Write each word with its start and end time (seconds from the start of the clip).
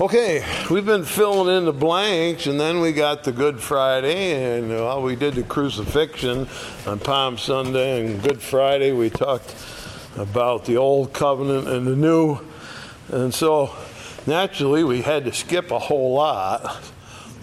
Okay, 0.00 0.44
we've 0.70 0.86
been 0.86 1.04
filling 1.04 1.56
in 1.56 1.64
the 1.64 1.72
blanks, 1.72 2.46
and 2.46 2.60
then 2.60 2.78
we 2.78 2.92
got 2.92 3.24
the 3.24 3.32
Good 3.32 3.58
Friday, 3.58 4.56
and 4.56 4.68
well, 4.68 5.02
we 5.02 5.16
did 5.16 5.34
the 5.34 5.42
crucifixion 5.42 6.46
on 6.86 7.00
Palm 7.00 7.36
Sunday, 7.36 8.06
and 8.06 8.22
Good 8.22 8.40
Friday 8.40 8.92
we 8.92 9.10
talked 9.10 9.56
about 10.16 10.66
the 10.66 10.76
Old 10.76 11.12
Covenant 11.12 11.66
and 11.66 11.84
the 11.84 11.96
New, 11.96 12.38
and 13.10 13.34
so 13.34 13.74
naturally 14.24 14.84
we 14.84 15.02
had 15.02 15.24
to 15.24 15.32
skip 15.32 15.72
a 15.72 15.80
whole 15.80 16.14
lot. 16.14 16.80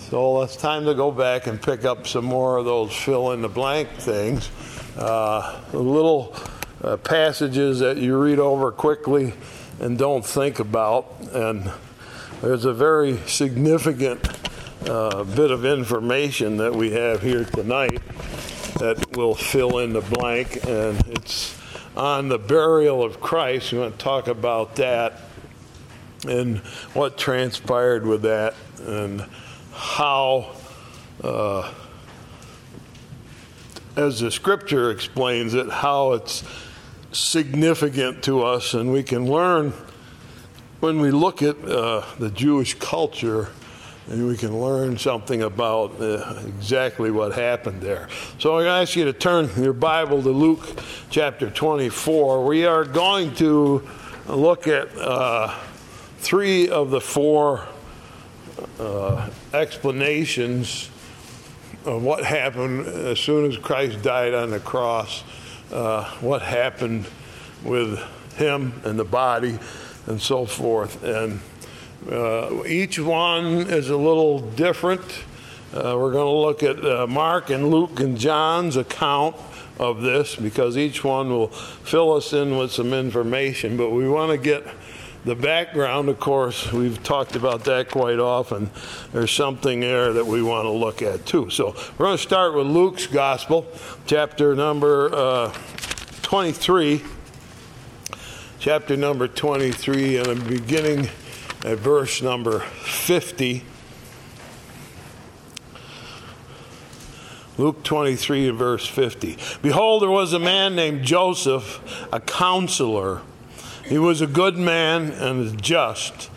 So 0.09 0.41
it's 0.41 0.55
time 0.55 0.85
to 0.85 0.93
go 0.93 1.11
back 1.11 1.47
and 1.47 1.61
pick 1.61 1.83
up 1.83 2.07
some 2.07 2.23
more 2.23 2.55
of 2.55 2.63
those 2.63 2.95
fill 2.95 3.33
in 3.33 3.41
the 3.41 3.49
blank 3.49 3.89
things, 3.97 4.49
uh, 4.97 5.59
little 5.73 6.33
uh, 6.81 6.95
passages 6.95 7.79
that 7.79 7.97
you 7.97 8.17
read 8.17 8.39
over 8.39 8.71
quickly 8.71 9.33
and 9.81 9.97
don't 9.97 10.25
think 10.25 10.59
about, 10.59 11.17
and 11.33 11.69
there's 12.45 12.65
a 12.65 12.73
very 12.73 13.17
significant 13.25 14.23
uh, 14.87 15.23
bit 15.23 15.49
of 15.49 15.65
information 15.65 16.57
that 16.57 16.75
we 16.75 16.91
have 16.91 17.23
here 17.23 17.43
tonight 17.43 17.99
that 18.77 19.17
will 19.17 19.33
fill 19.33 19.79
in 19.79 19.93
the 19.93 20.01
blank, 20.01 20.63
and 20.67 20.95
it's 21.07 21.59
on 21.97 22.29
the 22.29 22.37
burial 22.37 23.01
of 23.01 23.19
Christ. 23.19 23.71
We 23.71 23.79
want 23.79 23.97
to 23.97 24.03
talk 24.03 24.27
about 24.27 24.75
that 24.75 25.21
and 26.27 26.59
what 26.93 27.17
transpired 27.17 28.05
with 28.05 28.21
that 28.21 28.53
and 28.85 29.25
how, 29.73 30.51
uh, 31.23 31.73
as 33.95 34.19
the 34.19 34.29
scripture 34.29 34.91
explains 34.91 35.55
it, 35.55 35.67
how 35.71 36.13
it's 36.13 36.43
significant 37.11 38.23
to 38.25 38.43
us, 38.43 38.75
and 38.75 38.91
we 38.91 39.01
can 39.01 39.25
learn 39.25 39.73
when 40.85 40.99
we 41.01 41.09
look 41.09 41.41
at 41.41 41.57
uh, 41.67 42.05
the 42.19 42.29
Jewish 42.29 42.75
culture, 42.75 43.47
and 44.07 44.27
we 44.27 44.37
can 44.37 44.61
learn 44.61 44.99
something 44.99 45.41
about 45.41 45.99
uh, 45.99 46.39
exactly 46.45 47.09
what 47.09 47.33
happened 47.33 47.81
there. 47.81 48.07
So 48.37 48.59
I 48.59 48.81
ask 48.83 48.95
you 48.95 49.05
to 49.05 49.13
turn 49.13 49.49
your 49.57 49.73
Bible 49.73 50.21
to 50.21 50.29
Luke 50.29 50.63
chapter 51.09 51.49
24. 51.49 52.45
We 52.45 52.67
are 52.67 52.83
going 52.83 53.33
to 53.37 53.81
look 54.27 54.67
at 54.67 54.95
uh, 54.95 55.55
three 56.19 56.69
of 56.69 56.91
the 56.91 57.01
four 57.01 57.67
uh, 58.79 59.27
explanations 59.55 60.91
of 61.83 62.03
what 62.03 62.23
happened 62.23 62.85
as 62.85 63.19
soon 63.19 63.49
as 63.49 63.57
Christ 63.57 64.03
died 64.03 64.35
on 64.35 64.51
the 64.51 64.59
cross, 64.59 65.23
uh, 65.71 66.03
what 66.19 66.43
happened 66.43 67.07
with 67.63 67.97
him 68.35 68.79
and 68.83 68.99
the 68.99 69.03
body 69.03 69.57
and 70.07 70.21
so 70.21 70.45
forth. 70.45 71.03
And 71.03 71.39
uh, 72.09 72.63
each 72.65 72.99
one 72.99 73.67
is 73.67 73.89
a 73.89 73.97
little 73.97 74.39
different. 74.39 75.01
Uh, 75.73 75.95
we're 75.97 76.11
going 76.11 76.27
to 76.27 76.29
look 76.29 76.63
at 76.63 76.85
uh, 76.85 77.07
Mark 77.07 77.49
and 77.49 77.69
Luke 77.69 77.99
and 77.99 78.17
John's 78.17 78.77
account 78.77 79.35
of 79.79 80.01
this 80.01 80.35
because 80.35 80.77
each 80.77 81.03
one 81.03 81.29
will 81.29 81.47
fill 81.47 82.13
us 82.13 82.31
in 82.33 82.57
with 82.57 82.71
some 82.71 82.93
information. 82.93 83.75
But 83.75 83.89
we 83.89 84.07
want 84.07 84.31
to 84.31 84.37
get 84.37 84.65
the 85.25 85.35
background, 85.35 86.07
of 86.07 86.19
course, 86.19 86.71
we've 86.71 87.01
talked 87.01 87.35
about 87.35 87.63
that 87.63 87.89
quite 87.89 88.19
often. 88.19 88.69
There's 89.11 89.31
something 89.31 89.79
there 89.79 90.13
that 90.13 90.25
we 90.25 90.43
want 90.43 90.65
to 90.65 90.69
look 90.69 91.01
at 91.01 91.25
too. 91.25 91.49
So 91.49 91.75
we're 91.97 92.05
going 92.05 92.17
to 92.17 92.23
start 92.23 92.53
with 92.53 92.67
Luke's 92.67 93.07
Gospel, 93.07 93.65
chapter 94.05 94.55
number 94.55 95.13
uh, 95.13 95.51
23 96.21 97.01
chapter 98.65 98.97
number 98.97 99.27
23, 99.27 100.17
and 100.17 100.27
I'm 100.27 100.43
beginning 100.47 101.07
at 101.63 101.77
verse 101.77 102.23
number 102.23 102.61
50. 102.61 103.63
Luke 107.59 107.83
23 107.83 108.49
verse 108.49 108.87
50. 108.87 109.37
Behold, 109.61 110.01
there 110.01 110.09
was 110.09 110.33
a 110.33 110.39
man 110.39 110.75
named 110.75 111.03
Joseph, 111.03 111.79
a 112.11 112.19
counselor. 112.19 113.21
He 113.85 113.99
was 113.99 114.21
a 114.21 114.25
good 114.25 114.57
man 114.57 115.11
and 115.11 115.61
just. 115.61 116.31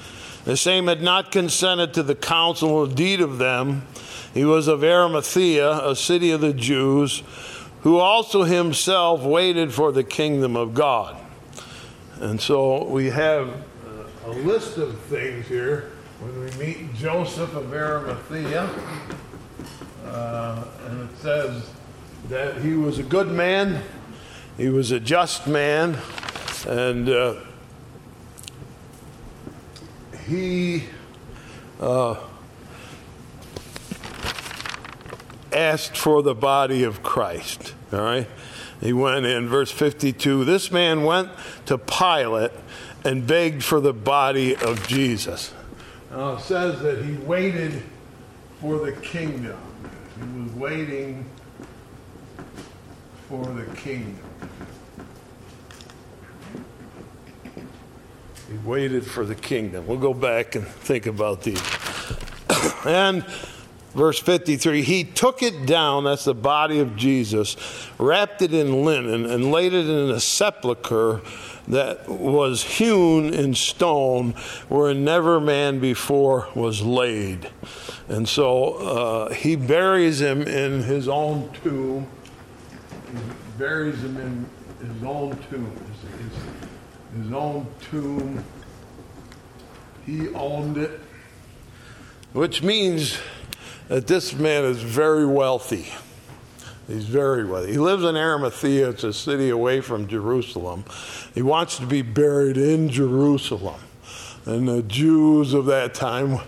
The 0.45 0.59
same 0.59 0.89
had 0.89 1.01
not 1.01 1.33
consented 1.33 1.95
to 1.95 2.03
the 2.03 2.15
counsel 2.15 2.69
or 2.69 2.87
deed 2.87 3.23
of 3.23 3.39
them. 3.39 3.87
He 4.35 4.45
was 4.45 4.69
of 4.69 4.85
Arimathea, 4.85 5.71
a 5.83 5.97
city 5.97 6.31
of 6.33 6.43
the 6.43 6.53
Jews, 6.53 7.23
who 7.85 7.97
also 7.97 8.43
himself 8.43 9.23
waited 9.23 9.73
for 9.73 9.93
the 9.93 10.05
kingdom 10.05 10.59
of 10.59 10.75
God. 10.75 11.18
And 12.21 12.41
so 12.41 12.85
we 12.85 13.11
have 13.11 13.49
a 14.25 14.31
list 14.31 14.77
of 14.77 14.99
things 15.03 15.47
here 15.47 15.93
when 16.19 16.41
we 16.41 16.67
meet 16.67 16.95
Joseph 16.95 17.55
of 17.55 17.73
Arimathea. 17.73 18.69
Uh, 20.05 20.65
and 20.87 21.09
it 21.09 21.17
says 21.19 21.71
that 22.29 22.61
he 22.61 22.73
was 22.73 22.99
a 22.99 23.05
good 23.05 23.29
man, 23.29 23.85
he 24.57 24.69
was 24.69 24.91
a 24.91 24.99
just 24.99 25.47
man, 25.47 25.97
and 26.67 27.09
uh, 27.09 27.37
he 30.27 30.85
uh, 31.79 32.17
asked 35.53 35.97
for 35.97 36.25
the 36.25 36.35
body 36.35 36.83
of 36.83 37.05
Christ. 37.05 37.75
All 37.93 38.01
right? 38.01 38.27
He 38.81 38.93
went 38.93 39.27
in, 39.27 39.49
verse 39.49 39.71
52 39.71 40.45
this 40.45 40.71
man 40.71 41.05
went 41.05 41.31
to 41.67 41.79
Pilate 41.79 42.53
and 43.05 43.27
begged 43.27 43.65
for 43.65 43.81
the 43.81 43.93
body 43.93 44.57
of 44.57 44.87
Jesus. 44.87 45.53
Now 46.11 46.35
it 46.35 46.41
says 46.41 46.81
that 46.83 47.05
he 47.05 47.15
waited 47.15 47.83
for 48.61 48.79
the 48.79 48.93
kingdom. 48.93 49.59
He 50.17 50.41
was 50.41 50.53
waiting 50.53 51.27
for 53.29 53.45
the 53.45 53.65
kingdom. 53.77 54.19
He 58.49 58.57
waited 58.65 59.05
for 59.05 59.27
the 59.27 59.35
kingdom. 59.35 59.87
We'll 59.87 59.99
go 59.99 60.15
back 60.15 60.55
and 60.55 60.67
think 60.67 61.07
about 61.07 61.43
these. 61.43 61.63
and 62.87 63.25
verse 63.99 64.21
53 64.21 64.83
he 64.83 65.03
took 65.03 65.43
it 65.43 65.67
down 65.67 66.05
that's 66.05 66.25
the 66.25 66.35
body 66.35 66.79
of 66.79 66.95
jesus 66.95 67.57
wrapped 67.99 68.41
it 68.41 68.55
in 68.55 68.85
linen 68.85 69.27
and 69.27 69.51
laid 69.51 69.75
it 69.75 69.87
in 69.87 70.11
a 70.11 70.21
sepulchre 70.21 71.21
that 71.67 72.09
was 72.09 72.63
hewn 72.63 73.35
in 73.35 73.55
stone 73.55 74.31
where 74.69 74.95
never 74.95 75.39
man 75.39 75.79
before 75.79 76.49
was 76.55 76.81
laid. 76.81 77.51
And 78.09 78.27
so 78.27 78.75
uh, 78.77 79.35
he 79.35 79.55
buries 79.55 80.19
him 80.19 80.41
in 80.41 80.83
his 80.85 81.09
own 81.09 81.53
tomb. 81.63 82.07
He 83.13 83.19
buries 83.59 84.03
him 84.03 84.17
in 84.17 84.47
his 84.89 85.03
own 85.03 85.37
tomb. 85.51 85.71
His, 87.13 87.23
his 87.23 87.33
own 87.35 87.67
tomb. 87.91 88.43
He 90.07 90.31
owned 90.31 90.79
it 90.79 91.03
which 92.33 92.63
means 92.63 93.19
that 93.89 94.07
this 94.07 94.35
man 94.35 94.65
is 94.65 94.83
very 94.83 95.27
wealthy. 95.27 95.89
He's 96.87 97.07
very 97.07 97.45
wealthy. 97.45 97.73
He 97.73 97.79
lives 97.79 98.05
in 98.05 98.17
Arimathea, 98.17 98.91
it's 98.91 99.05
a 99.05 99.13
city 99.13 99.51
away 99.51 99.81
from 99.81 100.07
Jerusalem. 100.07 100.85
He 101.35 101.43
wants 101.43 101.77
to 101.79 101.87
be 101.87 102.03
buried 102.03 102.57
in 102.57 102.89
Jerusalem. 102.89 103.81
And 104.47 104.67
the 104.67 104.83
Jews 104.83 105.53
of 105.53 105.67
that 105.67 105.93
time 105.93 106.39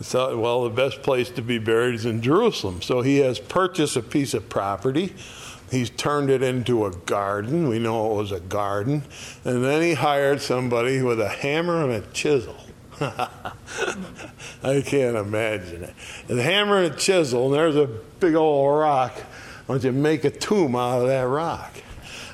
thought, 0.00 0.38
well, 0.38 0.64
the 0.64 0.70
best 0.70 1.02
place 1.02 1.28
to 1.30 1.42
be 1.42 1.58
buried 1.58 1.94
is 1.96 2.06
in 2.06 2.22
Jerusalem. 2.22 2.80
So 2.80 3.02
he 3.02 3.18
has 3.18 3.38
purchased 3.38 3.96
a 3.96 4.02
piece 4.02 4.32
of 4.32 4.48
property. 4.48 5.14
He's 5.70 5.90
turned 5.90 6.30
it 6.30 6.42
into 6.42 6.86
a 6.86 6.90
garden. 6.90 7.68
We 7.68 7.78
know 7.78 8.12
it 8.12 8.16
was 8.16 8.32
a 8.32 8.40
garden. 8.40 9.02
And 9.44 9.62
then 9.62 9.82
he 9.82 9.92
hired 9.92 10.40
somebody 10.40 11.02
with 11.02 11.20
a 11.20 11.28
hammer 11.28 11.84
and 11.84 11.92
a 11.92 12.00
chisel 12.12 12.56
I 13.00 14.82
can't 14.84 15.16
imagine 15.16 15.84
it. 15.84 15.94
A 16.28 16.42
hammer 16.42 16.82
and 16.82 16.92
a 16.92 16.96
chisel, 16.96 17.46
and 17.46 17.54
there's 17.54 17.76
a 17.76 17.86
big 17.86 18.34
old 18.34 18.78
rock. 18.78 19.14
Why 19.66 19.76
don't 19.76 19.84
you 19.84 19.92
make 19.92 20.24
a 20.24 20.30
tomb 20.30 20.76
out 20.76 21.02
of 21.02 21.08
that 21.08 21.22
rock? 21.22 21.72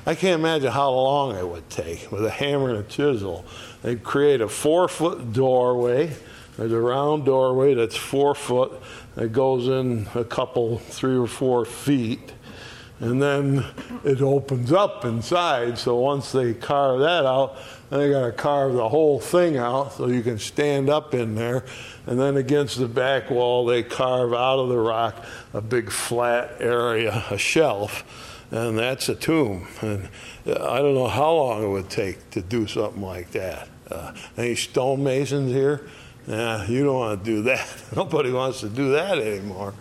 I 0.05 0.15
can't 0.15 0.39
imagine 0.39 0.71
how 0.71 0.91
long 0.91 1.35
it 1.35 1.47
would 1.47 1.69
take 1.69 2.11
with 2.11 2.25
a 2.25 2.29
hammer 2.29 2.69
and 2.69 2.79
a 2.79 2.83
chisel. 2.83 3.45
They'd 3.81 4.03
create 4.03 4.41
a 4.41 4.47
four 4.47 4.87
foot 4.87 5.33
doorway. 5.33 6.15
There's 6.57 6.71
a 6.71 6.79
round 6.79 7.25
doorway 7.25 7.73
that's 7.73 7.95
four 7.95 8.33
foot 8.33 8.71
that 9.15 9.31
goes 9.31 9.67
in 9.67 10.07
a 10.15 10.23
couple, 10.23 10.79
three 10.79 11.17
or 11.17 11.27
four 11.27 11.65
feet. 11.65 12.33
And 12.99 13.21
then 13.21 13.63
it 14.03 14.21
opens 14.21 14.71
up 14.71 15.05
inside. 15.05 15.77
So 15.77 15.97
once 15.97 16.31
they 16.31 16.53
carve 16.53 17.01
that 17.01 17.25
out, 17.25 17.57
then 17.89 17.99
they 17.99 18.09
got 18.09 18.25
to 18.25 18.31
carve 18.31 18.73
the 18.73 18.89
whole 18.89 19.19
thing 19.19 19.57
out 19.57 19.93
so 19.93 20.07
you 20.07 20.21
can 20.21 20.39
stand 20.39 20.89
up 20.89 21.13
in 21.13 21.35
there. 21.35 21.63
And 22.05 22.19
then 22.19 22.37
against 22.37 22.77
the 22.77 22.87
back 22.87 23.29
wall, 23.29 23.65
they 23.65 23.83
carve 23.83 24.33
out 24.33 24.59
of 24.59 24.69
the 24.69 24.77
rock 24.77 25.23
a 25.53 25.61
big 25.61 25.89
flat 25.89 26.55
area, 26.59 27.23
a 27.29 27.37
shelf, 27.37 28.03
and 28.51 28.77
that's 28.77 29.09
a 29.09 29.15
tomb. 29.15 29.67
And 29.81 30.09
I 30.45 30.79
don't 30.79 30.95
know 30.95 31.07
how 31.07 31.33
long 31.33 31.63
it 31.63 31.69
would 31.69 31.89
take 31.89 32.29
to 32.31 32.41
do 32.41 32.67
something 32.67 33.01
like 33.01 33.31
that. 33.31 33.67
Uh, 33.89 34.13
any 34.37 34.55
stonemasons 34.55 35.51
here? 35.51 35.87
Yeah, 36.27 36.67
you 36.67 36.83
don't 36.83 36.95
want 36.95 37.23
to 37.23 37.25
do 37.25 37.41
that. 37.43 37.83
Nobody 37.95 38.31
wants 38.31 38.59
to 38.59 38.69
do 38.69 38.91
that 38.91 39.17
anymore. 39.17 39.73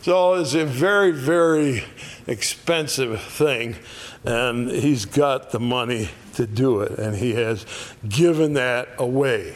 So 0.00 0.34
it's 0.34 0.54
a 0.54 0.64
very, 0.64 1.10
very 1.12 1.84
expensive 2.26 3.20
thing, 3.20 3.76
and 4.24 4.70
he's 4.70 5.04
got 5.04 5.50
the 5.50 5.60
money 5.60 6.08
to 6.40 6.46
do 6.46 6.80
it, 6.80 6.98
and 6.98 7.16
he 7.16 7.34
has 7.34 7.66
given 8.08 8.54
that 8.54 8.88
away. 8.96 9.54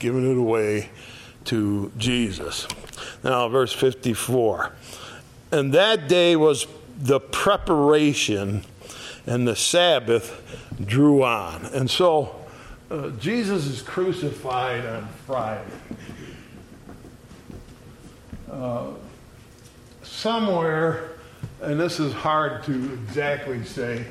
Given 0.00 0.28
it 0.28 0.36
away 0.36 0.90
to 1.44 1.92
Jesus. 1.96 2.66
Now, 3.22 3.48
verse 3.48 3.72
54. 3.72 4.72
And 5.52 5.72
that 5.72 6.08
day 6.08 6.34
was 6.34 6.66
the 6.98 7.20
preparation, 7.20 8.64
and 9.24 9.46
the 9.46 9.54
Sabbath 9.54 10.42
drew 10.84 11.22
on. 11.22 11.66
And 11.66 11.88
so, 11.88 12.34
uh, 12.90 13.10
Jesus 13.10 13.66
is 13.66 13.82
crucified 13.82 14.84
on 14.84 15.08
Friday. 15.26 15.70
Uh, 18.50 18.90
somewhere, 20.02 21.12
and 21.60 21.78
this 21.78 22.00
is 22.00 22.12
hard 22.12 22.64
to 22.64 22.94
exactly 22.94 23.64
say, 23.64 24.04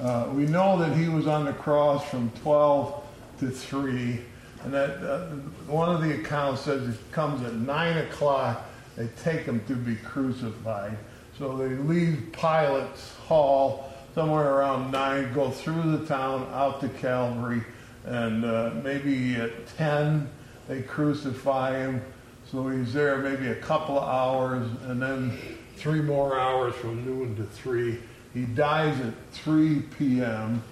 uh, 0.00 0.28
we 0.32 0.44
know 0.46 0.78
that 0.78 0.96
he 0.96 1.08
was 1.08 1.26
on 1.26 1.44
the 1.44 1.52
cross 1.52 2.04
from 2.08 2.30
12 2.42 3.02
to 3.40 3.50
3, 3.50 4.20
and 4.62 4.74
that 4.74 5.02
uh, 5.02 5.26
one 5.66 5.88
of 5.88 6.02
the 6.02 6.20
accounts 6.20 6.62
says 6.62 6.88
it 6.88 7.12
comes 7.12 7.42
at 7.42 7.54
9 7.54 7.98
o'clock, 7.98 8.62
they 8.96 9.08
take 9.22 9.42
him 9.42 9.62
to 9.68 9.74
be 9.74 9.96
crucified. 9.96 10.96
So 11.38 11.56
they 11.56 11.68
leave 11.68 12.28
Pilate's 12.32 13.14
hall 13.26 13.92
somewhere 14.14 14.54
around 14.54 14.90
9, 14.90 15.34
go 15.34 15.50
through 15.50 15.98
the 15.98 16.06
town 16.06 16.48
out 16.52 16.80
to 16.80 16.88
Calvary, 16.88 17.62
and 18.04 18.44
uh, 18.44 18.70
maybe 18.82 19.36
at 19.36 19.66
10 19.76 20.28
they 20.68 20.82
crucify 20.82 21.78
him. 21.78 22.02
So 22.50 22.68
he's 22.68 22.92
there 22.92 23.18
maybe 23.18 23.48
a 23.48 23.56
couple 23.56 23.98
of 23.98 24.08
hours, 24.08 24.68
and 24.84 25.02
then 25.02 25.38
three 25.76 26.00
more 26.00 26.38
hours 26.38 26.74
from 26.74 27.04
noon 27.04 27.36
to 27.36 27.44
3. 27.44 27.98
He 28.36 28.44
dies 28.44 29.00
at 29.00 29.14
3 29.32 29.80
p.m. 29.98 30.62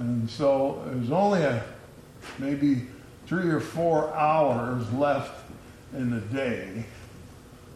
And 0.00 0.28
so 0.28 0.82
there's 0.86 1.12
only 1.12 1.42
a, 1.42 1.62
maybe 2.40 2.88
three 3.26 3.50
or 3.50 3.60
four 3.60 4.12
hours 4.12 4.92
left 4.92 5.44
in 5.94 6.10
the 6.10 6.20
day 6.20 6.84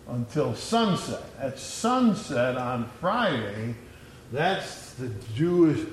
until 0.08 0.56
sunset. 0.56 1.22
At 1.38 1.56
sunset 1.56 2.56
on 2.56 2.90
Friday, 3.00 3.76
that's 4.32 4.94
the 4.94 5.12
Jewish 5.36 5.86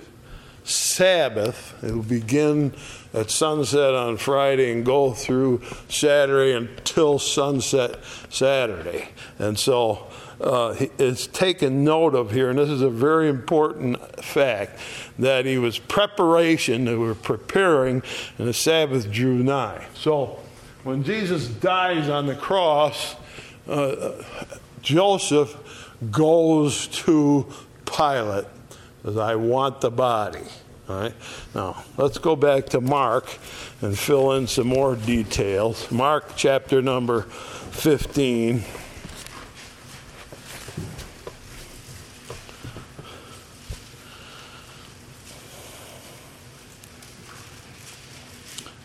Sabbath. 0.64 1.84
It 1.84 1.94
will 1.94 2.02
begin 2.02 2.74
at 3.14 3.30
sunset 3.30 3.94
on 3.94 4.18
Friday 4.18 4.72
and 4.72 4.84
go 4.84 5.14
through 5.14 5.62
Saturday 5.88 6.54
until 6.54 7.20
sunset 7.20 8.00
Saturday. 8.32 9.10
And 9.38 9.60
so 9.60 10.08
uh, 10.42 10.76
it's 10.98 11.28
taken 11.28 11.84
note 11.84 12.16
of 12.16 12.32
here, 12.32 12.50
and 12.50 12.60
this 12.60 12.70
is 12.70 12.82
a 12.82 12.90
very 12.90 13.30
important 13.30 14.00
fact, 14.24 14.80
that 15.20 15.46
he 15.46 15.58
was 15.58 15.80
preparation, 15.80 16.86
they 16.86 16.96
were 16.96 17.16
preparing, 17.16 18.02
and 18.38 18.48
the 18.48 18.54
Sabbath 18.54 19.12
drew 19.12 19.44
nigh. 19.44 19.86
So 19.94 20.40
when 20.84 21.04
Jesus 21.04 21.48
dies 21.48 22.10
on 22.10 22.26
the 22.26 22.36
cross, 22.36 23.16
uh, 23.68 24.24
Joseph 24.82 25.58
goes 26.12 26.88
to 26.88 27.48
Pilate 27.86 28.46
says, 29.04 29.18
I 29.18 29.36
want 29.36 29.82
the 29.82 29.92
body. 29.92 30.44
All 30.90 31.00
right. 31.00 31.14
Now, 31.56 31.84
let's 31.98 32.18
go 32.18 32.36
back 32.36 32.68
to 32.68 32.82
Mark 32.82 33.28
and 33.82 33.98
fill 33.98 34.34
in 34.34 34.48
some 34.48 34.68
more 34.68 34.96
details. 34.96 35.90
Mark 35.92 36.34
chapter 36.36 36.82
number 36.82 37.22
15. 37.22 38.64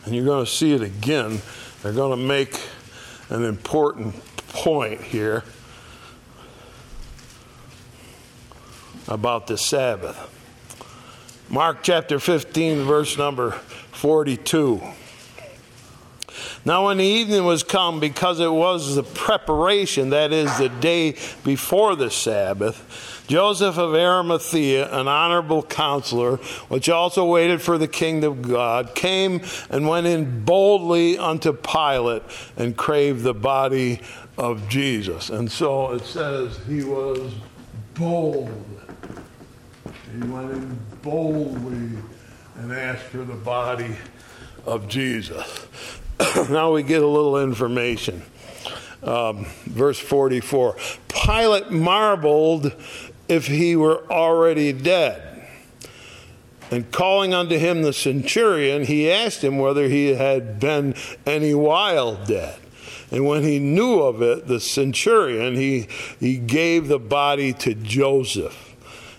And 0.09 0.17
you're 0.17 0.25
going 0.25 0.43
to 0.43 0.51
see 0.51 0.73
it 0.73 0.81
again. 0.81 1.43
They're 1.83 1.93
going 1.93 2.19
to 2.19 2.25
make 2.27 2.59
an 3.29 3.45
important 3.45 4.15
point 4.49 5.03
here. 5.03 5.45
about 9.09 9.47
the 9.47 9.57
Sabbath. 9.57 10.17
Mark 11.49 11.79
chapter 11.83 12.19
15, 12.21 12.85
verse 12.85 13.17
number 13.17 13.53
42. 13.53 14.83
Now, 16.65 16.87
when 16.87 16.99
the 16.99 17.05
evening 17.05 17.45
was 17.45 17.63
come, 17.63 18.01
because 18.01 18.39
it 18.39 18.53
was 18.53 18.95
the 18.95 19.03
preparation, 19.03 20.11
that 20.11 20.33
is, 20.33 20.59
the 20.59 20.69
day 20.69 21.13
before 21.43 21.97
the 21.97 22.11
Sabbath, 22.11 23.18
Joseph 23.29 23.79
of 23.79 23.95
Arimathea, 23.95 24.93
an 24.93 25.07
honorable 25.07 25.63
counselor, 25.63 26.37
which 26.69 26.89
also 26.89 27.25
waited 27.25 27.63
for 27.63 27.79
the 27.79 27.89
kingdom 27.89 28.33
of 28.33 28.43
God, 28.43 28.95
came 28.95 29.43
and 29.71 29.87
went 29.87 30.07
in 30.07 30.45
boldly 30.45 31.17
unto 31.17 31.53
Pilate 31.53 32.23
and 32.57 32.77
craved 32.77 33.23
the 33.23 33.35
body 33.35 34.01
of 34.37 34.69
Jesus. 34.69 35.31
And 35.31 35.51
so 35.51 35.93
it 35.93 36.05
says 36.05 36.59
he 36.67 36.83
was 36.83 37.33
bold 37.95 38.79
he 40.15 40.27
went 40.27 40.51
in 40.51 40.79
boldly 41.03 41.99
and 42.57 42.73
asked 42.73 43.05
for 43.05 43.19
the 43.19 43.35
body 43.35 43.95
of 44.65 44.89
Jesus. 44.89 45.69
now 46.51 46.73
we 46.73 46.83
get 46.83 47.03
a 47.03 47.07
little 47.07 47.43
information. 47.43 48.23
Um, 49.03 49.47
verse 49.67 49.99
44 49.99 50.77
Pilate 51.09 51.71
marveled 51.71 52.73
if 53.29 53.47
he 53.47 53.77
were 53.77 54.05
already 54.11 54.73
dead. 54.73 55.25
And 56.71 56.91
calling 56.93 57.33
unto 57.33 57.57
him 57.57 57.83
the 57.83 57.93
centurion, 57.93 58.85
he 58.85 59.11
asked 59.11 59.43
him 59.43 59.59
whether 59.59 59.89
he 59.89 60.15
had 60.15 60.61
been 60.61 60.95
any 61.25 61.55
while 61.55 62.15
dead. 62.27 62.59
And 63.11 63.27
when 63.27 63.43
he 63.43 63.59
knew 63.59 64.01
of 64.01 64.21
it, 64.21 64.49
the 64.49 64.61
centurion, 64.61 65.55
he, 65.55 65.89
he 66.21 66.37
gave 66.37 66.89
the 66.89 66.99
body 66.99 67.55
to 67.55 67.75
Joseph 67.75 68.69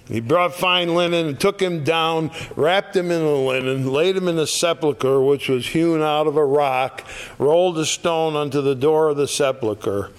he 0.10 0.20
brought 0.22 0.56
fine 0.56 0.96
linen 0.96 1.28
and 1.28 1.40
took 1.40 1.62
him 1.62 1.84
down, 1.84 2.32
wrapped 2.56 2.96
him 2.96 3.12
in 3.12 3.22
the 3.22 3.28
linen, 3.28 3.92
laid 3.92 4.18
him 4.18 4.28
in 4.28 4.40
a 4.40 4.48
sepulchre 4.48 5.22
which 5.22 5.48
was 5.48 5.68
hewn 5.68 6.02
out 6.02 6.26
of 6.26 6.36
a 6.36 6.44
rock, 6.44 7.06
rolled 7.38 7.78
a 7.78 7.86
stone 7.86 8.36
unto 8.36 8.60
the 8.60 8.74
door 8.74 9.10
of 9.10 9.18
the 9.18 9.28
sepulchre. 9.28 10.10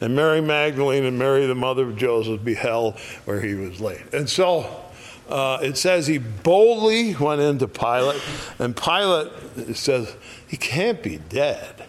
And 0.00 0.14
Mary 0.14 0.40
Magdalene 0.40 1.04
and 1.04 1.18
Mary, 1.18 1.46
the 1.46 1.54
mother 1.54 1.88
of 1.88 1.96
Joseph, 1.96 2.44
beheld 2.44 2.98
where 3.24 3.40
he 3.40 3.54
was 3.54 3.80
laid. 3.80 4.02
And 4.12 4.28
so 4.28 4.82
uh, 5.28 5.58
it 5.62 5.76
says 5.76 6.06
he 6.06 6.18
boldly 6.18 7.14
went 7.16 7.40
into 7.40 7.66
Pilate, 7.66 8.22
and 8.58 8.76
Pilate 8.76 9.30
says, 9.74 10.14
He 10.46 10.56
can't 10.56 11.02
be 11.02 11.18
dead. 11.28 11.84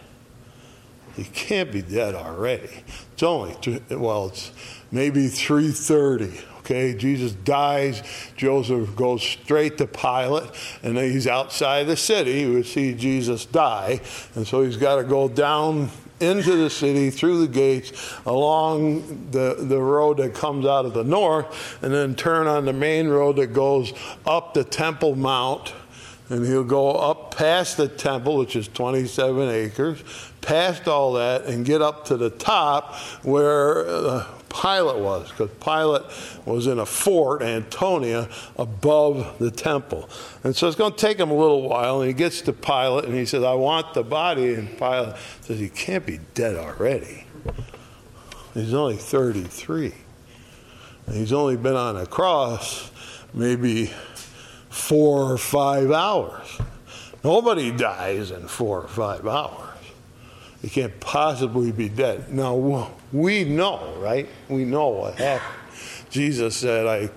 He 1.16 1.24
can't 1.24 1.72
be 1.72 1.82
dead 1.82 2.16
already. 2.16 2.84
It's 3.14 3.24
only, 3.24 3.56
well, 3.90 4.28
it's 4.28 4.52
maybe 4.92 5.28
3.30 5.28 6.44
Okay, 6.68 6.94
Jesus 6.96 7.32
dies. 7.32 8.04
Joseph 8.36 8.94
goes 8.98 9.24
straight 9.24 9.78
to 9.78 9.88
Pilate, 9.88 10.50
and 10.84 10.98
he's 10.98 11.26
outside 11.26 11.88
the 11.88 11.96
city. 11.96 12.46
We 12.46 12.62
see 12.64 12.94
Jesus 12.94 13.46
die, 13.46 14.02
and 14.36 14.46
so 14.46 14.64
he's 14.64 14.76
got 14.76 14.98
to 14.98 15.06
go 15.06 15.30
down 15.30 15.90
into 16.20 16.56
the 16.56 16.70
city 16.70 17.10
through 17.10 17.40
the 17.46 17.52
gates 17.52 18.16
along 18.26 19.30
the, 19.32 19.56
the 19.60 19.80
road 19.80 20.18
that 20.18 20.34
comes 20.34 20.66
out 20.66 20.86
of 20.86 20.94
the 20.94 21.04
north 21.04 21.78
and 21.84 21.94
then 21.94 22.16
turn 22.16 22.48
on 22.48 22.66
the 22.66 22.74
main 22.74 23.08
road 23.08 23.36
that 23.36 23.54
goes 23.54 23.94
up 24.26 24.54
the 24.54 24.64
temple 24.64 25.16
mount. 25.16 25.74
And 26.30 26.46
he'll 26.46 26.64
go 26.64 26.92
up 26.92 27.36
past 27.38 27.78
the 27.78 27.88
temple 27.88 28.38
which 28.38 28.56
is 28.56 28.68
27 28.68 29.50
acres 29.50 30.04
past 30.42 30.88
all 30.88 31.14
that 31.14 31.46
and 31.46 31.66
get 31.66 31.82
up 31.82 32.06
to 32.06 32.18
the 32.18 32.30
top 32.30 32.96
where 33.24 33.88
uh, 33.88 34.26
Pilate 34.50 34.98
was, 34.98 35.32
because 35.32 35.50
Pilate 35.64 36.04
was 36.46 36.68
in 36.68 36.80
a 36.80 36.86
fort, 36.86 37.42
Antonia, 37.42 38.30
above 38.58 39.38
the 39.40 39.52
temple. 39.52 40.10
And 40.44 40.56
so 40.56 40.68
it's 40.68 40.78
going 40.78 40.94
to 40.94 40.98
take 40.98 41.20
him 41.20 41.30
a 41.30 41.36
little 41.36 41.68
while, 41.68 42.02
and 42.02 42.08
he 42.08 42.14
gets 42.14 42.42
to 42.42 42.54
Pilate, 42.54 43.06
and 43.06 43.14
he 43.14 43.26
says, 43.26 43.44
I 43.44 43.54
want 43.54 43.94
the 43.94 44.04
body. 44.04 44.54
And 44.54 44.78
Pilate 44.78 45.16
says, 45.42 45.60
He 45.60 45.70
can't 45.70 46.06
be 46.06 46.20
dead 46.34 46.56
already. 46.56 47.26
He's 48.54 48.74
only 48.74 48.98
33. 48.98 49.94
And 51.06 51.16
he's 51.16 51.32
only 51.32 51.56
been 51.56 51.76
on 51.76 51.96
a 51.96 52.06
cross 52.06 52.92
maybe 53.34 53.92
four 54.70 55.32
or 55.32 55.38
five 55.38 55.92
hours. 55.92 56.60
Nobody 57.24 57.72
dies 57.72 58.32
in 58.32 58.48
four 58.48 58.82
or 58.84 58.88
five 58.88 59.28
hours. 59.28 59.67
He 60.68 60.82
can't 60.82 61.00
possibly 61.00 61.72
be 61.72 61.88
dead. 61.88 62.34
Now, 62.34 62.92
we 63.14 63.46
know, 63.46 63.94
right? 64.00 64.28
We 64.50 64.66
know 64.66 64.90
what 64.90 65.16
happened. 65.16 65.56
Jesus 66.10 66.58
said, 66.58 66.86
I, 66.86 67.10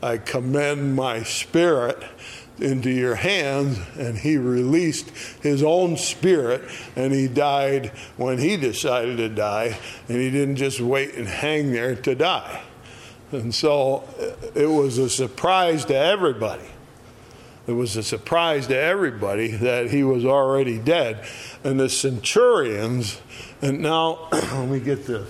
I 0.00 0.18
commend 0.18 0.94
my 0.94 1.24
spirit 1.24 2.00
into 2.60 2.90
your 2.90 3.16
hands. 3.16 3.80
And 3.98 4.16
he 4.16 4.36
released 4.36 5.10
his 5.42 5.60
own 5.64 5.96
spirit 5.96 6.62
and 6.94 7.12
he 7.12 7.26
died 7.26 7.88
when 8.16 8.38
he 8.38 8.56
decided 8.56 9.16
to 9.16 9.28
die. 9.28 9.76
And 10.08 10.18
he 10.18 10.30
didn't 10.30 10.54
just 10.54 10.80
wait 10.80 11.14
and 11.14 11.26
hang 11.26 11.72
there 11.72 11.96
to 11.96 12.14
die. 12.14 12.62
And 13.32 13.52
so 13.52 14.04
uh, 14.20 14.50
it 14.54 14.70
was 14.70 14.98
a 14.98 15.10
surprise 15.10 15.84
to 15.86 15.96
everybody. 15.96 16.68
It 17.66 17.72
was 17.72 17.96
a 17.96 18.02
surprise 18.02 18.66
to 18.66 18.76
everybody 18.76 19.48
that 19.48 19.90
he 19.90 20.04
was 20.04 20.24
already 20.24 20.78
dead. 20.78 21.24
And 21.64 21.80
the 21.80 21.88
centurions, 21.88 23.20
and 23.62 23.80
now 23.80 24.28
let 24.32 24.68
me 24.68 24.80
get 24.80 25.06
this. 25.06 25.28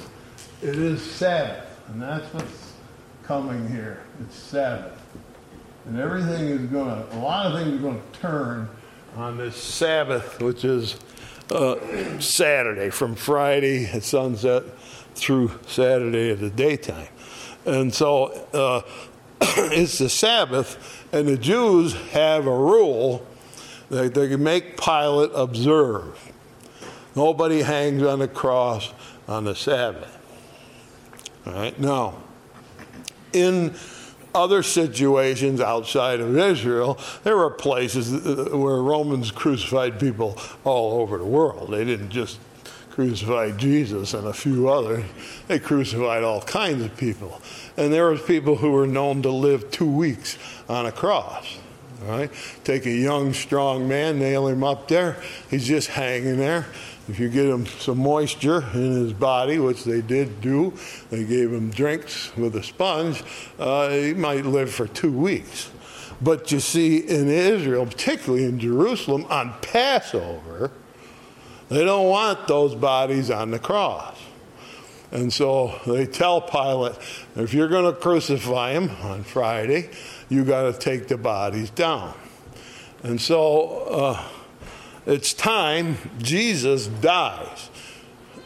It 0.62 0.76
is 0.76 1.00
Sabbath, 1.00 1.64
and 1.88 2.02
that's 2.02 2.32
what's 2.34 2.72
coming 3.22 3.68
here. 3.68 4.02
It's 4.20 4.36
Sabbath. 4.36 5.00
And 5.86 6.00
everything 6.00 6.48
is 6.48 6.66
going 6.70 6.86
to, 6.86 7.16
a 7.16 7.20
lot 7.20 7.46
of 7.46 7.58
things 7.58 7.78
are 7.78 7.82
going 7.82 8.00
to 8.00 8.18
turn 8.18 8.68
on 9.16 9.36
this 9.36 9.54
Sabbath, 9.54 10.40
which 10.40 10.64
is 10.64 10.96
uh, 11.50 11.76
Saturday, 12.20 12.90
from 12.90 13.14
Friday 13.14 13.86
at 13.86 14.02
sunset 14.02 14.64
through 15.14 15.52
Saturday 15.66 16.30
at 16.30 16.40
the 16.40 16.50
daytime. 16.50 17.08
And 17.64 17.94
so 17.94 18.26
uh, 18.52 18.82
it's 19.40 19.98
the 19.98 20.08
Sabbath, 20.08 21.06
and 21.12 21.28
the 21.28 21.38
Jews 21.38 21.94
have 22.10 22.46
a 22.46 22.56
rule 22.56 23.24
they 23.90 24.10
can 24.10 24.42
make 24.42 24.80
Pilate 24.80 25.30
observe. 25.34 26.32
Nobody 27.14 27.62
hangs 27.62 28.02
on 28.02 28.18
the 28.18 28.28
cross 28.28 28.92
on 29.28 29.44
the 29.44 29.54
Sabbath. 29.54 30.10
All 31.46 31.52
right, 31.52 31.78
now, 31.78 32.14
in 33.32 33.74
other 34.34 34.62
situations 34.62 35.60
outside 35.60 36.20
of 36.20 36.36
Israel, 36.36 36.98
there 37.22 37.36
were 37.36 37.50
places 37.50 38.12
uh, 38.12 38.56
where 38.56 38.82
Romans 38.82 39.30
crucified 39.30 40.00
people 40.00 40.38
all 40.64 41.00
over 41.00 41.18
the 41.18 41.24
world. 41.24 41.70
They 41.70 41.84
didn't 41.84 42.10
just 42.10 42.38
crucify 42.94 43.50
Jesus 43.50 44.14
and 44.14 44.28
a 44.28 44.32
few 44.32 44.68
others, 44.68 45.04
they 45.48 45.58
crucified 45.58 46.22
all 46.22 46.40
kinds 46.42 46.80
of 46.84 46.96
people. 46.96 47.42
And 47.76 47.92
there 47.92 48.08
was 48.08 48.22
people 48.22 48.54
who 48.54 48.70
were 48.70 48.86
known 48.86 49.20
to 49.22 49.30
live 49.30 49.72
two 49.72 49.90
weeks 49.90 50.38
on 50.68 50.86
a 50.86 50.92
cross. 50.92 51.58
Right? 52.02 52.30
Take 52.64 52.86
a 52.86 52.90
young, 52.90 53.32
strong 53.32 53.88
man, 53.88 54.18
nail 54.18 54.46
him 54.48 54.62
up 54.62 54.88
there. 54.88 55.16
He's 55.50 55.66
just 55.66 55.88
hanging 55.88 56.36
there. 56.36 56.66
If 57.08 57.18
you 57.18 57.28
get 57.28 57.46
him 57.46 57.66
some 57.66 57.98
moisture 57.98 58.64
in 58.72 58.92
his 58.92 59.12
body, 59.12 59.58
which 59.58 59.84
they 59.84 60.00
did 60.00 60.40
do, 60.40 60.72
they 61.10 61.24
gave 61.24 61.52
him 61.52 61.70
drinks 61.70 62.34
with 62.36 62.56
a 62.56 62.62
sponge, 62.62 63.22
uh, 63.58 63.90
he 63.90 64.14
might 64.14 64.46
live 64.46 64.70
for 64.70 64.86
two 64.86 65.12
weeks. 65.12 65.70
But 66.22 66.50
you 66.50 66.60
see, 66.60 66.98
in 66.98 67.28
Israel, 67.28 67.84
particularly 67.84 68.44
in 68.44 68.58
Jerusalem, 68.58 69.26
on 69.28 69.54
Passover, 69.60 70.70
they 71.68 71.84
don't 71.84 72.08
want 72.08 72.46
those 72.48 72.74
bodies 72.74 73.30
on 73.30 73.50
the 73.50 73.58
cross. 73.58 74.16
And 75.10 75.32
so 75.32 75.78
they 75.86 76.06
tell 76.06 76.40
Pilate, 76.40 76.96
if 77.36 77.54
you're 77.54 77.68
going 77.68 77.84
to 77.84 77.98
crucify 77.98 78.72
him 78.72 78.90
on 79.02 79.22
Friday, 79.22 79.90
you 80.34 80.44
got 80.44 80.62
to 80.72 80.78
take 80.78 81.08
the 81.08 81.16
bodies 81.16 81.70
down. 81.70 82.14
And 83.02 83.20
so 83.20 83.84
uh, 83.88 84.24
it's 85.06 85.32
time 85.32 85.96
Jesus 86.18 86.86
dies. 86.86 87.70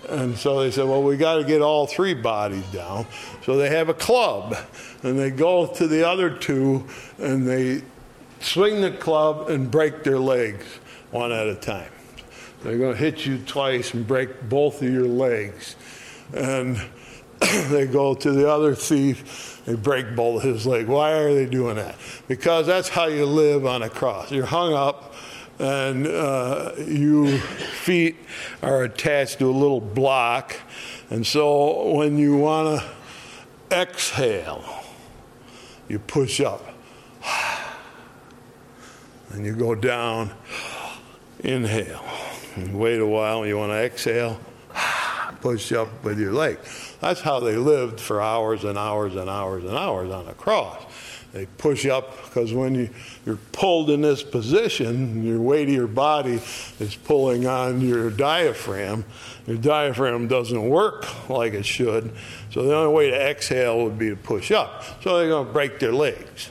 And 0.09 0.37
so 0.37 0.61
they 0.61 0.71
said, 0.71 0.87
well, 0.87 1.02
we 1.02 1.16
got 1.16 1.37
to 1.37 1.45
get 1.45 1.61
all 1.61 1.87
three 1.87 2.14
bodies 2.14 2.64
down. 2.73 3.07
So 3.45 3.57
they 3.57 3.68
have 3.71 3.88
a 3.88 3.95
club, 3.95 4.57
and 5.02 5.18
they 5.18 5.30
go 5.30 5.66
to 5.66 5.87
the 5.87 6.09
other 6.09 6.30
two, 6.30 6.87
and 7.18 7.47
they 7.47 7.83
swing 8.40 8.80
the 8.80 8.90
club 8.90 9.50
and 9.50 9.71
break 9.71 10.04
their 10.04 10.18
legs 10.18 10.64
one 11.11 11.30
at 11.30 11.47
a 11.47 11.54
time. 11.54 11.90
They're 12.62 12.78
going 12.78 12.95
to 12.95 12.99
hit 12.99 13.26
you 13.26 13.38
twice 13.38 13.95
and 13.95 14.07
break 14.07 14.49
both 14.49 14.83
of 14.83 14.90
your 14.90 15.07
legs. 15.07 15.76
And 16.33 16.76
they 17.68 17.87
go 17.87 18.14
to 18.14 18.33
the 18.33 18.50
other 18.50 18.75
thief, 18.75 19.57
they 19.68 19.75
break 19.75 20.16
both 20.16 20.44
his 20.44 20.66
legs. 20.66 20.88
Why 20.88 21.12
are 21.12 21.34
they 21.34 21.44
doing 21.44 21.76
that? 21.76 21.94
Because 22.26 22.66
that's 22.66 22.88
how 22.88 23.04
you 23.04 23.26
live 23.26 23.66
on 23.66 23.82
a 23.82 23.90
cross. 23.90 24.32
You're 24.32 24.46
hung 24.46 24.72
up 24.72 25.12
and 25.58 26.06
uh, 26.06 26.72
your 26.87 27.28
feet 27.37 28.16
are 28.62 28.84
attached 28.84 29.40
to 29.40 29.50
a 29.50 29.52
little 29.52 29.82
block. 29.82 30.56
And 31.10 31.26
so 31.26 31.90
when 31.92 32.16
you 32.16 32.38
want 32.38 32.80
to 32.80 33.78
exhale, 33.78 34.64
you 35.87 35.98
push 35.98 36.40
up. 36.40 36.64
And 39.30 39.44
you 39.44 39.54
go 39.54 39.75
down, 39.75 40.32
inhale. 41.40 42.02
Wait 42.72 42.98
a 42.98 43.06
while, 43.06 43.46
you 43.46 43.58
want 43.58 43.72
to 43.72 43.76
exhale, 43.76 44.40
push 45.40 45.73
up 45.73 45.88
with 46.04 46.18
your 46.18 46.32
leg. 46.32 46.58
That's 47.00 47.20
how 47.20 47.40
they 47.40 47.56
lived 47.56 48.00
for 48.00 48.20
hours 48.20 48.64
and 48.64 48.76
hours 48.76 49.14
and 49.14 49.28
hours 49.28 49.64
and 49.64 49.76
hours 49.76 50.11
on 50.11 50.26
a 50.28 50.35
cross. 50.35 50.85
They 51.32 51.44
push 51.44 51.85
up 51.85 52.25
because 52.25 52.54
when 52.54 52.75
you, 52.75 52.90
you're 53.26 53.38
pulled 53.52 53.90
in 53.90 54.00
this 54.00 54.23
position, 54.23 55.23
your 55.26 55.40
weight 55.40 55.68
of 55.68 55.75
your 55.75 55.87
body 55.87 56.40
is 56.80 56.97
pulling 57.04 57.47
on 57.47 57.82
your 57.82 58.11
diaphragm. 58.11 59.04
Your 59.47 59.58
diaphragm 59.58 60.26
doesn't 60.26 60.68
work 60.68 61.28
like 61.28 61.52
it 61.52 61.66
should. 61.66 62.12
So 62.50 62.62
the 62.62 62.75
only 62.75 62.94
way 62.94 63.11
to 63.11 63.16
exhale 63.16 63.85
would 63.85 63.99
be 63.99 64.08
to 64.08 64.16
push 64.16 64.50
up. 64.50 64.82
So 65.02 65.18
they're 65.18 65.28
going 65.28 65.47
to 65.47 65.52
break 65.52 65.78
their 65.78 65.92
legs. 65.92 66.49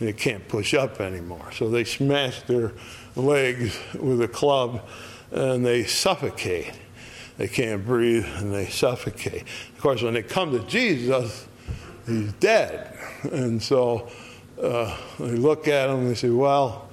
They 0.00 0.12
can't 0.12 0.46
push 0.48 0.74
up 0.74 1.00
anymore. 1.00 1.52
So 1.52 1.70
they 1.70 1.84
smash 1.84 2.42
their 2.42 2.72
legs 3.16 3.78
with 3.98 4.20
a 4.20 4.28
club 4.28 4.86
and 5.30 5.64
they 5.64 5.84
suffocate. 5.84 6.72
They 7.36 7.48
can't 7.48 7.84
breathe 7.84 8.26
and 8.36 8.52
they 8.52 8.66
suffocate. 8.66 9.42
Of 9.74 9.80
course, 9.80 10.02
when 10.02 10.14
they 10.14 10.22
come 10.22 10.52
to 10.52 10.60
Jesus, 10.66 11.46
he's 12.06 12.32
dead. 12.34 12.96
And 13.32 13.62
so 13.62 14.08
uh, 14.62 14.96
they 15.18 15.32
look 15.32 15.66
at 15.66 15.90
him 15.90 16.00
and 16.00 16.10
they 16.10 16.14
say, 16.14 16.30
well, 16.30 16.88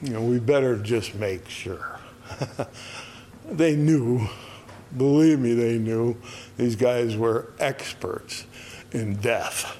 you 0.00 0.10
know, 0.10 0.22
we 0.22 0.38
better 0.38 0.78
just 0.78 1.14
make 1.14 1.48
sure. 1.48 1.98
they 3.50 3.76
knew, 3.76 4.26
believe 4.96 5.38
me, 5.38 5.54
they 5.54 5.78
knew 5.78 6.16
these 6.56 6.76
guys 6.76 7.16
were 7.16 7.52
experts 7.58 8.46
in 8.92 9.16
death. 9.16 9.76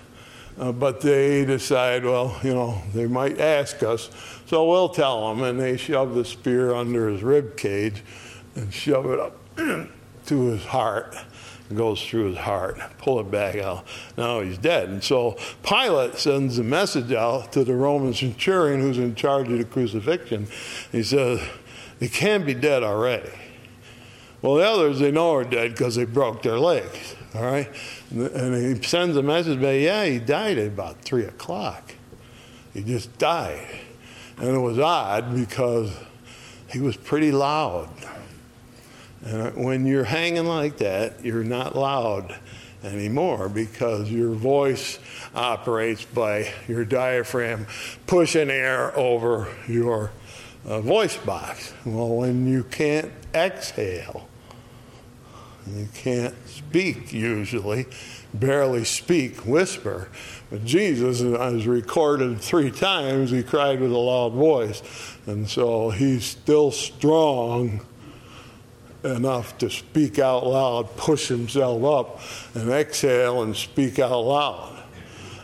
Uh, 0.59 0.73
but 0.73 1.00
they 1.00 1.45
decide, 1.45 2.04
well, 2.04 2.37
you 2.42 2.52
know, 2.52 2.83
they 2.92 3.07
might 3.07 3.38
ask 3.38 3.83
us, 3.85 4.11
so 4.47 4.68
we'll 4.68 4.88
tell 4.88 5.28
them. 5.28 5.45
And 5.45 5.59
they 5.59 5.76
shove 5.76 6.14
the 6.14 6.25
spear 6.25 6.75
under 6.75 7.09
his 7.09 7.23
rib 7.23 7.57
cage 7.57 8.02
and 8.57 8.75
shove 8.75 9.07
it 9.07 9.21
up 9.21 9.38
to 10.27 10.47
his 10.47 10.65
heart 10.65 11.15
goes 11.75 12.03
through 12.03 12.31
his 12.31 12.38
heart, 12.38 12.79
pull 12.99 13.21
it 13.21 13.31
back 13.31 13.57
out. 13.57 13.85
Now 14.17 14.41
he's 14.41 14.59
dead. 14.59 14.88
And 14.88 15.05
so 15.05 15.37
Pilate 15.62 16.17
sends 16.17 16.59
a 16.59 16.65
message 16.65 17.12
out 17.12 17.53
to 17.53 17.65
the 17.65 17.75
Roman 17.75 18.15
centurion 18.15 18.81
who's 18.81 18.99
in 18.99 19.15
charge 19.15 19.49
of 19.49 19.59
the 19.59 19.65
crucifixion. 19.65 20.49
He 20.93 21.03
says, 21.03 21.41
He 22.00 22.09
can't 22.09 22.47
be 22.47 22.55
dead 22.55 22.83
already. 22.83 23.31
Well, 24.41 24.55
the 24.55 24.65
others, 24.65 25.00
they 25.00 25.11
know 25.11 25.35
are 25.35 25.45
dead 25.45 25.73
because 25.73 25.97
they 25.97 26.05
broke 26.05 26.43
their 26.43 26.59
legs. 26.59 27.17
All 27.35 27.43
right? 27.43 27.69
And 28.11 28.79
he 28.79 28.83
sends 28.83 29.17
a 29.17 29.23
message 29.23 29.61
back, 29.61 29.81
yeah, 29.81 30.05
he 30.07 30.19
died 30.21 30.59
at 30.59 30.69
about 30.69 31.03
3 31.03 31.25
o'clock. 31.25 31.93
He 32.73 32.83
just 32.83 33.19
died. 33.19 33.67
And 34.38 34.55
it 34.55 34.61
was 34.61 34.79
odd 34.79 35.35
because 35.35 35.93
he 36.69 36.79
was 36.79 36.97
pretty 36.97 37.33
loud. 37.33 37.91
And 39.25 39.65
when 39.65 39.87
you're 39.87 40.05
hanging 40.05 40.47
like 40.47 40.79
that, 40.79 41.25
you're 41.25 41.45
not 41.45 41.77
loud 41.77 42.39
anymore 42.85 43.49
because 43.49 44.11
your 44.11 44.33
voice 44.33 44.99
operates 45.35 46.05
by 46.05 46.53
your 46.69 46.85
diaphragm 46.85 47.67
pushing 48.07 48.51
air 48.51 48.97
over 48.97 49.49
your 49.67 50.13
uh, 50.65 50.81
voice 50.81 51.17
box. 51.17 51.73
Well, 51.85 52.09
when 52.09 52.47
you 52.47 52.65
can't 52.65 53.11
exhale, 53.35 54.29
you 55.75 55.89
can't 55.93 56.35
speak 56.47 57.13
usually, 57.13 57.87
barely 58.33 58.85
speak, 58.85 59.47
whisper. 59.47 60.09
But 60.51 60.65
Jesus 60.65 61.21
is 61.21 61.67
recorded 61.67 62.41
three 62.41 62.71
times, 62.71 63.31
he 63.31 63.43
cried 63.43 63.81
with 63.81 63.93
a 63.93 63.99
loud 63.99 64.33
voice. 64.33 64.83
And 65.27 65.49
so 65.49 65.91
he's 65.91 66.25
still 66.25 66.71
strong 66.71 67.81
enough 69.05 69.57
to 69.59 69.71
speak 69.71 70.19
out 70.19 70.47
loud, 70.47 70.97
push 70.97 71.28
himself 71.28 71.85
up, 71.85 72.21
and 72.55 72.71
exhale 72.71 73.43
and 73.43 73.57
speak 73.57 73.99
out 73.99 74.21
loud. 74.21 74.83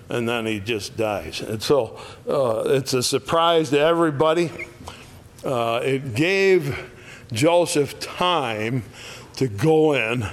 And 0.09 0.29
then 0.29 0.47
he 0.47 0.61
just 0.61 0.97
dies. 0.97 1.41
And 1.41 1.63
so 1.63 1.99
uh, 2.29 2.65
it's 2.67 2.93
a 2.93 3.03
surprise 3.03 3.71
to 3.71 3.81
everybody. 3.81 4.51
Uh, 5.45 5.81
it 5.83 6.15
gave 6.15 6.91
Joseph 7.33 7.99
time 8.01 8.85
to 9.37 9.49
go 9.49 9.93
in 9.93 10.27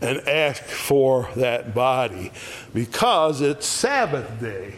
and 0.00 0.18
ask 0.28 0.62
for 0.64 1.28
that 1.36 1.74
body 1.74 2.32
because 2.74 3.40
it's 3.40 3.66
Sabbath 3.66 4.40
day. 4.40 4.74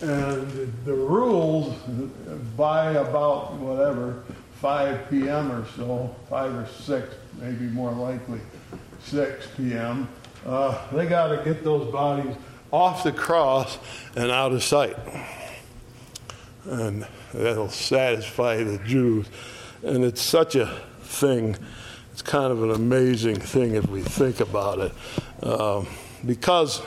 And 0.00 0.72
the 0.84 0.94
rules 0.94 1.76
by 2.56 2.92
about 2.92 3.54
whatever 3.54 4.24
5 4.60 5.10
p.m. 5.10 5.52
or 5.52 5.66
so, 5.76 6.14
5 6.28 6.54
or 6.54 6.66
6, 6.66 7.14
maybe 7.40 7.64
more 7.66 7.92
likely 7.92 8.40
6 9.04 9.46
p.m., 9.56 10.08
uh, 10.46 10.78
they 10.92 11.06
got 11.06 11.28
to 11.28 11.42
get 11.44 11.64
those 11.64 11.90
bodies 11.90 12.34
off 12.70 13.04
the 13.04 13.12
cross 13.12 13.78
and 14.16 14.30
out 14.30 14.52
of 14.52 14.62
sight. 14.62 14.96
And 16.64 17.06
that'll 17.32 17.68
satisfy 17.68 18.62
the 18.62 18.78
Jews. 18.78 19.26
And 19.82 20.04
it's 20.04 20.20
such 20.20 20.54
a 20.56 20.80
thing. 21.02 21.56
It's 22.12 22.22
kind 22.22 22.52
of 22.52 22.62
an 22.62 22.70
amazing 22.70 23.36
thing 23.36 23.74
if 23.74 23.88
we 23.88 24.02
think 24.02 24.40
about 24.40 24.78
it. 24.78 24.92
Um, 25.44 25.86
because 26.26 26.82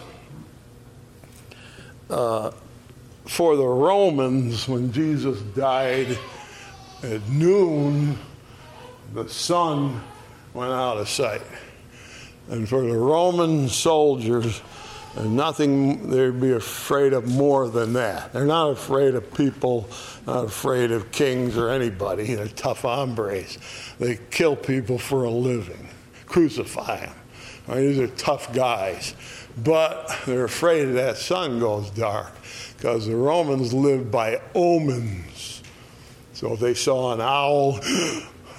uh, 2.10 2.51
for 3.25 3.56
the 3.56 3.66
Romans, 3.66 4.68
when 4.68 4.92
Jesus 4.92 5.42
died 5.42 6.18
at 7.04 7.27
noon, 7.30 8.18
the 9.13 9.27
sun 9.30 10.01
went 10.58 10.72
out 10.72 10.98
of 10.98 11.08
sight. 11.08 11.44
And 12.50 12.68
for 12.68 12.82
the 12.82 12.98
Roman 12.98 13.70
soldiers, 13.70 14.60
nothing 15.24 16.10
they'd 16.10 16.42
be 16.42 16.52
afraid 16.52 17.14
of 17.14 17.28
more 17.28 17.70
than 17.70 17.94
that. 17.94 18.34
They're 18.34 18.46
not 18.46 18.72
afraid 18.72 19.14
of 19.14 19.32
people, 19.36 19.88
not 20.26 20.46
afraid 20.46 20.92
of 20.92 21.12
kings 21.12 21.58
or 21.58 21.70
anybody. 21.70 22.34
They're 22.34 22.48
tough 22.48 22.82
hombres. 22.82 23.60
They 24.00 24.18
kill 24.32 24.56
people 24.56 24.98
for 24.98 25.26
a 25.26 25.30
living, 25.30 25.90
crucify 26.26 27.02
them. 27.02 27.16
These 27.76 28.00
are 28.00 28.08
tough 28.08 28.52
guys. 28.52 29.14
But 29.64 30.16
they're 30.26 30.46
afraid 30.46 30.86
that 30.86 31.18
sun 31.18 31.60
goes 31.60 31.90
dark 31.92 32.32
because 32.78 33.06
the 33.06 33.16
Romans 33.16 33.74
lived 33.74 34.12
by 34.12 34.42
omens. 34.56 35.62
So 36.34 36.54
if 36.54 36.60
they 36.60 36.74
saw 36.74 37.14
an 37.14 37.22
owl, 37.22 37.80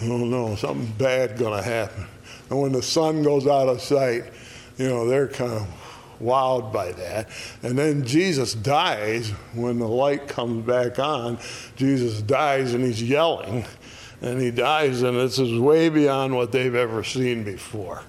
oh 0.03 0.19
no, 0.19 0.55
something 0.57 0.93
bad 0.99 1.39
going 1.39 1.57
to 1.57 1.69
happen. 1.69 2.07
And 2.51 2.61
when 2.61 2.73
the 2.73 2.83
sun 2.83 3.23
goes 3.23 3.47
out 3.47 3.69
of 3.69 3.81
sight, 3.81 4.25
you 4.77 4.89
know, 4.89 5.07
they're 5.07 5.29
kind 5.29 5.53
of 5.53 5.67
wowed 6.21 6.73
by 6.73 6.93
that. 6.93 7.29
And 7.63 7.79
then 7.79 8.05
Jesus 8.05 8.55
dies 8.55 9.31
when 9.55 9.79
the 9.79 9.89
light 9.89 10.29
comes 10.29 10.67
back 10.67 10.99
on. 10.99 11.39
Jesus 11.77 12.23
dies 12.23 12.75
and 12.75 12.85
he's 12.85 13.03
yelling. 13.03 13.65
And 14.21 14.41
he 14.41 14.51
dies, 14.51 15.03
and 15.03 15.17
this 15.17 15.39
is 15.39 15.59
way 15.61 15.89
beyond 15.89 16.35
what 16.35 16.51
they've 16.51 16.75
ever 16.75 17.05
seen 17.05 17.45
before. 17.45 18.03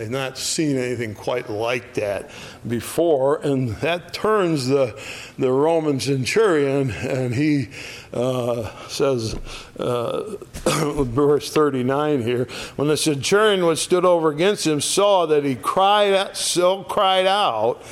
They've 0.00 0.08
not 0.08 0.38
seen 0.38 0.78
anything 0.78 1.14
quite 1.14 1.50
like 1.50 1.92
that 1.92 2.30
before, 2.66 3.36
and 3.42 3.68
that 3.80 4.14
turns 4.14 4.66
the, 4.66 4.98
the 5.38 5.52
Roman 5.52 6.00
centurion, 6.00 6.90
and 6.90 7.34
he 7.34 7.68
uh, 8.14 8.70
says, 8.88 9.38
uh, 9.78 10.36
verse 11.04 11.52
39 11.52 12.22
here, 12.22 12.46
when 12.76 12.88
the 12.88 12.96
centurion 12.96 13.66
which 13.66 13.80
stood 13.80 14.06
over 14.06 14.30
against 14.30 14.66
him 14.66 14.80
saw 14.80 15.26
that 15.26 15.44
he 15.44 15.54
cried 15.54 16.14
out, 16.14 16.34
so 16.34 16.82
cried 16.82 17.26
out 17.26 17.82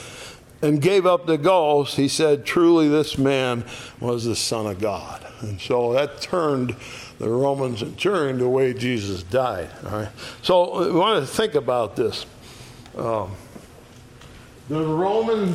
and 0.62 0.80
gave 0.80 1.04
up 1.04 1.26
the 1.26 1.36
ghost, 1.36 1.96
he 1.96 2.08
said, 2.08 2.46
Truly, 2.46 2.88
this 2.88 3.18
man 3.18 3.66
was 4.00 4.24
the 4.24 4.34
Son 4.34 4.66
of 4.66 4.80
God. 4.80 5.26
And 5.42 5.60
so 5.60 5.92
that 5.92 6.22
turned 6.22 6.74
the 7.18 7.28
Roman 7.28 7.76
centurion 7.76 8.38
the 8.38 8.48
way 8.48 8.72
Jesus 8.72 9.22
died. 9.24 9.70
All 9.86 9.90
right. 9.90 10.08
So 10.42 10.86
we 10.86 10.92
want 10.92 11.20
to 11.20 11.26
think 11.26 11.54
about 11.54 11.96
this. 11.96 12.26
Um, 12.96 13.32
the 14.68 14.84
Roman, 14.84 15.54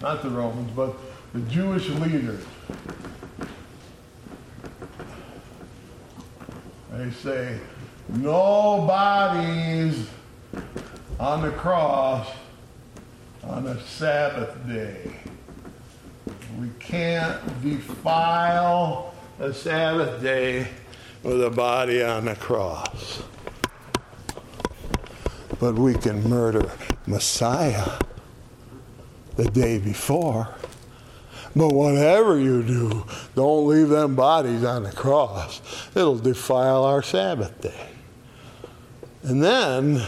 not 0.00 0.22
the 0.22 0.30
Romans, 0.30 0.70
but 0.76 0.94
the 1.32 1.40
Jewish 1.40 1.88
leaders. 1.88 2.44
They 6.92 7.10
say, 7.10 7.58
no 8.08 8.84
bodies 8.86 10.06
on 11.18 11.42
the 11.42 11.50
cross 11.50 12.28
on 13.42 13.66
a 13.66 13.80
Sabbath 13.82 14.54
day. 14.68 15.16
We 16.60 16.68
can't 16.78 17.40
defile 17.62 19.14
a 19.40 19.52
Sabbath 19.52 20.22
day 20.22 20.68
with 21.22 21.42
a 21.42 21.50
body 21.50 22.02
on 22.02 22.24
the 22.24 22.36
cross. 22.36 23.22
But 25.60 25.74
we 25.74 25.94
can 25.94 26.28
murder 26.28 26.72
Messiah 27.06 27.98
the 29.36 29.44
day 29.44 29.78
before. 29.78 30.54
But 31.54 31.68
whatever 31.68 32.38
you 32.38 32.62
do, 32.62 33.06
don't 33.34 33.68
leave 33.68 33.88
them 33.88 34.16
bodies 34.16 34.64
on 34.64 34.84
the 34.84 34.92
cross. 34.92 35.60
It'll 35.94 36.18
defile 36.18 36.84
our 36.84 37.02
Sabbath 37.02 37.60
day. 37.60 37.88
And 39.22 39.42
then, 39.42 40.02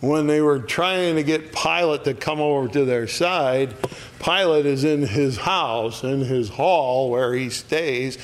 when 0.00 0.26
they 0.26 0.40
were 0.40 0.60
trying 0.60 1.16
to 1.16 1.22
get 1.22 1.52
Pilate 1.52 2.04
to 2.04 2.14
come 2.14 2.40
over 2.40 2.68
to 2.68 2.84
their 2.84 3.08
side, 3.08 3.74
Pilate 4.22 4.66
is 4.66 4.84
in 4.84 5.02
his 5.02 5.38
house, 5.38 6.04
in 6.04 6.20
his 6.20 6.50
hall 6.50 7.10
where 7.10 7.34
he 7.34 7.50
stays, 7.50 8.16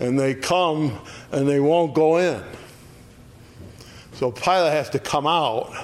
and 0.00 0.18
they 0.18 0.34
come 0.34 0.98
and 1.32 1.48
they 1.48 1.60
won't 1.60 1.94
go 1.94 2.18
in. 2.18 2.42
So 4.14 4.30
Pilate 4.30 4.72
has 4.72 4.90
to 4.90 4.98
come 4.98 5.26
out 5.26 5.74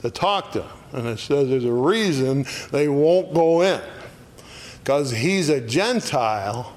to 0.00 0.10
talk 0.10 0.52
to 0.52 0.60
them. 0.60 0.70
And 0.92 1.06
it 1.06 1.18
says 1.18 1.48
there's 1.48 1.64
a 1.64 1.72
reason 1.72 2.46
they 2.70 2.88
won't 2.88 3.34
go 3.34 3.62
in. 3.62 3.80
Because 4.78 5.10
he's 5.10 5.48
a 5.48 5.60
Gentile, 5.60 6.72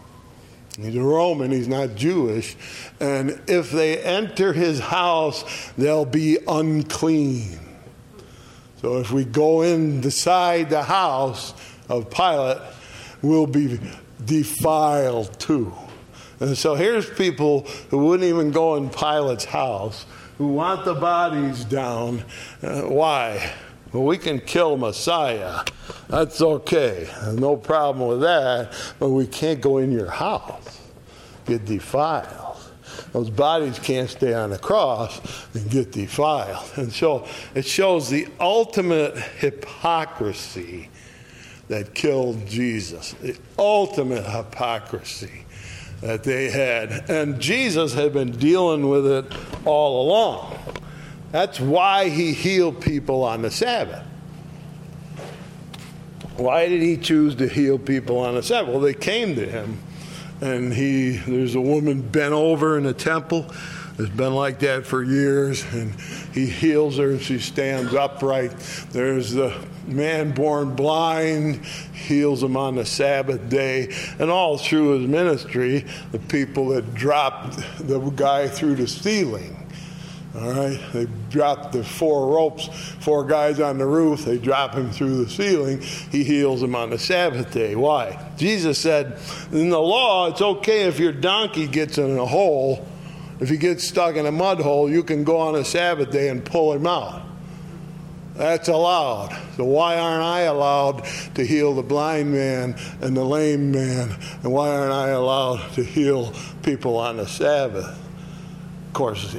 he's 0.77 0.95
a 0.95 1.01
Roman, 1.01 1.51
he's 1.51 1.67
not 1.67 1.95
Jewish. 1.95 2.55
And 2.99 3.41
if 3.47 3.71
they 3.71 3.97
enter 4.01 4.53
his 4.53 4.79
house, 4.79 5.71
they'll 5.77 6.05
be 6.05 6.37
unclean. 6.47 7.59
So 8.81 8.99
if 8.99 9.11
we 9.11 9.25
go 9.25 9.63
inside 9.63 10.69
the 10.69 10.83
house 10.83 11.53
of 11.89 12.09
Pilate, 12.11 12.61
we'll 13.21 13.47
be 13.47 13.79
defiled 14.23 15.39
too. 15.39 15.73
And 16.39 16.57
so 16.57 16.75
here's 16.75 17.09
people 17.09 17.61
who 17.89 18.05
wouldn't 18.05 18.27
even 18.27 18.51
go 18.51 18.75
in 18.75 18.89
Pilate's 18.89 19.45
house, 19.45 20.05
who 20.37 20.47
want 20.47 20.85
the 20.85 20.93
bodies 20.93 21.63
down. 21.63 22.23
Uh, 22.61 22.81
why? 22.81 23.53
Well, 23.93 24.03
we 24.03 24.17
can 24.17 24.41
kill 24.41 24.75
Messiah. 24.75 25.63
That's 26.09 26.41
okay. 26.41 27.07
No 27.33 27.55
problem 27.55 28.07
with 28.09 28.21
that. 28.21 28.73
But 28.99 29.11
we 29.11 29.27
can't 29.27 29.61
go 29.61 29.77
in 29.77 29.91
your 29.91 30.09
house, 30.09 30.81
get 31.45 31.63
defiled. 31.65 32.57
Those 33.13 33.29
bodies 33.29 33.79
can't 33.79 34.09
stay 34.09 34.33
on 34.33 34.49
the 34.49 34.57
cross 34.57 35.21
and 35.53 35.69
get 35.69 35.93
defiled. 35.93 36.69
And 36.75 36.91
so 36.91 37.25
it 37.53 37.65
shows 37.65 38.09
the 38.09 38.27
ultimate 38.41 39.17
hypocrisy 39.17 40.89
that 41.69 41.95
killed 41.95 42.45
Jesus. 42.45 43.13
The 43.21 43.37
ultimate 43.57 44.25
hypocrisy 44.25 45.44
that 46.01 46.23
they 46.23 46.49
had. 46.49 47.09
And 47.09 47.39
Jesus 47.39 47.93
had 47.93 48.13
been 48.13 48.31
dealing 48.31 48.89
with 48.89 49.07
it 49.07 49.25
all 49.65 50.07
along. 50.07 50.57
That's 51.31 51.59
why 51.59 52.09
he 52.09 52.33
healed 52.33 52.81
people 52.81 53.23
on 53.23 53.41
the 53.41 53.51
Sabbath. 53.51 54.03
Why 56.37 56.67
did 56.67 56.81
he 56.81 56.97
choose 56.97 57.35
to 57.35 57.47
heal 57.47 57.77
people 57.77 58.19
on 58.19 58.35
the 58.35 58.43
Sabbath? 58.43 58.71
Well, 58.71 58.81
they 58.81 58.93
came 58.93 59.35
to 59.35 59.45
him, 59.45 59.79
and 60.41 60.73
he 60.73 61.17
there's 61.17 61.55
a 61.55 61.61
woman 61.61 62.01
bent 62.01 62.33
over 62.33 62.77
in 62.77 62.83
the 62.83 62.93
temple. 62.93 63.49
It's 63.97 64.09
been 64.09 64.33
like 64.33 64.59
that 64.59 64.85
for 64.85 65.03
years, 65.03 65.63
and 65.71 65.93
he 66.33 66.47
heals 66.47 66.97
her, 66.97 67.11
and 67.11 67.21
she 67.21 67.39
stands 67.39 67.93
upright. 67.93 68.51
There's 68.91 69.31
the 69.31 69.55
man 69.87 70.31
born 70.31 70.75
blind, 70.75 71.65
heals 71.93 72.43
him 72.43 72.57
on 72.57 72.75
the 72.75 72.85
Sabbath 72.85 73.47
day. 73.47 73.95
And 74.19 74.29
all 74.29 74.57
through 74.57 74.99
his 74.99 75.07
ministry, 75.07 75.85
the 76.11 76.19
people 76.19 76.69
that 76.69 76.93
dropped 76.93 77.57
the 77.87 77.99
guy 78.15 78.49
through 78.49 78.75
the 78.75 78.87
ceiling. 78.87 79.55
All 80.35 80.51
right, 80.51 80.79
they 80.91 81.07
drop 81.29 81.71
the 81.71 81.81
four 81.81 82.35
ropes, 82.35 82.67
four 82.99 83.23
guys 83.23 83.61
on 83.61 83.77
the 83.77 83.85
roof, 83.85 84.25
they 84.25 84.37
drop 84.37 84.73
him 84.73 84.91
through 84.91 85.23
the 85.23 85.29
ceiling. 85.29 85.79
He 85.79 86.25
heals 86.25 86.59
them 86.59 86.75
on 86.75 86.89
the 86.89 86.99
Sabbath 86.99 87.53
day. 87.53 87.77
Why? 87.77 88.31
Jesus 88.35 88.77
said, 88.77 89.17
in 89.53 89.69
the 89.69 89.79
law, 89.79 90.27
it's 90.27 90.41
okay 90.41 90.83
if 90.83 90.99
your 90.99 91.13
donkey 91.13 91.67
gets 91.67 91.97
in 91.97 92.17
a 92.17 92.25
hole. 92.25 92.85
If 93.39 93.49
he 93.49 93.57
gets 93.57 93.87
stuck 93.87 94.15
in 94.15 94.25
a 94.25 94.31
mud 94.31 94.59
hole, 94.59 94.89
you 94.89 95.03
can 95.03 95.23
go 95.23 95.37
on 95.37 95.55
a 95.55 95.65
Sabbath 95.65 96.11
day 96.11 96.29
and 96.29 96.43
pull 96.43 96.73
him 96.73 96.87
out. 96.87 97.23
That's 98.35 98.67
allowed. 98.67 99.37
So 99.55 99.63
why 99.63 99.97
aren't 99.97 100.23
I 100.23 100.41
allowed 100.41 101.05
to 101.35 101.45
heal 101.45 101.73
the 101.73 101.83
blind 101.83 102.33
man 102.33 102.75
and 103.01 103.15
the 103.15 103.23
lame 103.23 103.71
man? 103.71 104.13
And 104.43 104.51
why 104.51 104.69
aren't 104.69 104.91
I 104.91 105.09
allowed 105.09 105.71
to 105.73 105.83
heal 105.83 106.33
people 106.61 106.97
on 106.97 107.17
the 107.17 107.27
Sabbath? 107.27 107.85
Of 107.87 108.93
course, 108.93 109.37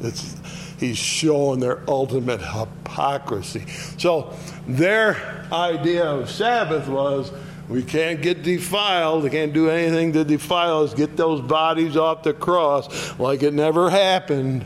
it's, 0.00 0.36
he's 0.78 0.96
showing 0.96 1.58
their 1.58 1.82
ultimate 1.88 2.40
hypocrisy. 2.40 3.66
So 3.98 4.32
their 4.66 5.46
idea 5.52 6.04
of 6.04 6.30
Sabbath 6.30 6.86
was 6.86 7.32
We 7.70 7.84
can't 7.84 8.20
get 8.20 8.42
defiled. 8.42 9.22
We 9.22 9.30
can't 9.30 9.52
do 9.52 9.70
anything 9.70 10.12
to 10.14 10.24
defile 10.24 10.82
us. 10.82 10.92
Get 10.92 11.16
those 11.16 11.40
bodies 11.40 11.96
off 11.96 12.24
the 12.24 12.34
cross 12.34 13.18
like 13.18 13.44
it 13.44 13.54
never 13.54 13.88
happened. 13.88 14.64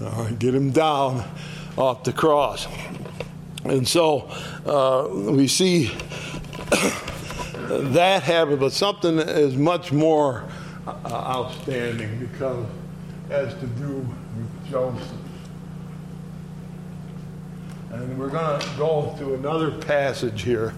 All 0.00 0.24
right, 0.24 0.38
get 0.38 0.52
them 0.52 0.70
down 0.70 1.28
off 1.76 2.04
the 2.04 2.12
cross. 2.12 2.68
And 3.64 3.86
so 3.86 4.30
uh, 4.64 5.08
we 5.10 5.48
see 5.48 5.86
that 7.68 8.22
happen, 8.22 8.58
but 8.58 8.72
something 8.72 9.18
is 9.18 9.56
much 9.56 9.90
more 9.90 10.48
uh, 10.86 10.92
outstanding 11.04 12.20
because 12.20 12.64
has 13.28 13.54
to 13.54 13.66
do 13.66 13.96
with 13.96 14.70
Joseph. 14.70 15.12
And 17.90 18.18
we're 18.18 18.30
going 18.30 18.60
to 18.60 18.66
go 18.76 19.14
to 19.18 19.34
another 19.34 19.70
passage 19.70 20.42
here, 20.42 20.74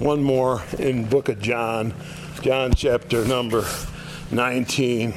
one 0.00 0.22
more 0.22 0.62
in 0.78 1.04
book 1.04 1.28
of 1.28 1.40
John, 1.42 1.92
John 2.40 2.72
chapter 2.72 3.22
number 3.26 3.66
19. 4.30 5.12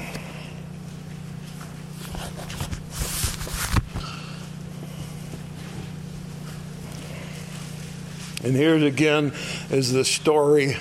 And 8.44 8.54
here 8.54 8.76
again 8.76 9.32
is 9.72 9.94
the 9.94 10.04
story 10.04 10.76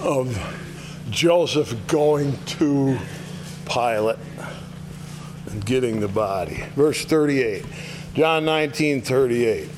of 0.00 0.36
Joseph 1.08 1.86
going 1.86 2.36
to 2.46 2.98
Pilate 3.66 4.18
and 5.48 5.64
getting 5.64 6.00
the 6.00 6.08
body. 6.08 6.64
Verse 6.74 7.04
38. 7.04 7.64
John 8.14 8.44
19, 8.44 9.02
38. 9.02 9.75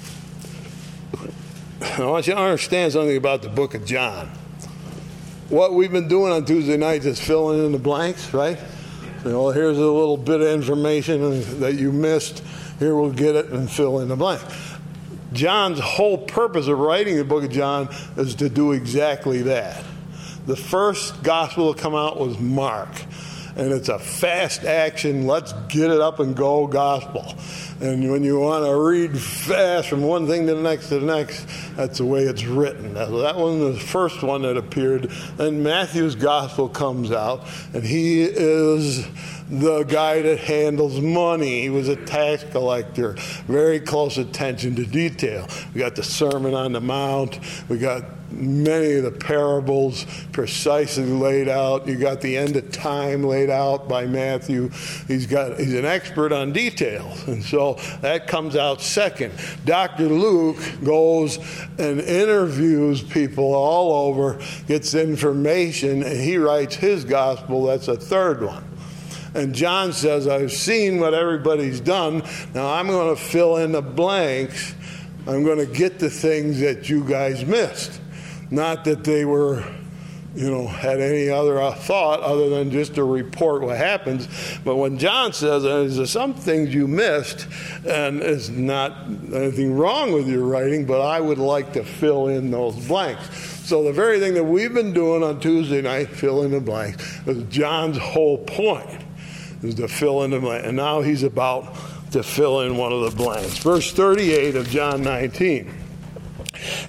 I 2.07 2.11
want 2.11 2.29
you 2.29 2.35
to 2.35 2.39
understand 2.39 2.93
something 2.93 3.17
about 3.17 3.43
the 3.43 3.49
book 3.49 3.75
of 3.75 3.85
John. 3.85 4.29
What 5.49 5.75
we've 5.75 5.91
been 5.91 6.07
doing 6.07 6.33
on 6.33 6.45
Tuesday 6.45 6.77
nights 6.77 7.07
is 7.07 7.19
filling 7.19 7.65
in 7.65 7.73
the 7.73 7.79
blanks, 7.79 8.33
right? 8.33 8.59
You 9.25 9.31
know, 9.31 9.49
here's 9.49 9.79
a 9.79 9.81
little 9.81 10.17
bit 10.17 10.41
of 10.41 10.47
information 10.47 11.61
that 11.61 11.75
you 11.75 11.91
missed. 11.91 12.45
Here 12.79 12.95
we'll 12.95 13.11
get 13.11 13.35
it 13.35 13.47
and 13.47 13.69
fill 13.69 13.99
in 13.99 14.09
the 14.09 14.17
blank. 14.17 14.43
John's 15.33 15.81
whole 15.81 16.19
purpose 16.19 16.69
of 16.69 16.79
writing 16.79 17.17
the 17.17 17.25
book 17.25 17.43
of 17.43 17.51
John 17.51 17.89
is 18.17 18.37
to 18.37 18.49
do 18.49 18.73
exactly 18.73 19.43
that. 19.43 19.83
The 20.47 20.57
first 20.57 21.23
gospel 21.25 21.75
to 21.75 21.81
come 21.81 21.95
out 21.97 22.19
was 22.19 22.39
Mark, 22.39 22.89
and 23.59 23.73
it's 23.73 23.89
a 23.89 23.99
fast 23.99 24.65
action, 24.65 25.27
let's 25.27 25.53
get 25.69 25.91
it 25.91 26.01
up 26.01 26.21
and 26.21 26.37
go 26.37 26.67
gospel. 26.69 27.35
And 27.81 28.11
when 28.11 28.23
you 28.23 28.39
want 28.39 28.65
to 28.65 28.75
read 28.75 29.19
fast 29.19 29.89
from 29.89 30.03
one 30.03 30.27
thing 30.29 30.47
to 30.47 30.55
the 30.55 30.63
next 30.63 30.89
to 30.89 31.01
the 31.01 31.07
next, 31.07 31.47
that's 31.77 31.99
the 31.99 32.07
way 32.07 32.23
it's 32.23 32.45
written. 32.45 32.95
That 32.95 33.11
one 33.11 33.61
was 33.61 33.79
the 33.79 33.85
first 33.85 34.23
one 34.23 34.43
that 34.43 34.57
appeared. 34.57 35.11
Then 35.37 35.63
Matthew's 35.63 36.15
gospel 36.15 36.69
comes 36.69 37.11
out, 37.11 37.47
and 37.75 37.83
he 37.83 38.23
is 38.23 39.05
the 39.51 39.83
guy 39.85 40.23
that 40.23 40.39
handles 40.39 41.01
money. 41.01 41.63
He 41.63 41.71
was 41.71 41.89
a 41.89 41.97
tax 41.97 42.45
collector, 42.45 43.15
very 43.47 43.81
close 43.81 44.19
attention 44.19 44.77
to 44.77 44.87
detail. 44.87 45.49
We 45.75 45.81
got 45.81 45.97
the 45.97 46.05
Sermon 46.05 46.55
on 46.55 46.73
the 46.73 46.81
Mount, 46.81 47.41
we 47.69 47.79
got 47.79 48.05
many 48.31 48.95
of 48.95 49.05
the 49.05 49.11
parables 49.11 50.05
precisely 50.33 51.05
laid 51.05 51.49
out. 51.49 51.87
You 51.87 51.97
got 51.97 52.21
the 52.21 52.37
end 52.37 52.57
of 52.57 52.71
time 52.71 53.23
laid 53.23 53.51
out 53.51 53.89
by 53.89 54.07
Matthew. 54.07 54.71
He's 55.07 55.27
got 55.27 55.59
he's 55.59 55.75
an 55.75 55.85
expert 55.85 56.33
on 56.33 56.53
details, 56.53 57.27
and 57.29 57.43
so 57.43 57.79
that 58.01 58.27
comes 58.27 58.57
out 58.57 58.81
second. 58.81 59.33
Dr. 59.65 60.09
Luke 60.09 60.59
goes 60.85 61.39
and 61.79 62.01
interviews 62.01 63.03
people 63.03 63.55
all 63.55 64.09
over, 64.09 64.41
gets 64.67 64.95
information, 64.95 66.03
and 66.03 66.21
he 66.21 66.39
writes 66.39 66.75
his 66.75 67.05
gospel. 67.05 67.65
That's 67.65 67.89
a 67.89 67.97
third 67.97 68.43
one. 68.43 68.65
And 69.35 69.55
John 69.55 69.93
says, 69.93 70.27
I've 70.27 70.53
seen 70.53 71.01
what 71.01 71.15
everybody's 71.15 71.81
done. 71.81 72.23
Now 72.55 72.73
I'm 72.73 72.87
going 72.89 73.15
to 73.15 73.21
fill 73.21 73.59
in 73.59 73.73
the 73.73 73.83
blanks. 73.83 74.75
I'm 75.27 75.45
going 75.45 75.59
to 75.59 75.67
get 75.67 75.99
the 75.99 76.09
things 76.09 76.61
that 76.61 76.89
you 76.89 77.05
guys 77.05 77.45
missed. 77.45 78.01
Not 78.51 78.85
that 78.85 79.05
they 79.05 79.25
were, 79.25 79.65
you 80.35 80.51
know, 80.51 80.67
had 80.67 81.01
any 81.01 81.29
other 81.29 81.61
uh, 81.61 81.73
thought 81.75 82.21
other 82.21 82.49
than 82.49 82.71
just 82.71 82.95
to 82.95 83.05
report 83.05 83.63
what 83.63 83.77
happens. 83.77 84.29
But 84.65 84.77
when 84.77 84.99
John 84.99 85.33
says, 85.33 85.63
there's 85.63 86.11
some 86.11 86.35
things 86.35 86.75
you 86.75 86.89
missed, 86.89 87.47
and 87.87 88.23
it's 88.23 88.49
not 88.49 89.07
anything 89.07 89.77
wrong 89.77 90.13
with 90.13 90.29
your 90.29 90.45
writing, 90.45 90.87
but 90.87 91.01
I 91.01 91.21
would 91.21 91.39
like 91.39 91.73
to 91.75 91.85
fill 91.85 92.29
in 92.29 92.51
those 92.51 92.75
blanks. 92.87 93.29
So 93.69 93.83
the 93.85 93.93
very 93.93 94.19
thing 94.19 94.33
that 94.35 94.45
we've 94.45 94.73
been 94.73 94.95
doing 94.95 95.23
on 95.23 95.41
Tuesday 95.41 95.83
night, 95.83 96.09
fill 96.09 96.43
in 96.43 96.53
the 96.53 96.61
blanks, 96.61 97.21
is 97.27 97.43
John's 97.45 97.99
whole 97.99 98.39
point 98.39 99.03
is 99.63 99.75
to 99.75 99.89
fill 99.89 100.25
in 100.25 100.31
the 100.31 100.41
blank. 100.41 100.65
And 100.65 100.77
now 100.77 101.03
he's 101.03 101.23
about 101.23 101.75
to 102.13 102.23
fill 102.23 102.63
in 102.63 102.77
one 102.77 102.93
of 102.93 103.03
the 103.03 103.17
blanks. 103.17 103.59
Verse 103.59 103.93
38 103.93 104.57
of 104.57 104.69
John 104.69 105.03
19. 105.03 105.71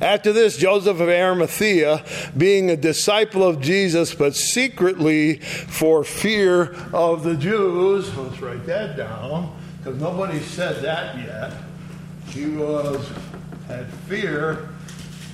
After 0.02 0.34
this, 0.34 0.58
Joseph 0.58 1.00
of 1.00 1.10
Arimathea, 1.10 2.04
being 2.38 2.70
a 2.70 2.78
disciple 2.78 3.44
of 3.44 3.62
Jesus, 3.62 4.14
but 4.14 4.36
secretly 4.36 5.40
for 5.40 6.04
fear 6.04 6.76
of 6.94 7.24
the 7.24 7.36
Jews, 7.36 8.16
let's 8.16 8.40
write 8.42 8.66
that 8.66 8.98
down, 8.98 9.56
because 9.78 10.00
nobody 10.00 10.40
said 10.40 10.82
that 10.84 11.18
yet. 11.18 11.54
He 12.28 12.46
was 12.48 13.10
had 13.68 13.92
fear 14.08 14.70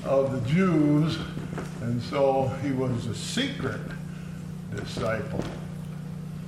of 0.04 0.32
the 0.32 0.50
Jews, 0.50 1.18
and 1.82 2.02
so 2.02 2.48
he 2.62 2.72
was 2.72 3.06
a 3.08 3.16
secret 3.16 3.80
disciple. 4.76 5.44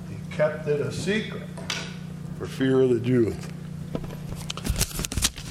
He 0.09 0.35
kept 0.35 0.67
it 0.67 0.81
a 0.81 0.91
secret 0.91 1.43
for 2.37 2.45
fear 2.45 2.81
of 2.81 2.89
the 2.89 2.99
Jews. 2.99 3.35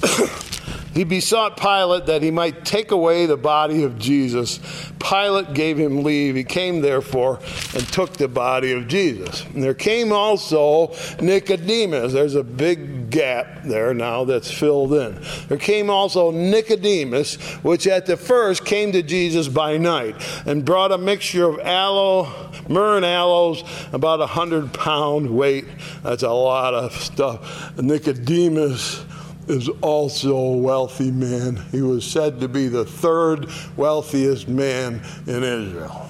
He 0.96 1.04
besought 1.04 1.58
Pilate 1.58 2.06
that 2.06 2.22
he 2.22 2.30
might 2.30 2.64
take 2.64 2.90
away 2.90 3.26
the 3.26 3.36
body 3.36 3.82
of 3.82 3.98
Jesus. 3.98 4.58
Pilate 4.98 5.52
gave 5.52 5.76
him 5.76 6.02
leave. 6.02 6.36
He 6.36 6.42
came, 6.42 6.80
therefore, 6.80 7.38
and 7.74 7.86
took 7.88 8.14
the 8.14 8.28
body 8.28 8.72
of 8.72 8.88
Jesus. 8.88 9.44
And 9.44 9.62
there 9.62 9.74
came 9.74 10.10
also 10.10 10.94
Nicodemus. 11.20 12.14
There's 12.14 12.34
a 12.34 12.42
big 12.42 13.10
gap 13.10 13.64
there 13.64 13.92
now 13.92 14.24
that's 14.24 14.50
filled 14.50 14.94
in. 14.94 15.22
There 15.48 15.58
came 15.58 15.90
also 15.90 16.30
Nicodemus, 16.30 17.36
which 17.62 17.86
at 17.86 18.06
the 18.06 18.16
first 18.16 18.64
came 18.64 18.92
to 18.92 19.02
Jesus 19.02 19.48
by 19.48 19.76
night, 19.76 20.16
and 20.46 20.64
brought 20.64 20.92
a 20.92 20.98
mixture 20.98 21.44
of 21.44 21.58
aloe, 21.60 22.50
myrrh 22.70 22.96
and 22.96 23.04
aloes, 23.04 23.62
about 23.92 24.22
a 24.22 24.26
hundred 24.26 24.72
pound 24.72 25.28
weight. 25.28 25.66
That's 26.02 26.22
a 26.22 26.32
lot 26.32 26.72
of 26.72 26.94
stuff. 26.94 27.76
Nicodemus 27.76 29.04
is 29.48 29.68
also 29.80 30.36
a 30.36 30.56
wealthy 30.56 31.10
man. 31.10 31.56
He 31.72 31.82
was 31.82 32.04
said 32.04 32.40
to 32.40 32.48
be 32.48 32.68
the 32.68 32.84
third 32.84 33.48
wealthiest 33.76 34.48
man 34.48 35.02
in 35.26 35.42
Israel. 35.44 36.08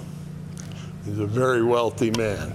He's 1.05 1.19
a 1.19 1.27
very 1.27 1.63
wealthy 1.63 2.11
man. 2.13 2.55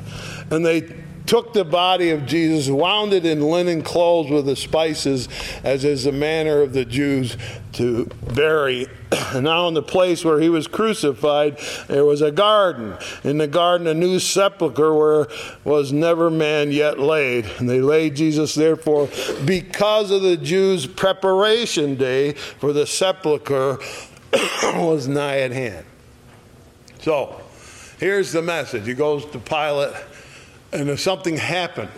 And 0.50 0.66
they 0.66 1.01
took 1.32 1.54
the 1.54 1.64
body 1.64 2.10
of 2.10 2.26
Jesus, 2.26 2.68
wound 2.68 3.14
it 3.14 3.26
in 3.26 3.40
linen 3.40 3.82
clothes 3.82 4.30
with 4.30 4.46
the 4.46 4.56
spices, 4.58 5.30
as 5.64 5.86
is 5.86 6.04
the 6.04 6.12
manner 6.12 6.62
of 6.62 6.74
the 6.74 6.84
Jews 6.84 7.38
to 7.72 8.10
bury. 8.36 8.88
And 9.34 9.46
now, 9.46 9.70
in 9.70 9.74
the 9.74 9.82
place 9.82 10.26
where 10.26 10.42
he 10.42 10.50
was 10.50 10.68
crucified, 10.68 11.58
there 11.88 12.04
was 12.04 12.22
a 12.22 12.32
garden. 12.32 12.98
In 13.24 13.38
the 13.38 13.48
garden, 13.48 13.88
a 13.88 13.94
new 13.94 14.20
sepulchre 14.20 14.94
where 14.94 15.28
was 15.64 15.94
never 15.94 16.30
man 16.30 16.72
yet 16.72 17.00
laid. 17.00 17.46
And 17.60 17.70
they 17.70 17.80
laid 17.80 18.18
Jesus, 18.18 18.54
therefore, 18.54 19.08
because 19.46 20.12
of 20.12 20.22
the 20.22 20.36
Jews' 20.36 20.86
preparation 20.86 21.96
day 21.96 22.34
for 22.34 22.74
the 22.74 22.86
sepulchre 22.86 23.80
was 24.64 25.08
nigh 25.08 25.40
at 25.40 25.52
hand. 25.52 25.86
So, 27.00 27.40
here's 28.00 28.34
the 28.34 28.42
message. 28.42 28.86
He 28.86 28.94
goes 28.94 29.26
to 29.28 29.40
Pilate 29.40 29.94
and 30.74 30.90
if 30.90 31.00
something 31.00 31.38
happened, 31.38 31.92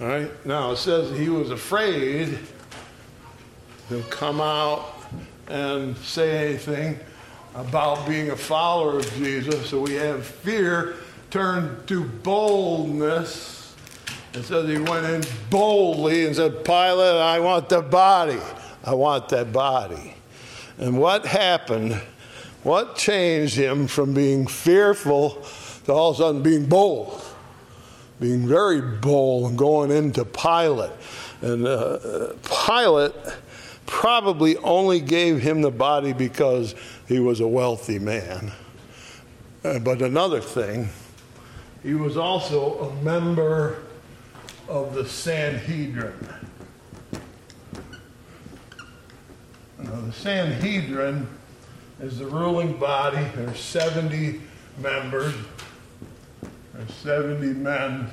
all 0.00 0.06
right, 0.06 0.46
now 0.46 0.72
it 0.72 0.76
says 0.76 1.16
he 1.18 1.28
was 1.28 1.50
afraid 1.50 2.38
to 3.88 4.02
come 4.10 4.40
out 4.40 4.94
and 5.48 5.96
say 5.98 6.48
anything 6.48 6.98
about 7.54 8.06
being 8.06 8.30
a 8.30 8.36
follower 8.36 8.98
of 8.98 9.12
Jesus. 9.14 9.68
So 9.68 9.80
we 9.80 9.94
have 9.94 10.24
fear 10.24 10.96
turned 11.30 11.88
to 11.88 12.04
boldness. 12.04 13.74
It 14.34 14.44
says 14.44 14.68
he 14.68 14.78
went 14.78 15.06
in 15.06 15.24
boldly 15.50 16.26
and 16.26 16.36
said, 16.36 16.64
Pilate, 16.64 17.20
I 17.20 17.40
want 17.40 17.68
the 17.68 17.82
body. 17.82 18.38
I 18.84 18.94
want 18.94 19.28
that 19.30 19.52
body. 19.52 20.14
And 20.78 20.98
what 20.98 21.26
happened? 21.26 22.00
What 22.62 22.96
changed 22.96 23.56
him 23.56 23.86
from 23.86 24.14
being 24.14 24.46
fearful 24.46 25.42
to 25.86 25.92
all 25.92 26.10
of 26.10 26.16
a 26.16 26.18
sudden 26.18 26.42
being 26.42 26.66
bold? 26.66 27.20
Being 28.20 28.46
very 28.46 28.80
bold, 28.80 29.50
and 29.50 29.58
going 29.58 29.90
into 29.90 30.24
Pilate. 30.24 30.90
And 31.40 31.66
uh, 31.66 32.32
Pilate 32.66 33.14
probably 33.86 34.56
only 34.58 35.00
gave 35.00 35.40
him 35.40 35.62
the 35.62 35.70
body 35.70 36.12
because 36.12 36.74
he 37.06 37.20
was 37.20 37.40
a 37.40 37.48
wealthy 37.48 37.98
man. 37.98 38.52
Uh, 39.64 39.78
but 39.78 40.02
another 40.02 40.40
thing, 40.40 40.88
he 41.82 41.94
was 41.94 42.16
also 42.16 42.90
a 42.90 43.04
member 43.04 43.82
of 44.68 44.94
the 44.94 45.06
Sanhedrin. 45.06 46.28
Now, 49.78 50.00
the 50.00 50.12
Sanhedrin 50.12 51.26
is 52.00 52.18
the 52.18 52.26
ruling 52.26 52.76
body. 52.78 53.24
there 53.34 53.48
are 53.48 53.54
70 53.54 54.40
members. 54.78 55.34
There's 56.78 56.94
70 56.94 57.54
men, 57.54 58.08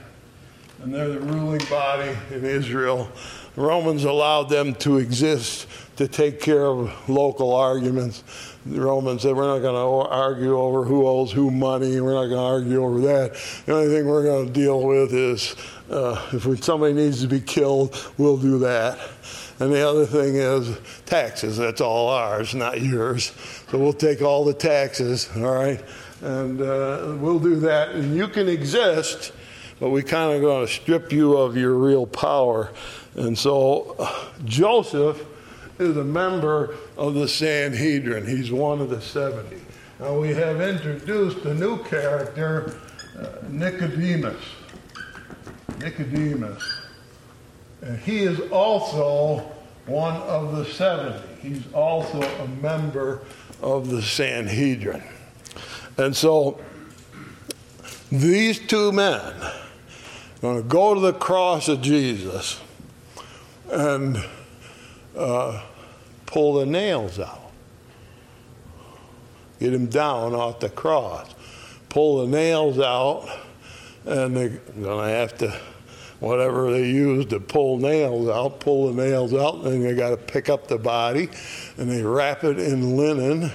and 0.81 0.91
they're 0.91 1.09
the 1.09 1.19
ruling 1.19 1.61
body 1.69 2.17
in 2.31 2.43
Israel. 2.43 3.07
The 3.53 3.61
Romans 3.61 4.05
allowed 4.05 4.49
them 4.49 4.73
to 4.75 4.97
exist 4.97 5.67
to 5.97 6.07
take 6.07 6.41
care 6.41 6.65
of 6.65 7.07
local 7.07 7.53
arguments. 7.53 8.23
The 8.65 8.81
Romans 8.81 9.21
said, 9.21 9.35
We're 9.35 9.45
not 9.45 9.59
going 9.59 9.75
to 9.75 10.09
argue 10.09 10.57
over 10.57 10.83
who 10.83 11.05
owes 11.05 11.31
who 11.31 11.51
money. 11.51 12.01
We're 12.01 12.15
not 12.15 12.25
going 12.25 12.31
to 12.31 12.37
argue 12.39 12.83
over 12.83 13.01
that. 13.01 13.35
The 13.67 13.73
only 13.73 13.95
thing 13.95 14.07
we're 14.07 14.23
going 14.23 14.47
to 14.47 14.51
deal 14.51 14.81
with 14.81 15.13
is 15.13 15.55
uh, 15.91 16.19
if 16.33 16.63
somebody 16.63 16.95
needs 16.95 17.21
to 17.21 17.27
be 17.27 17.41
killed, 17.41 17.95
we'll 18.17 18.37
do 18.37 18.57
that. 18.59 18.97
And 19.59 19.71
the 19.71 19.87
other 19.87 20.07
thing 20.07 20.37
is 20.37 20.75
taxes. 21.05 21.57
That's 21.57 21.81
all 21.81 22.09
ours, 22.09 22.55
not 22.55 22.81
yours. 22.81 23.31
So 23.69 23.77
we'll 23.77 23.93
take 23.93 24.23
all 24.23 24.43
the 24.43 24.55
taxes, 24.55 25.29
all 25.35 25.43
right? 25.43 25.83
And 26.21 26.61
uh, 26.61 27.15
we'll 27.19 27.39
do 27.39 27.55
that. 27.57 27.91
And 27.95 28.15
you 28.15 28.27
can 28.27 28.47
exist, 28.47 29.31
but 29.79 29.89
we 29.89 30.03
kind 30.03 30.33
of 30.33 30.41
going 30.41 30.65
to 30.65 30.71
strip 30.71 31.11
you 31.11 31.37
of 31.37 31.57
your 31.57 31.73
real 31.73 32.05
power. 32.05 32.71
And 33.15 33.37
so 33.37 34.09
Joseph 34.45 35.25
is 35.79 35.97
a 35.97 36.03
member 36.03 36.75
of 36.97 37.13
the 37.13 37.27
Sanhedrin. 37.27 38.25
He's 38.25 38.51
one 38.51 38.81
of 38.81 38.89
the 38.89 39.01
70. 39.01 39.57
Now 39.99 40.19
we 40.19 40.29
have 40.29 40.61
introduced 40.61 41.45
a 41.45 41.53
new 41.53 41.83
character, 41.83 42.77
uh, 43.17 43.27
Nicodemus. 43.49 44.41
Nicodemus. 45.79 46.63
And 47.81 47.99
he 47.99 48.19
is 48.19 48.39
also 48.51 49.39
one 49.85 50.15
of 50.15 50.55
the 50.55 50.65
70. 50.65 51.19
He's 51.41 51.63
also 51.73 52.21
a 52.21 52.47
member 52.61 53.21
of 53.61 53.89
the 53.89 54.01
Sanhedrin. 54.01 55.03
And 55.97 56.15
so 56.15 56.59
these 58.11 58.59
two 58.59 58.91
men 58.91 59.33
are 59.33 59.53
going 60.41 60.61
to 60.61 60.67
go 60.67 60.93
to 60.93 60.99
the 60.99 61.13
cross 61.13 61.67
of 61.67 61.81
Jesus 61.81 62.59
and 63.71 64.23
uh, 65.17 65.63
pull 66.25 66.55
the 66.55 66.65
nails 66.65 67.19
out. 67.19 67.51
Get 69.59 69.73
him 69.73 69.87
down 69.87 70.35
off 70.35 70.59
the 70.59 70.69
cross. 70.69 71.33
Pull 71.89 72.25
the 72.25 72.27
nails 72.27 72.77
out, 72.77 73.29
and 74.05 74.35
they're 74.35 74.49
going 74.49 75.07
to 75.07 75.13
have 75.13 75.37
to 75.37 75.57
whatever 76.19 76.71
they 76.71 76.89
use 76.89 77.25
to 77.27 77.39
pull 77.39 77.77
nails 77.77 78.29
out, 78.29 78.59
pull 78.59 78.91
the 78.91 79.03
nails 79.03 79.33
out, 79.33 79.65
and 79.65 79.83
they 79.83 79.93
got 79.93 80.09
to 80.09 80.17
pick 80.17 80.49
up 80.49 80.67
the 80.67 80.77
body 80.77 81.29
and 81.77 81.89
they 81.89 82.01
wrap 82.01 82.43
it 82.43 82.57
in 82.57 82.95
linen 82.97 83.51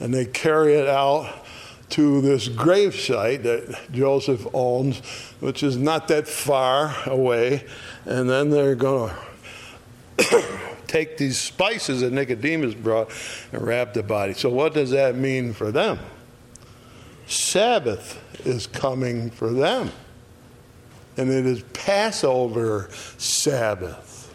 and 0.00 0.12
they 0.12 0.24
carry 0.24 0.74
it 0.74 0.88
out 0.88 1.39
to 1.90 2.20
this 2.20 2.48
grave 2.48 2.94
site 2.94 3.42
that 3.42 3.92
Joseph 3.92 4.46
owns, 4.54 5.00
which 5.40 5.62
is 5.62 5.76
not 5.76 6.08
that 6.08 6.28
far 6.28 6.94
away. 7.06 7.64
And 8.04 8.28
then 8.28 8.50
they're 8.50 8.74
going 8.74 9.14
to 10.18 10.44
take 10.86 11.16
these 11.16 11.38
spices 11.38 12.00
that 12.00 12.12
Nicodemus 12.12 12.74
brought 12.74 13.10
and 13.52 13.62
wrap 13.62 13.92
the 13.92 14.02
body. 14.02 14.34
So, 14.34 14.48
what 14.48 14.74
does 14.74 14.90
that 14.90 15.16
mean 15.16 15.52
for 15.52 15.70
them? 15.72 15.98
Sabbath 17.26 18.22
is 18.46 18.66
coming 18.66 19.30
for 19.30 19.50
them 19.52 19.90
and 21.16 21.30
it 21.30 21.44
is 21.44 21.62
Passover 21.74 22.88
Sabbath. 23.18 24.34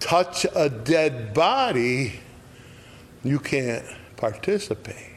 Touch 0.00 0.46
a 0.54 0.70
dead 0.70 1.34
body, 1.34 2.20
you 3.22 3.38
can't 3.38 3.84
participate. 4.16 5.07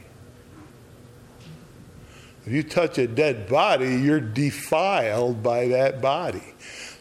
If 2.45 2.51
you 2.51 2.63
touch 2.63 2.97
a 2.97 3.07
dead 3.07 3.47
body, 3.47 3.95
you're 3.95 4.19
defiled 4.19 5.43
by 5.43 5.67
that 5.67 6.01
body. 6.01 6.43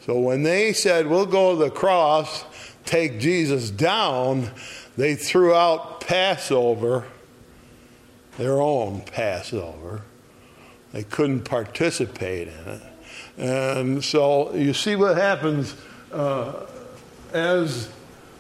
So 0.03 0.19
when 0.19 0.43
they 0.43 0.73
said, 0.73 1.07
We'll 1.07 1.27
go 1.27 1.57
to 1.57 1.65
the 1.65 1.71
cross, 1.71 2.45
take 2.85 3.21
Jesus 3.21 3.71
down, 3.71 4.51
they 4.97 5.15
threw 5.15 5.55
out 5.55 6.01
Passover, 6.01 7.07
their 8.37 8.61
own 8.61 9.03
Passover. 9.03 10.03
They 10.93 11.05
couldn't 11.05 11.43
participate 11.43 12.49
in 12.49 12.69
it. 12.69 12.83
And 13.39 14.05
so 14.05 14.53
you 14.55 14.75
see 14.75 14.97
what 14.97 15.17
happens 15.17 15.75
uh, 16.13 16.67
as 17.33 17.89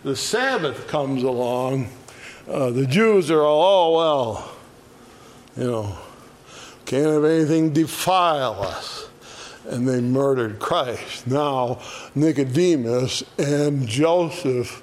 the 0.02 0.16
Sabbath 0.16 0.88
comes 0.88 1.22
along. 1.22 1.88
Uh, 2.48 2.70
the 2.70 2.86
Jews 2.86 3.30
are 3.30 3.42
all, 3.42 3.96
oh, 3.96 3.96
well, 3.96 4.56
you 5.56 5.70
know, 5.70 5.98
can't 6.90 7.06
have 7.06 7.24
anything 7.24 7.72
defile 7.72 8.60
us. 8.64 9.08
And 9.68 9.86
they 9.86 10.00
murdered 10.00 10.58
Christ. 10.58 11.24
Now, 11.24 11.78
Nicodemus 12.16 13.22
and 13.38 13.86
Joseph 13.86 14.82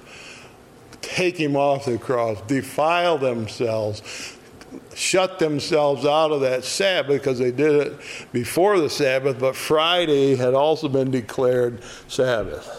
take 1.02 1.36
him 1.36 1.54
off 1.54 1.84
the 1.84 1.98
cross, 1.98 2.40
defile 2.46 3.18
themselves, 3.18 4.38
shut 4.94 5.38
themselves 5.38 6.06
out 6.06 6.32
of 6.32 6.40
that 6.40 6.64
Sabbath 6.64 7.20
because 7.20 7.38
they 7.38 7.50
did 7.50 7.74
it 7.74 8.00
before 8.32 8.80
the 8.80 8.88
Sabbath, 8.88 9.38
but 9.38 9.54
Friday 9.54 10.34
had 10.34 10.54
also 10.54 10.88
been 10.88 11.10
declared 11.10 11.82
Sabbath. 12.06 12.74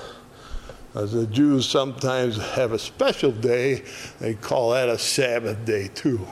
As 0.96 1.12
the 1.12 1.28
Jews 1.28 1.70
sometimes 1.70 2.38
have 2.54 2.72
a 2.72 2.80
special 2.80 3.32
day, 3.32 3.84
they 4.20 4.34
call 4.34 4.72
that 4.72 4.90
a 4.90 4.98
Sabbath 4.98 5.64
day 5.66 5.88
too. 5.90 6.26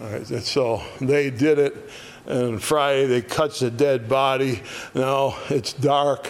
All 0.00 0.08
right, 0.08 0.30
and 0.30 0.42
so 0.42 0.82
they 1.00 1.28
did 1.28 1.58
it, 1.58 1.90
and 2.26 2.62
Friday 2.62 3.06
they 3.06 3.22
cut 3.22 3.54
the 3.54 3.70
dead 3.70 4.08
body. 4.08 4.62
Now 4.94 5.36
it's 5.48 5.72
dark, 5.72 6.28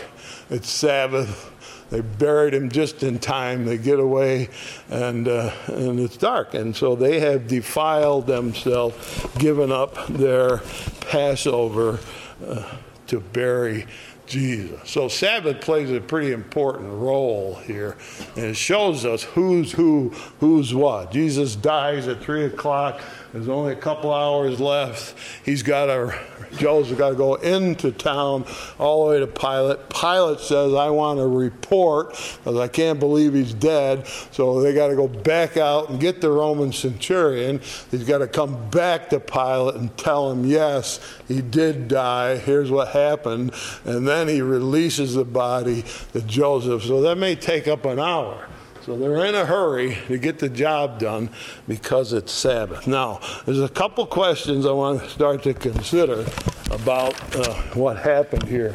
it's 0.50 0.68
Sabbath 0.68 1.52
they 1.92 2.00
buried 2.00 2.54
him 2.54 2.70
just 2.70 3.02
in 3.02 3.18
time. 3.18 3.66
They 3.66 3.76
get 3.76 4.00
away, 4.00 4.48
and 4.88 5.28
uh, 5.28 5.52
and 5.66 6.00
it's 6.00 6.16
dark, 6.16 6.54
and 6.54 6.74
so 6.74 6.96
they 6.96 7.20
have 7.20 7.46
defiled 7.46 8.26
themselves, 8.26 8.96
given 9.38 9.70
up 9.70 10.06
their 10.06 10.62
Passover 11.10 12.00
uh, 12.48 12.76
to 13.08 13.20
bury 13.20 13.84
Jesus. 14.32 14.80
So 14.88 15.08
Sabbath 15.08 15.60
plays 15.60 15.90
a 15.90 16.00
pretty 16.00 16.32
important 16.32 16.90
role 16.90 17.56
here, 17.56 17.98
and 18.34 18.46
it 18.46 18.56
shows 18.56 19.04
us 19.04 19.22
who's 19.22 19.72
who, 19.72 20.08
who's 20.40 20.74
what. 20.74 21.12
Jesus 21.12 21.54
dies 21.54 22.08
at 22.08 22.22
three 22.22 22.46
o'clock. 22.46 23.02
There's 23.34 23.50
only 23.50 23.74
a 23.74 23.76
couple 23.76 24.10
hours 24.12 24.58
left. 24.58 25.16
He's 25.44 25.62
got 25.62 25.86
to 25.86 26.18
Joseph's 26.56 26.98
got 26.98 27.10
to 27.10 27.14
go 27.14 27.34
into 27.36 27.92
town 27.92 28.44
all 28.78 29.06
the 29.06 29.10
way 29.10 29.20
to 29.20 29.26
Pilate. 29.26 29.88
Pilate 29.88 30.40
says, 30.40 30.74
I 30.74 30.90
want 30.90 31.18
to 31.18 31.26
report 31.26 32.10
because 32.10 32.58
I 32.58 32.68
can't 32.68 33.00
believe 33.00 33.34
he's 33.34 33.54
dead. 33.54 34.06
So 34.30 34.60
they 34.60 34.74
got 34.74 34.88
to 34.88 34.96
go 34.96 35.08
back 35.08 35.56
out 35.56 35.90
and 35.90 36.00
get 36.00 36.20
the 36.20 36.30
Roman 36.30 36.72
centurion. 36.72 37.60
He's 37.90 38.04
got 38.04 38.18
to 38.18 38.28
come 38.28 38.70
back 38.70 39.10
to 39.10 39.20
Pilate 39.20 39.76
and 39.76 39.96
tell 39.96 40.30
him, 40.30 40.44
yes, 40.44 41.00
he 41.28 41.40
did 41.40 41.88
die. 41.88 42.36
Here's 42.36 42.70
what 42.70 42.88
happened. 42.88 43.52
And 43.84 44.06
then 44.06 44.28
he 44.28 44.42
releases 44.42 45.14
the 45.14 45.24
body 45.24 45.84
to 46.12 46.20
Joseph. 46.22 46.82
So 46.82 47.00
that 47.02 47.16
may 47.16 47.34
take 47.34 47.68
up 47.68 47.84
an 47.84 47.98
hour. 47.98 48.48
So 48.84 48.96
they're 48.96 49.24
in 49.26 49.36
a 49.36 49.46
hurry 49.46 49.96
to 50.08 50.18
get 50.18 50.40
the 50.40 50.48
job 50.48 50.98
done 50.98 51.30
because 51.68 52.12
it's 52.12 52.32
Sabbath. 52.32 52.88
Now, 52.88 53.20
there's 53.46 53.60
a 53.60 53.68
couple 53.68 54.04
questions 54.06 54.66
I 54.66 54.72
want 54.72 55.00
to 55.00 55.08
start 55.08 55.44
to 55.44 55.54
consider 55.54 56.26
about 56.72 57.14
uh, 57.36 57.54
what 57.74 57.96
happened 57.96 58.42
here. 58.48 58.74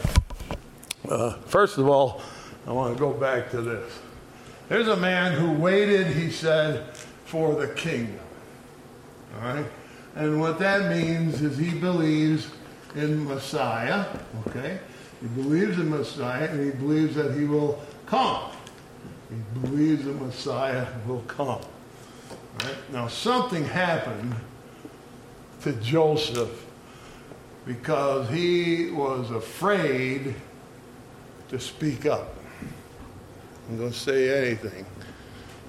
Uh, 1.10 1.34
first 1.48 1.78
of 1.78 1.90
all, 1.90 2.22
I 2.66 2.72
want 2.72 2.96
to 2.96 3.00
go 3.00 3.12
back 3.12 3.52
to 3.52 3.62
this. 3.62 4.00
There's 4.70 4.88
a 4.88 4.96
man 4.96 5.34
who 5.34 5.52
waited, 5.52 6.08
he 6.08 6.32
said, 6.32 6.96
for 7.26 7.56
the 7.56 7.68
kingdom. 7.74 8.20
All 9.36 9.42
right? 9.42 9.66
And 10.16 10.40
what 10.40 10.58
that 10.60 10.90
means 10.90 11.42
is 11.42 11.58
he 11.58 11.78
believes 11.78 12.50
in 12.96 13.26
Messiah, 13.28 14.06
okay? 14.48 14.80
He 15.20 15.28
believes 15.28 15.78
in 15.78 15.90
Messiah 15.90 16.48
and 16.48 16.64
he 16.64 16.72
believes 16.72 17.16
that 17.16 17.38
he 17.38 17.44
will 17.44 17.82
come. 18.06 18.52
He 19.30 19.60
believes 19.60 20.06
the 20.06 20.14
Messiah 20.14 20.88
will 21.06 21.24
come. 21.28 21.62
Right? 22.64 22.76
Now, 22.92 23.08
something 23.08 23.66
happened 23.66 24.36
to 25.62 25.74
Joseph 25.74 26.66
because 27.66 28.30
he 28.30 28.90
was 28.92 29.30
afraid 29.32 30.34
to 31.50 31.60
speak 31.60 32.06
up. 32.06 32.36
I'm 33.70 33.78
going 33.78 33.92
to 33.92 33.98
say 33.98 34.48
anything. 34.48 34.86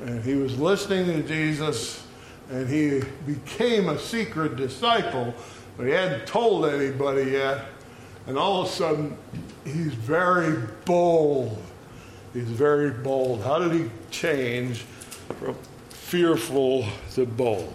and 0.02 0.22
he 0.24 0.34
was 0.36 0.58
listening 0.58 1.06
to 1.06 1.22
Jesus, 1.26 2.06
and 2.50 2.68
he 2.68 3.02
became 3.26 3.88
a 3.88 3.98
secret 3.98 4.56
disciple, 4.56 5.34
but 5.76 5.86
he 5.86 5.92
hadn't 5.92 6.26
told 6.26 6.66
anybody 6.66 7.32
yet. 7.32 7.64
And 8.26 8.38
all 8.38 8.62
of 8.62 8.68
a 8.68 8.70
sudden, 8.70 9.18
he's 9.64 9.94
very 9.94 10.56
bold. 10.84 11.60
He's 12.32 12.44
very 12.44 12.90
bold. 12.90 13.42
How 13.42 13.58
did 13.58 13.72
he 13.72 13.90
change 14.10 14.78
from 15.38 15.56
fearful 15.90 16.86
to 17.14 17.26
bold? 17.26 17.74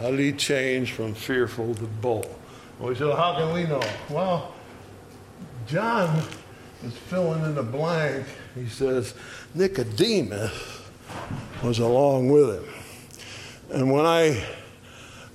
How 0.00 0.10
did 0.10 0.20
he 0.20 0.32
change 0.32 0.92
from 0.92 1.14
fearful 1.14 1.74
to 1.74 1.84
bold? 1.84 2.34
Well, 2.78 2.88
we 2.88 2.94
said, 2.94 3.14
how 3.14 3.36
can 3.36 3.52
we 3.52 3.64
know? 3.64 3.82
Well, 4.10 4.54
John 5.66 6.22
is 6.84 6.92
filling 6.92 7.42
in 7.44 7.54
the 7.54 7.62
blank. 7.62 8.26
He 8.54 8.68
says, 8.68 9.14
Nicodemus 9.54 10.82
was 11.62 11.78
along 11.78 12.30
with 12.30 12.56
him. 12.56 12.74
And 13.70 13.92
when 13.92 14.04
I 14.04 14.44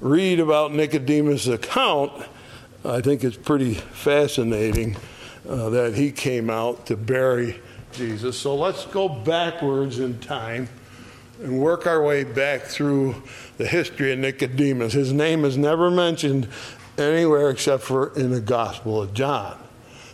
read 0.02 0.40
about 0.40 0.74
Nicodemus' 0.74 1.48
account, 1.48 2.12
I 2.86 3.02
think 3.02 3.24
it's 3.24 3.38
pretty 3.38 3.74
fascinating 3.74 4.98
uh, 5.48 5.70
that 5.70 5.96
he 5.96 6.12
came 6.12 6.50
out 6.50 6.86
to 6.88 6.98
bury 6.98 7.60
Jesus. 7.92 8.38
So 8.38 8.56
let's 8.56 8.86
go 8.86 9.10
backwards 9.10 10.00
in 10.00 10.20
time 10.20 10.70
and 11.42 11.60
work 11.60 11.88
our 11.88 12.04
way 12.04 12.24
back 12.24 12.64
through 12.64 13.16
the 13.58 13.66
history 13.66 14.12
of 14.12 14.20
Nicodemus. 14.20 14.94
His 14.94 15.14
name 15.14 15.46
is 15.46 15.58
never 15.58 15.90
mentioned 15.90 16.48
anywhere 16.98 17.50
except 17.50 17.84
for 17.84 18.14
in 18.18 18.32
the 18.32 18.42
Gospel 18.42 19.02
of 19.02 19.14
John. 19.14 19.58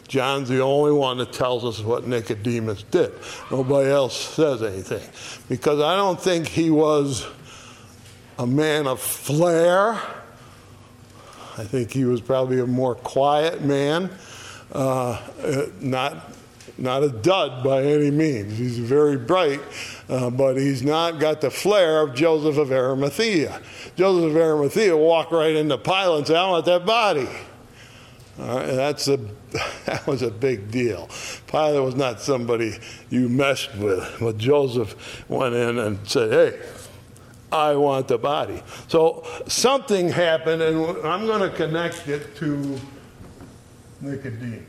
John's 0.08 0.50
the 0.50 0.62
only 0.62 0.92
one 0.92 1.18
that 1.18 1.34
tells 1.34 1.66
us 1.66 1.82
what 1.82 2.08
Nicodemus 2.08 2.84
did. 2.84 3.12
Nobody 3.50 3.90
else 3.90 4.16
says 4.16 4.62
anything. 4.62 5.02
Because 5.50 5.80
I 5.80 5.96
don't 5.96 6.22
think 6.22 6.48
he 6.48 6.70
was 6.70 7.26
a 8.38 8.46
man 8.46 8.86
of 8.86 9.02
flair. 9.02 10.00
I 11.58 11.64
think 11.64 11.92
he 11.92 12.06
was 12.06 12.22
probably 12.22 12.60
a 12.60 12.68
more 12.68 12.96
quiet 12.96 13.64
man, 13.64 14.12
uh, 14.76 15.70
not 15.80 16.32
not 16.78 17.04
a 17.04 17.10
dud 17.10 17.64
by 17.64 17.84
any 17.84 18.12
means. 18.12 18.58
He's 18.58 18.78
very 18.78 19.18
bright, 19.18 19.62
uh, 20.10 20.30
but 20.30 20.58
he's 20.58 20.84
not 20.84 21.20
got 21.20 21.40
the 21.40 21.50
flair 21.50 22.02
of 22.02 22.14
Joseph 22.14 22.58
of 22.58 22.72
Arimathea. 22.72 23.62
Joseph 23.96 24.32
of 24.32 24.36
Arimathea 24.36 24.98
walked 24.98 25.32
right 25.32 25.56
into 25.56 25.78
Pilate 25.78 26.18
and 26.18 26.28
said, 26.28 26.36
I 26.36 26.50
want 26.50 26.66
that 26.66 26.86
body. 26.86 27.30
that's 28.38 29.08
a, 29.08 29.18
that 29.86 30.06
was 30.06 30.22
a 30.22 30.32
big 30.32 30.70
deal. 30.70 31.08
Pilate 31.48 31.82
was 31.82 31.96
not 31.96 32.20
somebody 32.20 32.78
you 33.10 33.30
messed 33.30 33.74
with, 33.76 34.18
but 34.20 34.38
Joseph 34.38 35.30
went 35.30 35.56
in 35.56 35.80
and 35.80 36.06
said, 36.08 36.32
Hey, 36.32 36.60
I 37.54 37.76
want 37.76 38.10
the 38.10 38.18
body. 38.18 38.62
So 38.90 39.26
something 39.48 40.10
happened, 40.10 40.62
and 40.62 40.78
I'm 41.08 41.26
going 41.26 41.50
to 41.50 41.56
connect 41.56 42.10
it 42.10 42.36
to 42.38 42.78
Nicodemus. 44.02 44.64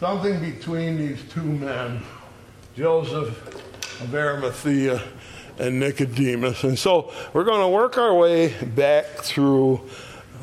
Something 0.00 0.40
between 0.40 0.98
these 0.98 1.22
two 1.30 1.42
men, 1.42 2.02
Joseph 2.76 4.00
of 4.00 4.14
Arimathea 4.14 5.02
and 5.58 5.78
Nicodemus. 5.78 6.64
And 6.64 6.78
so 6.78 7.12
we're 7.32 7.44
going 7.44 7.60
to 7.60 7.68
work 7.68 7.96
our 7.96 8.14
way 8.14 8.52
back 8.62 9.06
through 9.06 9.88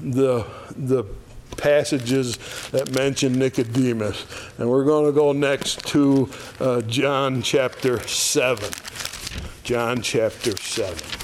the, 0.01 0.45
the 0.75 1.03
passages 1.57 2.37
that 2.71 2.91
mention 2.91 3.37
Nicodemus. 3.37 4.25
And 4.57 4.69
we're 4.69 4.85
going 4.85 5.05
to 5.05 5.11
go 5.11 5.31
next 5.31 5.85
to 5.87 6.29
uh, 6.59 6.81
John 6.81 7.41
chapter 7.41 7.99
7. 8.07 8.71
John 9.63 10.01
chapter 10.01 10.57
7. 10.57 11.20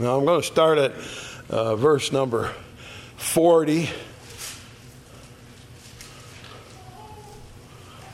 Now 0.00 0.16
I'm 0.16 0.24
going 0.24 0.40
to 0.40 0.46
start 0.46 0.78
at 0.78 0.92
uh, 1.50 1.74
verse 1.74 2.12
number 2.12 2.54
40. 3.16 3.90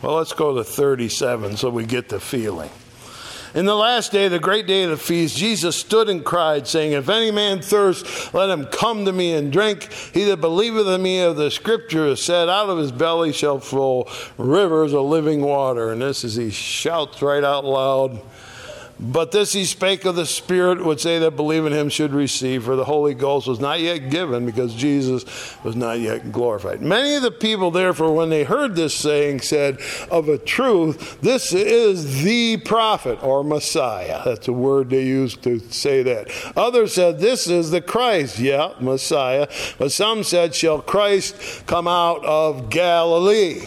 Well, 0.01 0.15
let's 0.15 0.33
go 0.33 0.55
to 0.55 0.65
37 0.65 1.59
so 1.59 1.69
we 1.69 1.85
get 1.85 2.09
the 2.09 2.19
feeling. 2.19 2.71
In 3.55 3.67
the 3.67 3.75
last 3.77 4.13
day, 4.13 4.29
the 4.29 4.39
great 4.39 4.67
day 4.67 4.85
of 4.85 4.91
the 4.91 4.97
feast, 4.97 5.37
Jesus 5.37 5.77
stood 5.77 6.09
and 6.09 6.25
cried, 6.25 6.67
saying, 6.67 6.93
If 6.93 7.11
any 7.11 7.31
man 7.31 7.61
thirst, 7.61 8.33
let 8.33 8.49
him 8.49 8.65
come 8.65 9.05
to 9.05 9.13
me 9.13 9.35
and 9.35 9.53
drink. 9.53 9.93
He 9.93 10.25
that 10.25 10.41
believeth 10.41 10.87
in 10.87 11.03
me, 11.03 11.21
of 11.21 11.37
the 11.37 11.51
scripture 11.51 12.07
is 12.07 12.23
said, 12.23 12.49
out 12.49 12.71
of 12.71 12.79
his 12.79 12.93
belly 12.93 13.33
shall 13.33 13.61
flow 13.61 14.09
rivers 14.39 14.95
of 14.95 15.05
living 15.05 15.43
water. 15.43 15.93
And 15.93 16.01
this 16.01 16.25
is, 16.25 16.35
he 16.35 16.51
shouts 16.51 17.21
right 17.21 17.45
out 17.45 17.67
loud. 17.67 18.23
But 19.01 19.33
this 19.33 19.53
he 19.53 19.65
spake 19.65 20.05
of 20.05 20.15
the 20.15 20.27
Spirit, 20.27 20.85
which 20.85 21.03
they 21.03 21.19
that 21.19 21.33
believe 21.33 21.67
in 21.67 21.73
him 21.73 21.89
should 21.89 22.13
receive, 22.13 22.65
for 22.65 22.77
the 22.77 22.85
Holy 22.85 23.15
Ghost 23.15 23.49
was 23.49 23.59
not 23.59 23.81
yet 23.81 24.11
given, 24.11 24.47
because 24.47 24.75
Jesus 24.75 25.25
was 25.65 25.75
not 25.75 25.99
yet 25.99 26.31
glorified. 26.31 26.81
Many 26.81 27.17
of 27.17 27.23
the 27.23 27.33
people, 27.33 27.71
therefore, 27.71 28.15
when 28.15 28.31
they 28.31 28.45
heard 28.45 28.77
this 28.77 28.95
saying, 28.95 29.41
said, 29.41 29.81
Of 30.11 30.29
a 30.29 30.39
truth, 30.39 31.21
this 31.21 31.53
is 31.53 32.23
the 32.23 32.59
prophet 32.59 33.23
or 33.23 33.43
Messiah. 33.43 34.23
That's 34.25 34.47
a 34.49 34.53
word 34.53 34.91
they 34.91 35.05
use 35.05 35.37
to 35.39 35.59
say 35.59 36.03
that. 36.05 36.31
Others 36.57 36.95
said, 36.95 37.19
This 37.19 37.49
is 37.49 37.71
the 37.71 37.81
Christ. 37.81 38.39
Yeah, 38.39 38.75
Messiah. 38.81 39.49
But 39.79 39.91
some 39.91 40.23
said, 40.23 40.55
Shall 40.55 40.81
Christ 40.81 41.67
come 41.67 41.89
out 41.89 42.25
of 42.25 42.71
Galilee? 42.71 43.63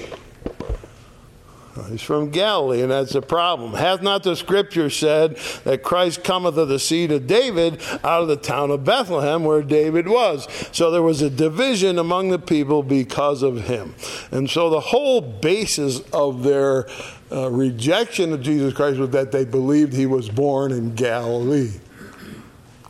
He's 1.90 2.02
from 2.02 2.32
Galilee, 2.32 2.82
and 2.82 2.92
that's 2.92 3.16
a 3.16 3.22
problem. 3.22 3.74
Hath 3.74 4.02
not 4.02 4.24
the 4.24 4.36
scripture 4.36 4.90
said 4.90 5.38
that 5.64 5.84
Christ 5.84 6.24
cometh 6.24 6.58
of 6.58 6.68
the 6.68 6.80
seed 6.80 7.12
of 7.12 7.28
David 7.28 7.82
out 8.04 8.24
of 8.24 8.28
the 8.28 8.36
town 8.36 8.72
of 8.72 8.84
Bethlehem 8.84 9.44
where 9.44 9.62
David 9.62 10.08
was? 10.08 10.48
So 10.72 10.92
there 10.92 11.02
was 11.02 11.22
a 11.22 11.30
division 11.30 11.98
among 11.98 12.30
the 12.30 12.40
people 12.40 12.84
because 12.84 13.42
of 13.44 13.64
him. 13.64 13.96
And 14.32 14.50
so 14.50 14.70
the 14.70 14.80
whole 14.80 15.22
basis 15.22 16.02
of 16.12 16.44
their 16.44 16.88
uh, 17.32 17.50
rejection 17.50 18.34
of 18.34 18.42
Jesus 18.42 18.74
Christ 18.74 18.98
was 19.00 19.12
that 19.12 19.32
they 19.32 19.46
believed 19.46 19.94
he 19.94 20.06
was 20.06 20.30
born 20.30 20.72
in 20.72 20.96
Galilee. 20.96 21.72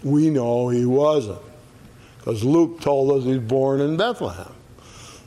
We 0.04 0.30
know 0.30 0.70
he 0.70 0.86
wasn't, 0.86 1.42
because 2.20 2.44
Luke 2.44 2.82
told 2.82 3.12
us 3.12 3.26
he's 3.26 3.40
born 3.40 3.82
in 3.82 3.98
Bethlehem. 3.98 4.54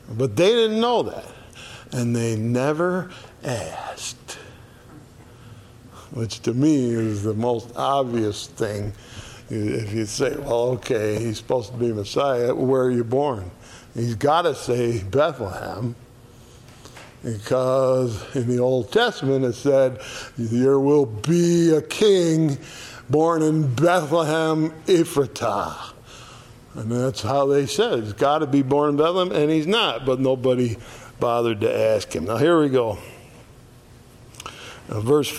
But 0.09 0.35
they 0.35 0.49
didn't 0.49 0.79
know 0.79 1.03
that. 1.03 1.25
And 1.93 2.15
they 2.15 2.37
never 2.37 3.11
asked. 3.43 4.37
Which 6.11 6.41
to 6.41 6.53
me 6.53 6.91
is 6.91 7.23
the 7.23 7.33
most 7.33 7.75
obvious 7.75 8.47
thing. 8.47 8.93
If 9.49 9.93
you 9.93 10.05
say, 10.05 10.35
well, 10.37 10.69
okay, 10.71 11.19
he's 11.19 11.37
supposed 11.37 11.71
to 11.71 11.77
be 11.77 11.91
Messiah, 11.91 12.53
where 12.53 12.83
are 12.83 12.91
you 12.91 13.03
born? 13.03 13.51
He's 13.93 14.15
got 14.15 14.43
to 14.43 14.55
say 14.55 15.03
Bethlehem 15.03 15.95
because 17.23 18.35
in 18.35 18.47
the 18.47 18.59
Old 18.59 18.91
Testament 18.91 19.45
it 19.45 19.53
said, 19.53 19.99
There 20.37 20.79
will 20.79 21.05
be 21.05 21.73
a 21.73 21.81
king 21.81 22.57
born 23.09 23.41
in 23.41 23.73
Bethlehem, 23.75 24.71
Ephratah. 24.85 25.93
And 26.73 26.91
that's 26.91 27.21
how 27.21 27.47
they 27.47 27.65
said 27.65 28.03
He's 28.03 28.13
got 28.13 28.39
to 28.39 28.47
be 28.47 28.61
born 28.61 28.91
in 28.91 28.97
Bethlehem, 28.97 29.31
and 29.33 29.51
he's 29.51 29.67
not, 29.67 30.05
but 30.05 30.19
nobody 30.19 30.77
bothered 31.19 31.61
to 31.61 31.73
ask 31.73 32.13
him. 32.13 32.25
Now, 32.25 32.37
here 32.37 32.59
we 32.59 32.69
go. 32.69 32.97
Uh, 34.91 34.99
verse 34.99 35.29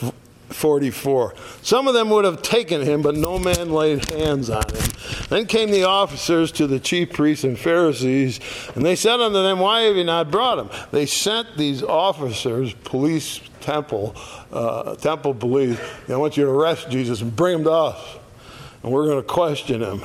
44. 0.49 1.35
Some 1.62 1.88
of 1.88 1.95
them 1.95 2.11
would 2.11 2.25
have 2.25 2.43
taken 2.43 2.83
him, 2.83 3.03
but 3.03 3.15
no 3.15 3.38
man 3.38 3.71
laid 3.71 4.11
hands 4.11 4.50
on 4.50 4.65
him. 4.69 4.90
Then 5.29 5.46
came 5.46 5.71
the 5.71 5.85
officers 5.85 6.53
to 6.53 6.67
the 6.67 6.81
chief 6.81 7.13
priests 7.13 7.44
and 7.44 7.59
Pharisees, 7.59 8.40
and 8.75 8.85
they 8.85 8.96
said 8.96 9.21
unto 9.21 9.42
them, 9.42 9.59
Why 9.59 9.83
have 9.83 9.96
you 9.96 10.05
not 10.05 10.31
brought 10.31 10.59
him? 10.59 10.71
They 10.90 11.07
sent 11.07 11.57
these 11.57 11.83
officers, 11.83 12.75
police, 12.75 13.40
temple, 13.61 14.17
uh, 14.53 14.96
temple 14.96 15.35
police, 15.35 15.79
I 16.09 16.17
want 16.17 16.37
you 16.37 16.44
to 16.44 16.50
arrest 16.50 16.90
Jesus 16.90 17.21
and 17.21 17.35
bring 17.35 17.59
him 17.59 17.65
to 17.65 17.73
us, 17.73 18.17
and 18.83 18.92
we're 18.92 19.07
going 19.07 19.23
to 19.23 19.29
question 19.29 19.83
him. 19.83 20.03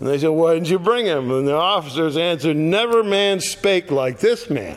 And 0.00 0.08
they 0.08 0.18
said, 0.18 0.28
Why 0.28 0.54
didn't 0.54 0.70
you 0.70 0.78
bring 0.78 1.06
him? 1.06 1.30
And 1.30 1.46
the 1.46 1.54
officers 1.54 2.16
answered, 2.16 2.56
Never 2.56 3.04
man 3.04 3.40
spake 3.40 3.90
like 3.90 4.18
this 4.18 4.50
man. 4.50 4.76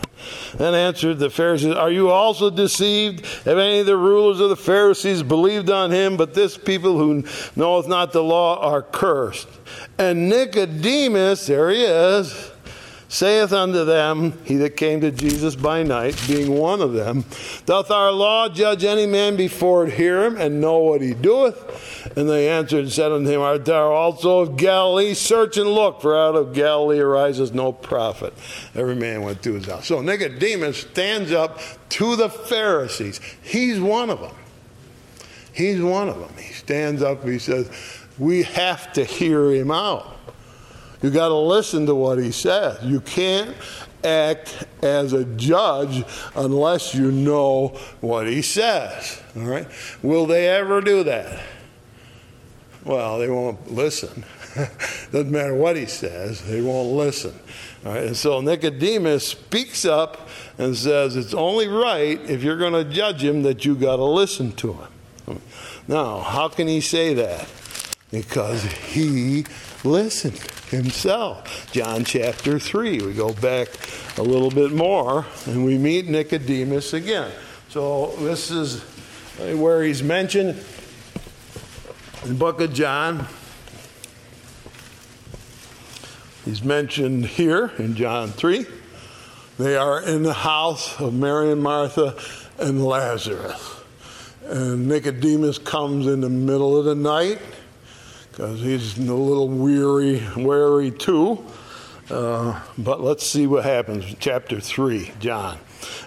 Then 0.55 0.73
answered 0.73 1.19
the 1.19 1.29
Pharisees, 1.29 1.73
Are 1.73 1.91
you 1.91 2.09
also 2.09 2.49
deceived? 2.49 3.25
Have 3.45 3.57
any 3.57 3.79
of 3.79 3.87
the 3.87 3.97
rulers 3.97 4.39
of 4.39 4.49
the 4.49 4.55
Pharisees 4.55 5.23
believed 5.23 5.69
on 5.69 5.91
him? 5.91 6.17
But 6.17 6.33
this 6.33 6.57
people 6.57 6.97
who 6.97 7.23
knoweth 7.55 7.87
not 7.87 8.13
the 8.13 8.23
law 8.23 8.59
are 8.59 8.83
cursed. 8.83 9.47
And 9.97 10.29
Nicodemus, 10.29 11.47
there 11.47 11.71
he 11.71 11.83
is, 11.83 12.51
saith 13.09 13.53
unto 13.53 13.85
them, 13.85 14.33
he 14.43 14.55
that 14.57 14.75
came 14.75 15.01
to 15.01 15.11
Jesus 15.11 15.55
by 15.55 15.83
night, 15.83 16.21
being 16.27 16.51
one 16.51 16.81
of 16.81 16.93
them, 16.93 17.25
Doth 17.65 17.89
our 17.89 18.11
law 18.11 18.49
judge 18.49 18.83
any 18.83 19.05
man 19.05 19.35
before 19.35 19.87
it 19.87 19.93
hear 19.93 20.23
him, 20.23 20.35
and 20.37 20.59
know 20.59 20.79
what 20.79 21.01
he 21.01 21.13
doeth? 21.13 22.17
And 22.17 22.29
they 22.29 22.49
answered 22.49 22.79
and 22.79 22.91
said 22.91 23.11
unto 23.11 23.29
him, 23.29 23.41
Art 23.41 23.65
thou 23.65 23.91
also 23.91 24.39
of 24.39 24.57
Galilee? 24.57 25.13
Search 25.13 25.57
and 25.57 25.69
look, 25.69 26.01
for 26.01 26.17
out 26.17 26.35
of 26.35 26.53
Galilee 26.53 26.99
arises 26.99 27.53
no 27.53 27.71
prophet. 27.71 28.33
Every 28.75 28.95
man 28.95 29.21
went 29.21 29.41
to 29.43 29.53
his 29.53 29.65
house. 29.65 29.87
So 29.87 30.01
Nicodemus 30.01 30.77
stands 30.77 31.31
up 31.31 31.59
to 31.89 32.15
the 32.15 32.29
Pharisees. 32.29 33.21
He's 33.41 33.79
one 33.79 34.09
of 34.09 34.19
them. 34.19 34.35
He's 35.53 35.81
one 35.81 36.09
of 36.09 36.19
them. 36.19 36.31
He 36.37 36.53
stands 36.53 37.01
up, 37.01 37.23
he 37.23 37.39
says, 37.39 37.69
We 38.19 38.43
have 38.43 38.93
to 38.93 39.03
hear 39.03 39.49
him 39.51 39.71
out. 39.71 40.16
You 41.01 41.11
got 41.11 41.27
to 41.27 41.35
listen 41.35 41.85
to 41.85 41.95
what 41.95 42.17
he 42.17 42.31
says. 42.31 42.83
You 42.83 43.01
can't 43.01 43.55
act 44.03 44.65
as 44.81 45.13
a 45.13 45.25
judge 45.25 46.03
unless 46.35 46.95
you 46.95 47.11
know 47.11 47.69
what 48.01 48.27
he 48.27 48.41
says. 48.41 49.21
All 49.35 49.43
right? 49.43 49.67
Will 50.01 50.25
they 50.25 50.47
ever 50.47 50.81
do 50.81 51.03
that? 51.03 51.39
Well, 52.83 53.19
they 53.19 53.29
won't 53.29 53.71
listen. 53.71 54.23
Doesn't 55.11 55.31
matter 55.31 55.53
what 55.53 55.75
he 55.75 55.85
says, 55.85 56.43
they 56.47 56.61
won't 56.61 56.89
listen. 56.89 57.37
All 57.85 57.93
right? 57.93 58.03
And 58.03 58.17
so 58.17 58.41
Nicodemus 58.41 59.27
speaks 59.27 59.85
up 59.85 60.29
and 60.57 60.75
says, 60.75 61.15
It's 61.15 61.33
only 61.33 61.67
right 61.67 62.19
if 62.29 62.43
you're 62.43 62.57
going 62.57 62.73
to 62.73 62.85
judge 62.85 63.23
him 63.23 63.43
that 63.43 63.65
you 63.65 63.75
got 63.75 63.97
to 63.97 64.05
listen 64.05 64.53
to 64.53 64.73
him. 64.73 65.41
Now, 65.87 66.19
how 66.19 66.47
can 66.47 66.67
he 66.67 66.81
say 66.81 67.13
that? 67.13 67.47
Because 68.09 68.63
he 68.63 69.45
listened 69.83 70.39
himself. 70.69 71.71
John 71.71 72.03
chapter 72.03 72.59
3. 72.59 73.01
We 73.01 73.13
go 73.13 73.33
back 73.33 73.69
a 74.17 74.21
little 74.21 74.49
bit 74.49 74.71
more 74.71 75.25
and 75.45 75.65
we 75.65 75.77
meet 75.77 76.07
Nicodemus 76.07 76.93
again. 76.93 77.31
So 77.69 78.15
this 78.19 78.51
is 78.51 78.81
where 79.37 79.83
he's 79.83 80.03
mentioned 80.03 80.63
in 82.23 82.29
the 82.29 82.35
book 82.35 82.59
of 82.61 82.73
John. 82.73 83.27
He's 86.45 86.63
mentioned 86.63 87.25
here 87.25 87.71
in 87.77 87.95
John 87.95 88.29
3. 88.29 88.65
They 89.59 89.75
are 89.75 90.01
in 90.01 90.23
the 90.23 90.33
house 90.33 90.99
of 90.99 91.13
Mary 91.13 91.51
and 91.51 91.61
Martha 91.61 92.15
and 92.57 92.85
Lazarus. 92.85 93.75
And 94.45 94.87
Nicodemus 94.87 95.57
comes 95.57 96.07
in 96.07 96.21
the 96.21 96.29
middle 96.29 96.77
of 96.77 96.85
the 96.85 96.95
night 96.95 97.41
because 98.37 98.61
he's 98.61 98.99
a 98.99 99.01
little 99.15 99.49
weary, 99.49 100.21
wary 100.37 100.91
too. 100.91 101.43
Uh, 102.07 102.61
but 102.77 103.01
let's 103.01 103.25
see 103.25 103.47
what 103.47 103.63
happens. 103.63 104.05
Chapter 104.19 104.59
3, 104.59 105.11
John. 105.19 105.57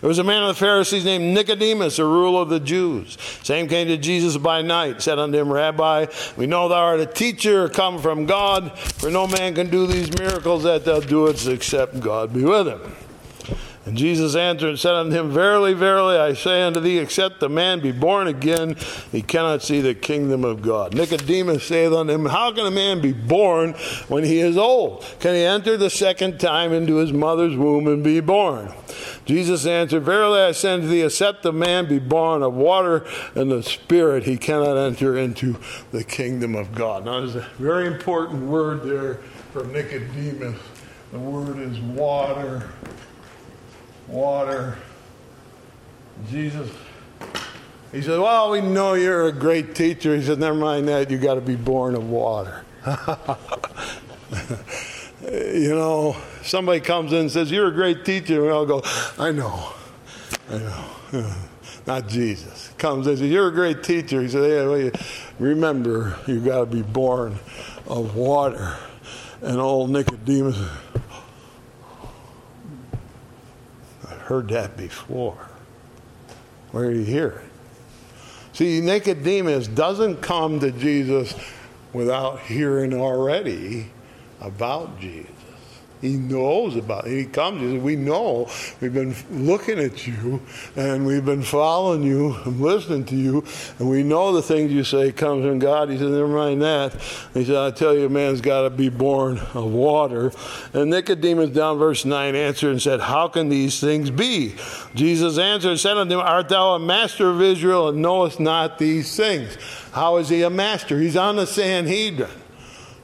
There 0.00 0.06
was 0.06 0.20
a 0.20 0.24
man 0.24 0.42
of 0.44 0.48
the 0.50 0.54
Pharisees 0.54 1.04
named 1.04 1.34
Nicodemus, 1.34 1.98
a 1.98 2.04
ruler 2.04 2.42
of 2.42 2.48
the 2.48 2.60
Jews. 2.60 3.18
Same 3.42 3.66
came 3.66 3.88
to 3.88 3.96
Jesus 3.96 4.36
by 4.36 4.62
night, 4.62 5.02
said 5.02 5.18
unto 5.18 5.38
him, 5.38 5.52
Rabbi, 5.52 6.06
we 6.36 6.46
know 6.46 6.68
thou 6.68 6.76
art 6.76 7.00
a 7.00 7.06
teacher 7.06 7.68
come 7.68 7.98
from 7.98 8.26
God, 8.26 8.78
for 8.78 9.10
no 9.10 9.26
man 9.26 9.56
can 9.56 9.68
do 9.68 9.88
these 9.88 10.16
miracles 10.16 10.62
that 10.62 10.84
thou 10.84 11.00
doest 11.00 11.48
except 11.48 11.98
God 11.98 12.32
be 12.32 12.44
with 12.44 12.68
him. 12.68 12.80
And 13.86 13.96
Jesus 13.96 14.36
answered 14.36 14.68
and 14.68 14.78
said 14.78 14.92
unto 14.92 15.16
him, 15.16 15.30
Verily, 15.30 15.72
verily, 15.72 16.16
I 16.16 16.34
say 16.34 16.62
unto 16.62 16.80
thee, 16.80 16.98
except 16.98 17.40
the 17.40 17.48
man 17.48 17.80
be 17.80 17.92
born 17.92 18.26
again, 18.26 18.76
he 19.10 19.22
cannot 19.22 19.62
see 19.62 19.80
the 19.80 19.94
kingdom 19.94 20.44
of 20.44 20.60
God. 20.60 20.92
Nicodemus 20.92 21.64
saith 21.64 21.92
unto 21.92 22.12
him, 22.12 22.26
How 22.26 22.52
can 22.52 22.66
a 22.66 22.70
man 22.70 23.00
be 23.00 23.12
born 23.12 23.72
when 24.08 24.24
he 24.24 24.40
is 24.40 24.58
old? 24.58 25.02
Can 25.20 25.34
he 25.34 25.42
enter 25.42 25.78
the 25.78 25.88
second 25.88 26.38
time 26.38 26.74
into 26.74 26.96
his 26.96 27.10
mother's 27.10 27.56
womb 27.56 27.86
and 27.86 28.04
be 28.04 28.20
born? 28.20 28.70
Jesus 29.24 29.64
answered, 29.64 30.02
Verily 30.02 30.40
I 30.40 30.52
say 30.52 30.74
unto 30.74 30.86
thee, 30.86 31.00
except 31.00 31.42
the 31.42 31.52
man 31.52 31.88
be 31.88 31.98
born 31.98 32.42
of 32.42 32.52
water 32.52 33.06
and 33.34 33.50
the 33.50 33.62
Spirit, 33.62 34.24
he 34.24 34.36
cannot 34.36 34.76
enter 34.76 35.16
into 35.16 35.58
the 35.90 36.04
kingdom 36.04 36.54
of 36.54 36.74
God. 36.74 37.06
Now, 37.06 37.20
there's 37.20 37.36
a 37.36 37.48
very 37.58 37.86
important 37.86 38.42
word 38.42 38.82
there 38.82 39.14
for 39.54 39.64
Nicodemus. 39.64 40.60
The 41.12 41.18
word 41.18 41.58
is 41.58 41.80
water 41.80 42.68
water. 44.10 44.76
Jesus, 46.28 46.70
he 47.92 48.02
said, 48.02 48.18
Well, 48.20 48.50
we 48.50 48.60
know 48.60 48.94
you're 48.94 49.26
a 49.26 49.32
great 49.32 49.74
teacher. 49.74 50.14
He 50.16 50.22
said, 50.22 50.38
Never 50.38 50.56
mind 50.56 50.88
that, 50.88 51.10
you 51.10 51.18
got 51.18 51.34
to 51.34 51.40
be 51.40 51.56
born 51.56 51.94
of 51.94 52.08
water. 52.08 52.64
you 55.22 55.74
know, 55.74 56.16
somebody 56.42 56.80
comes 56.80 57.12
in 57.12 57.20
and 57.20 57.30
says, 57.30 57.50
You're 57.50 57.68
a 57.68 57.72
great 57.72 58.04
teacher. 58.04 58.44
And 58.44 58.52
I'll 58.52 58.66
go, 58.66 58.82
I 59.18 59.32
know, 59.32 59.72
I 60.50 60.58
know. 60.58 61.34
Not 61.86 62.08
Jesus. 62.08 62.72
Comes 62.78 63.06
and 63.06 63.18
says, 63.18 63.28
You're 63.28 63.48
a 63.48 63.52
great 63.52 63.82
teacher. 63.82 64.20
He 64.22 64.28
said, 64.28 64.48
Yeah, 64.48 64.68
well, 64.68 64.90
remember, 65.38 66.16
you 66.26 66.40
got 66.40 66.60
to 66.60 66.66
be 66.66 66.82
born 66.82 67.38
of 67.86 68.14
water. 68.14 68.76
And 69.42 69.58
old 69.58 69.90
Nicodemus, 69.90 70.58
heard 74.30 74.46
that 74.46 74.76
before. 74.76 75.48
Where 76.70 76.92
do 76.92 77.00
you 77.00 77.04
hear 77.04 77.30
it? 77.30 77.50
See, 78.52 78.80
Nicodemus 78.80 79.66
doesn't 79.66 80.18
come 80.22 80.60
to 80.60 80.70
Jesus 80.70 81.34
without 81.92 82.38
hearing 82.38 82.94
already 82.94 83.90
about 84.40 85.00
Jesus. 85.00 85.39
He 86.00 86.16
knows 86.16 86.76
about 86.76 87.06
it. 87.06 87.16
He 87.16 87.24
comes. 87.26 87.60
He 87.60 87.72
says, 87.72 87.82
We 87.82 87.96
know. 87.96 88.48
We've 88.80 88.92
been 88.92 89.14
looking 89.30 89.78
at 89.78 90.06
you 90.06 90.40
and 90.76 91.06
we've 91.06 91.24
been 91.24 91.42
following 91.42 92.02
you 92.02 92.34
and 92.44 92.60
listening 92.60 93.04
to 93.06 93.16
you, 93.16 93.44
and 93.78 93.90
we 93.90 94.02
know 94.02 94.32
the 94.32 94.42
things 94.42 94.72
you 94.72 94.82
say 94.82 95.12
comes 95.12 95.44
from 95.44 95.58
God. 95.58 95.90
He 95.90 95.98
says, 95.98 96.10
Never 96.10 96.28
mind 96.28 96.62
that. 96.62 96.94
He 97.34 97.44
said, 97.44 97.56
I 97.56 97.70
tell 97.70 97.94
you, 97.94 98.06
a 98.06 98.08
man's 98.08 98.40
got 98.40 98.62
to 98.62 98.70
be 98.70 98.88
born 98.88 99.38
of 99.38 99.70
water. 99.70 100.32
And 100.72 100.90
Nicodemus, 100.90 101.50
down 101.50 101.78
verse 101.78 102.04
9, 102.04 102.34
answered 102.34 102.70
and 102.70 102.80
said, 102.80 103.00
How 103.00 103.28
can 103.28 103.50
these 103.50 103.78
things 103.78 104.10
be? 104.10 104.54
Jesus 104.94 105.38
answered 105.38 105.70
and 105.70 105.80
said 105.80 105.98
unto 105.98 106.14
him, 106.14 106.20
Art 106.20 106.48
thou 106.48 106.74
a 106.76 106.78
master 106.78 107.28
of 107.28 107.42
Israel 107.42 107.88
and 107.88 108.00
knowest 108.00 108.40
not 108.40 108.78
these 108.78 109.14
things? 109.14 109.56
How 109.92 110.16
is 110.16 110.28
he 110.28 110.42
a 110.42 110.50
master? 110.50 110.98
He's 110.98 111.16
on 111.16 111.36
the 111.36 111.46
Sanhedrin. 111.46 112.30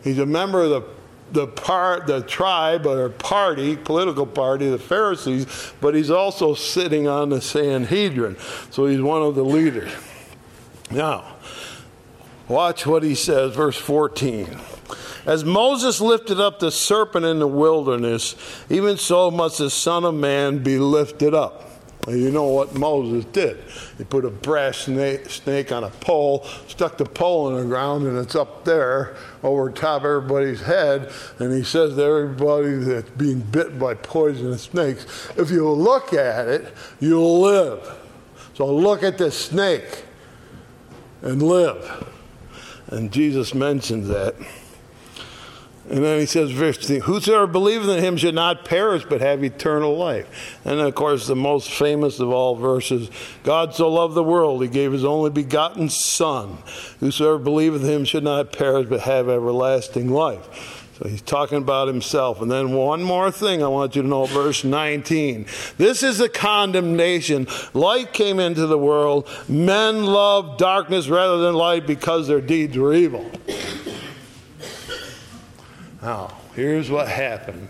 He's 0.02 0.18
a 0.18 0.26
member 0.26 0.62
of 0.62 0.70
the 0.70 0.95
the 1.32 1.46
part, 1.46 2.06
the 2.06 2.22
tribe 2.22 2.86
or 2.86 3.08
party, 3.08 3.76
political 3.76 4.26
party, 4.26 4.68
the 4.68 4.78
Pharisees, 4.78 5.72
but 5.80 5.94
he's 5.94 6.10
also 6.10 6.54
sitting 6.54 7.08
on 7.08 7.30
the 7.30 7.40
Sanhedrin. 7.40 8.36
So 8.70 8.86
he's 8.86 9.02
one 9.02 9.22
of 9.22 9.34
the 9.34 9.44
leaders. 9.44 9.92
Now, 10.90 11.36
watch 12.48 12.86
what 12.86 13.02
he 13.02 13.14
says, 13.14 13.54
verse 13.54 13.76
14. 13.76 14.58
As 15.24 15.44
Moses 15.44 16.00
lifted 16.00 16.38
up 16.38 16.60
the 16.60 16.70
serpent 16.70 17.26
in 17.26 17.40
the 17.40 17.48
wilderness, 17.48 18.36
even 18.70 18.96
so 18.96 19.30
must 19.30 19.58
the 19.58 19.70
Son 19.70 20.04
of 20.04 20.14
Man 20.14 20.62
be 20.62 20.78
lifted 20.78 21.34
up 21.34 21.65
you 22.14 22.30
know 22.30 22.44
what 22.44 22.74
Moses 22.74 23.24
did? 23.26 23.58
He 23.98 24.04
put 24.04 24.24
a 24.24 24.30
brass 24.30 24.78
snake, 24.78 25.72
on 25.72 25.84
a 25.84 25.90
pole, 25.90 26.44
stuck 26.68 26.98
the 26.98 27.04
pole 27.04 27.50
in 27.50 27.62
the 27.62 27.68
ground, 27.68 28.06
and 28.06 28.16
it's 28.18 28.36
up 28.36 28.64
there 28.64 29.16
over 29.42 29.70
top 29.70 30.04
everybody's 30.04 30.60
head. 30.60 31.10
And 31.38 31.52
he 31.52 31.64
says 31.64 31.96
to 31.96 32.02
everybody 32.02 32.76
that's 32.76 33.10
being 33.10 33.40
bit 33.40 33.78
by 33.78 33.94
poisonous 33.94 34.62
snakes, 34.62 35.28
if 35.36 35.50
you 35.50 35.68
look 35.68 36.12
at 36.12 36.46
it, 36.46 36.72
you'll 37.00 37.40
live. 37.40 37.96
So 38.54 38.72
look 38.72 39.02
at 39.02 39.18
the 39.18 39.30
snake 39.30 40.04
and 41.22 41.42
live. 41.42 42.12
And 42.88 43.10
Jesus 43.12 43.52
mentions 43.52 44.08
that. 44.08 44.36
And 45.88 46.04
then 46.04 46.18
he 46.18 46.26
says, 46.26 46.50
verse 46.50 46.76
15, 46.78 47.02
Whosoever 47.02 47.46
believeth 47.46 47.88
in 47.88 48.02
him 48.02 48.16
should 48.16 48.34
not 48.34 48.64
perish, 48.64 49.04
but 49.08 49.20
have 49.20 49.44
eternal 49.44 49.96
life. 49.96 50.58
And 50.64 50.80
of 50.80 50.94
course, 50.96 51.28
the 51.28 51.36
most 51.36 51.70
famous 51.70 52.18
of 52.18 52.30
all 52.30 52.56
verses 52.56 53.08
God 53.44 53.74
so 53.74 53.88
loved 53.88 54.14
the 54.14 54.24
world, 54.24 54.62
he 54.62 54.68
gave 54.68 54.90
his 54.90 55.04
only 55.04 55.30
begotten 55.30 55.88
Son. 55.88 56.58
Whosoever 56.98 57.38
believeth 57.38 57.84
in 57.84 57.88
him 57.88 58.04
should 58.04 58.24
not 58.24 58.52
perish, 58.52 58.88
but 58.88 59.00
have 59.00 59.28
everlasting 59.28 60.10
life. 60.10 60.84
So 60.98 61.08
he's 61.08 61.22
talking 61.22 61.58
about 61.58 61.88
himself. 61.88 62.40
And 62.40 62.50
then 62.50 62.72
one 62.72 63.02
more 63.02 63.30
thing 63.30 63.62
I 63.62 63.68
want 63.68 63.94
you 63.94 64.02
to 64.02 64.08
know, 64.08 64.24
verse 64.24 64.64
19. 64.64 65.46
This 65.76 66.02
is 66.02 66.18
the 66.18 66.28
condemnation. 66.30 67.46
Light 67.74 68.14
came 68.14 68.40
into 68.40 68.66
the 68.66 68.78
world. 68.78 69.28
Men 69.46 70.06
loved 70.06 70.58
darkness 70.58 71.08
rather 71.08 71.36
than 71.38 71.54
light 71.54 71.86
because 71.86 72.28
their 72.28 72.40
deeds 72.40 72.78
were 72.78 72.94
evil. 72.94 73.30
Now, 76.06 76.32
here's 76.54 76.88
what 76.88 77.08
happened 77.08 77.68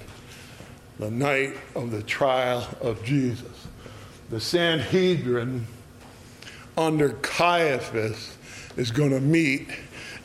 the 0.99 1.11
night 1.11 1.57
of 1.75 1.91
the 1.91 2.03
trial 2.03 2.69
of 2.83 3.03
Jesus. 3.03 3.67
The 4.29 4.41
Sanhedrin 4.41 5.67
under 6.77 7.15
Caiaphas 7.15 8.37
is 8.77 8.91
going 8.91 9.13
to 9.13 9.23
meet 9.23 9.71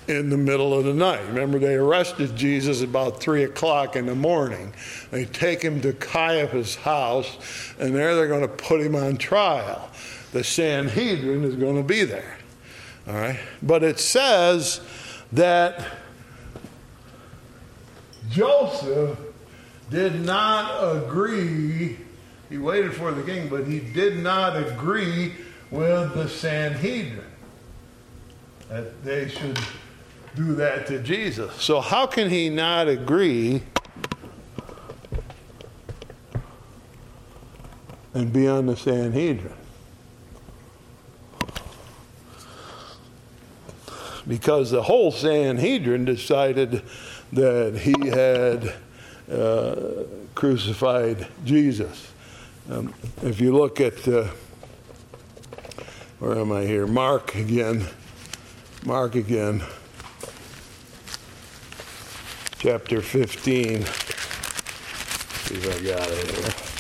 in 0.10 0.30
the 0.30 0.36
middle 0.36 0.78
of 0.78 0.84
the 0.84 0.94
night. 0.94 1.26
Remember, 1.26 1.58
they 1.58 1.76
arrested 1.76 2.36
Jesus 2.36 2.82
about 2.82 3.22
3 3.22 3.46
o'clock 3.46 3.96
in 3.96 4.08
the 4.08 4.16
morning. 4.16 4.74
They 5.10 5.24
take 5.24 5.62
him 5.62 5.80
to 5.80 5.94
Caiaphas' 5.94 6.76
house, 6.76 7.74
and 7.80 7.96
there 7.96 8.14
they're 8.16 8.28
going 8.28 8.42
to 8.42 8.50
put 8.50 8.82
him 8.82 8.94
on 8.94 9.16
trial. 9.16 9.90
The 10.34 10.44
Sanhedrin 10.44 11.46
is 11.46 11.56
going 11.56 11.78
to 11.78 11.84
be 11.84 12.04
there. 12.04 12.38
All 13.08 13.14
right? 13.14 13.40
But 13.64 13.84
it 13.84 14.00
says 14.00 14.82
that 15.32 16.01
Joseph 18.32 19.20
did 19.90 20.22
not 20.22 20.82
agree. 20.82 21.98
He 22.50 22.58
waited 22.58 22.94
for 22.94 23.12
the 23.12 23.24
king, 23.24 23.50
but 23.50 23.68
he 23.68 23.80
did 23.80 24.18
not 24.18 24.58
agree 24.58 25.34
with 25.70 26.14
the 26.14 26.28
Sanhedrin 26.28 27.26
that 28.70 29.04
they 29.04 29.28
should 29.28 29.60
do 30.36 30.56
that 30.56 30.88
to 30.88 31.00
Jesus. 31.00 31.54
So, 31.62 31.82
how 31.82 32.06
can 32.06 32.30
he 32.30 32.50
not 32.50 32.88
agree 32.88 33.64
and 38.14 38.32
be 38.32 38.48
on 38.48 38.66
the 38.66 38.78
Sanhedrin? 38.78 39.54
Because 44.26 44.72
the 44.72 44.84
whole 44.84 45.12
Sanhedrin 45.12 46.06
decided 46.06 46.84
that 47.34 47.78
he 47.78 48.08
had 48.08 48.74
uh, 49.32 50.04
crucified 50.36 51.28
Jesus. 51.46 52.12
Um, 52.70 52.94
if 53.24 53.40
you 53.40 53.56
look 53.56 53.80
at, 53.80 54.08
uh, 54.08 54.28
where 56.20 56.38
am 56.38 56.52
I 56.52 56.64
here? 56.64 56.86
Mark 56.88 57.36
again. 57.36 57.86
Mark 58.86 59.16
again. 59.16 59.64
Chapter 62.60 63.02
15. 63.02 63.84
See 63.86 65.56
if 65.56 65.68
I 65.68 65.84
got 65.84 66.08
it 66.10 66.32
here. 66.32 66.72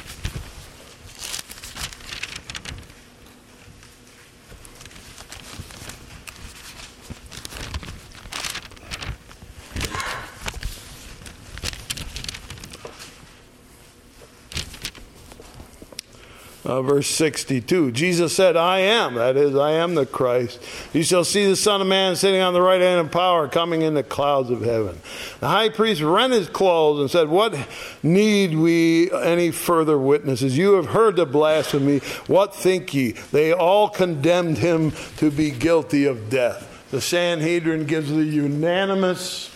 Uh, 16.71 16.81
verse 16.81 17.07
62 17.07 17.91
Jesus 17.91 18.33
said, 18.33 18.55
I 18.55 18.79
am, 18.79 19.15
that 19.15 19.35
is, 19.35 19.57
I 19.57 19.71
am 19.71 19.93
the 19.93 20.05
Christ. 20.05 20.57
You 20.93 21.03
shall 21.03 21.25
see 21.25 21.45
the 21.45 21.57
Son 21.57 21.81
of 21.81 21.87
Man 21.87 22.15
sitting 22.15 22.39
on 22.39 22.53
the 22.53 22.61
right 22.61 22.79
hand 22.79 23.01
of 23.05 23.11
power, 23.11 23.49
coming 23.49 23.81
in 23.81 23.93
the 23.93 24.03
clouds 24.03 24.49
of 24.49 24.61
heaven. 24.61 24.97
The 25.41 25.49
high 25.49 25.67
priest 25.67 25.99
rent 25.99 26.31
his 26.31 26.47
clothes 26.47 27.01
and 27.01 27.11
said, 27.11 27.27
What 27.27 27.57
need 28.01 28.55
we 28.55 29.11
any 29.11 29.51
further 29.51 29.97
witnesses? 29.97 30.57
You 30.57 30.75
have 30.75 30.85
heard 30.85 31.17
the 31.17 31.25
blasphemy. 31.25 31.97
What 32.27 32.55
think 32.55 32.93
ye? 32.93 33.11
They 33.33 33.51
all 33.51 33.89
condemned 33.89 34.59
him 34.59 34.93
to 35.17 35.29
be 35.29 35.51
guilty 35.51 36.05
of 36.05 36.29
death. 36.29 36.87
The 36.89 37.01
Sanhedrin 37.01 37.85
gives 37.85 38.09
the 38.09 38.23
unanimous 38.23 39.53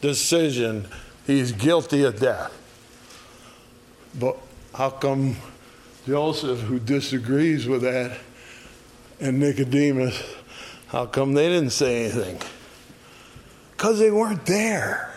decision 0.00 0.88
he's 1.26 1.52
guilty 1.52 2.02
of 2.02 2.18
death. 2.18 2.50
But 4.18 4.38
how 4.72 4.88
come? 4.88 5.36
Joseph, 6.06 6.60
who 6.60 6.78
disagrees 6.78 7.66
with 7.66 7.82
that, 7.82 8.18
and 9.20 9.40
Nicodemus, 9.40 10.22
how 10.88 11.06
come 11.06 11.32
they 11.32 11.48
didn't 11.48 11.70
say 11.70 12.04
anything? 12.04 12.38
Because 13.72 13.98
they 13.98 14.10
weren't 14.10 14.44
there. 14.44 15.14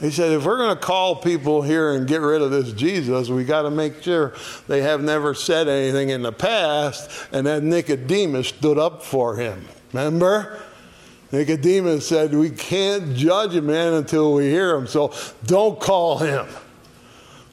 He 0.00 0.10
said, 0.10 0.32
if 0.32 0.44
we're 0.44 0.58
going 0.58 0.74
to 0.74 0.80
call 0.80 1.16
people 1.16 1.62
here 1.62 1.94
and 1.94 2.06
get 2.06 2.20
rid 2.20 2.42
of 2.42 2.50
this 2.50 2.72
Jesus, 2.72 3.28
we 3.28 3.44
got 3.44 3.62
to 3.62 3.70
make 3.70 4.02
sure 4.02 4.34
they 4.68 4.82
have 4.82 5.02
never 5.02 5.32
said 5.34 5.68
anything 5.68 6.10
in 6.10 6.22
the 6.22 6.32
past, 6.32 7.28
and 7.32 7.46
that 7.46 7.62
Nicodemus 7.62 8.48
stood 8.48 8.78
up 8.78 9.02
for 9.02 9.36
him. 9.36 9.66
Remember? 9.92 10.60
Nicodemus 11.32 12.06
said, 12.06 12.34
We 12.34 12.50
can't 12.50 13.14
judge 13.14 13.54
a 13.54 13.62
man 13.62 13.94
until 13.94 14.34
we 14.34 14.44
hear 14.44 14.74
him, 14.74 14.86
so 14.86 15.12
don't 15.44 15.80
call 15.80 16.18
him. 16.18 16.46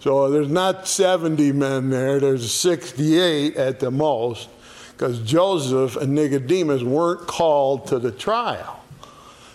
So 0.03 0.29
there's 0.29 0.49
not 0.49 0.85
70 0.85 1.53
men 1.53 1.89
there, 1.89 2.19
there's 2.19 2.53
68 2.53 3.55
at 3.55 3.79
the 3.79 3.89
most, 3.89 4.49
because 4.91 5.21
Joseph 5.21 5.95
and 5.95 6.13
Nicodemus 6.13 6.83
weren't 6.83 7.25
called 7.25 7.87
to 7.87 7.99
the 7.99 8.11
trial. 8.11 8.83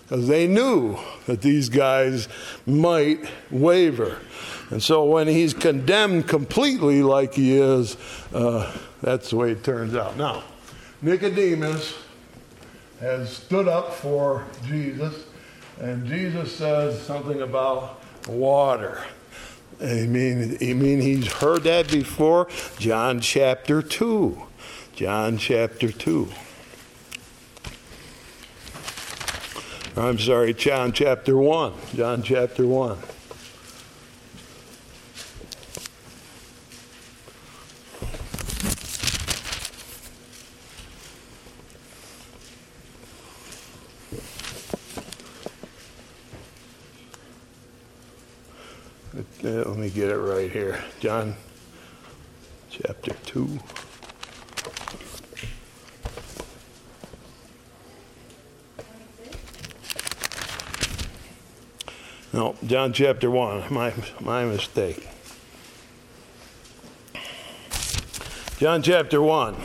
Because 0.05 0.26
they 0.26 0.46
knew 0.46 0.96
that 1.26 1.42
these 1.42 1.68
guys 1.68 2.30
might 2.64 3.28
waver. 3.51 4.20
And 4.70 4.82
so 4.82 5.05
when 5.05 5.28
he's 5.28 5.53
condemned 5.53 6.28
completely, 6.28 7.03
like 7.03 7.34
he 7.34 7.59
is, 7.59 7.99
uh, 8.32 8.74
that's 9.03 9.28
the 9.28 9.36
way 9.36 9.51
it 9.51 9.62
turns 9.62 9.94
out. 9.94 10.16
Now, 10.16 10.44
Nicodemus 11.03 11.94
has 13.01 13.36
stood 13.36 13.68
up 13.68 13.92
for 13.92 14.46
Jesus, 14.66 15.26
and 15.78 16.07
Jesus 16.07 16.57
says 16.57 17.03
something 17.03 17.42
about 17.42 18.01
water. 18.26 19.05
I 19.81 20.07
mean, 20.07 20.59
I 20.61 20.72
mean, 20.72 21.01
he's 21.01 21.33
heard 21.35 21.62
that 21.62 21.89
before. 21.91 22.49
John 22.79 23.20
chapter 23.20 23.81
2. 23.81 24.43
John 24.95 25.39
chapter 25.39 25.93
2. 25.93 26.29
I'm 29.97 30.18
sorry, 30.18 30.55
John 30.55 30.93
chapter 30.93 31.37
1. 31.37 31.72
John 31.95 32.22
chapter 32.22 32.66
1. 32.66 32.99
Let 49.51 49.76
me 49.76 49.88
get 49.90 50.11
it 50.11 50.18
right 50.18 50.51
here. 50.51 50.82
John 51.01 51.34
chapter 52.70 53.12
2. 53.24 53.59
No, 62.32 62.57
John 62.66 62.92
chapter 62.92 63.30
1. 63.30 63.72
My, 63.72 63.94
my 64.20 64.44
mistake. 64.44 65.09
John 68.59 68.82
chapter 68.82 69.22
1. 69.22 69.57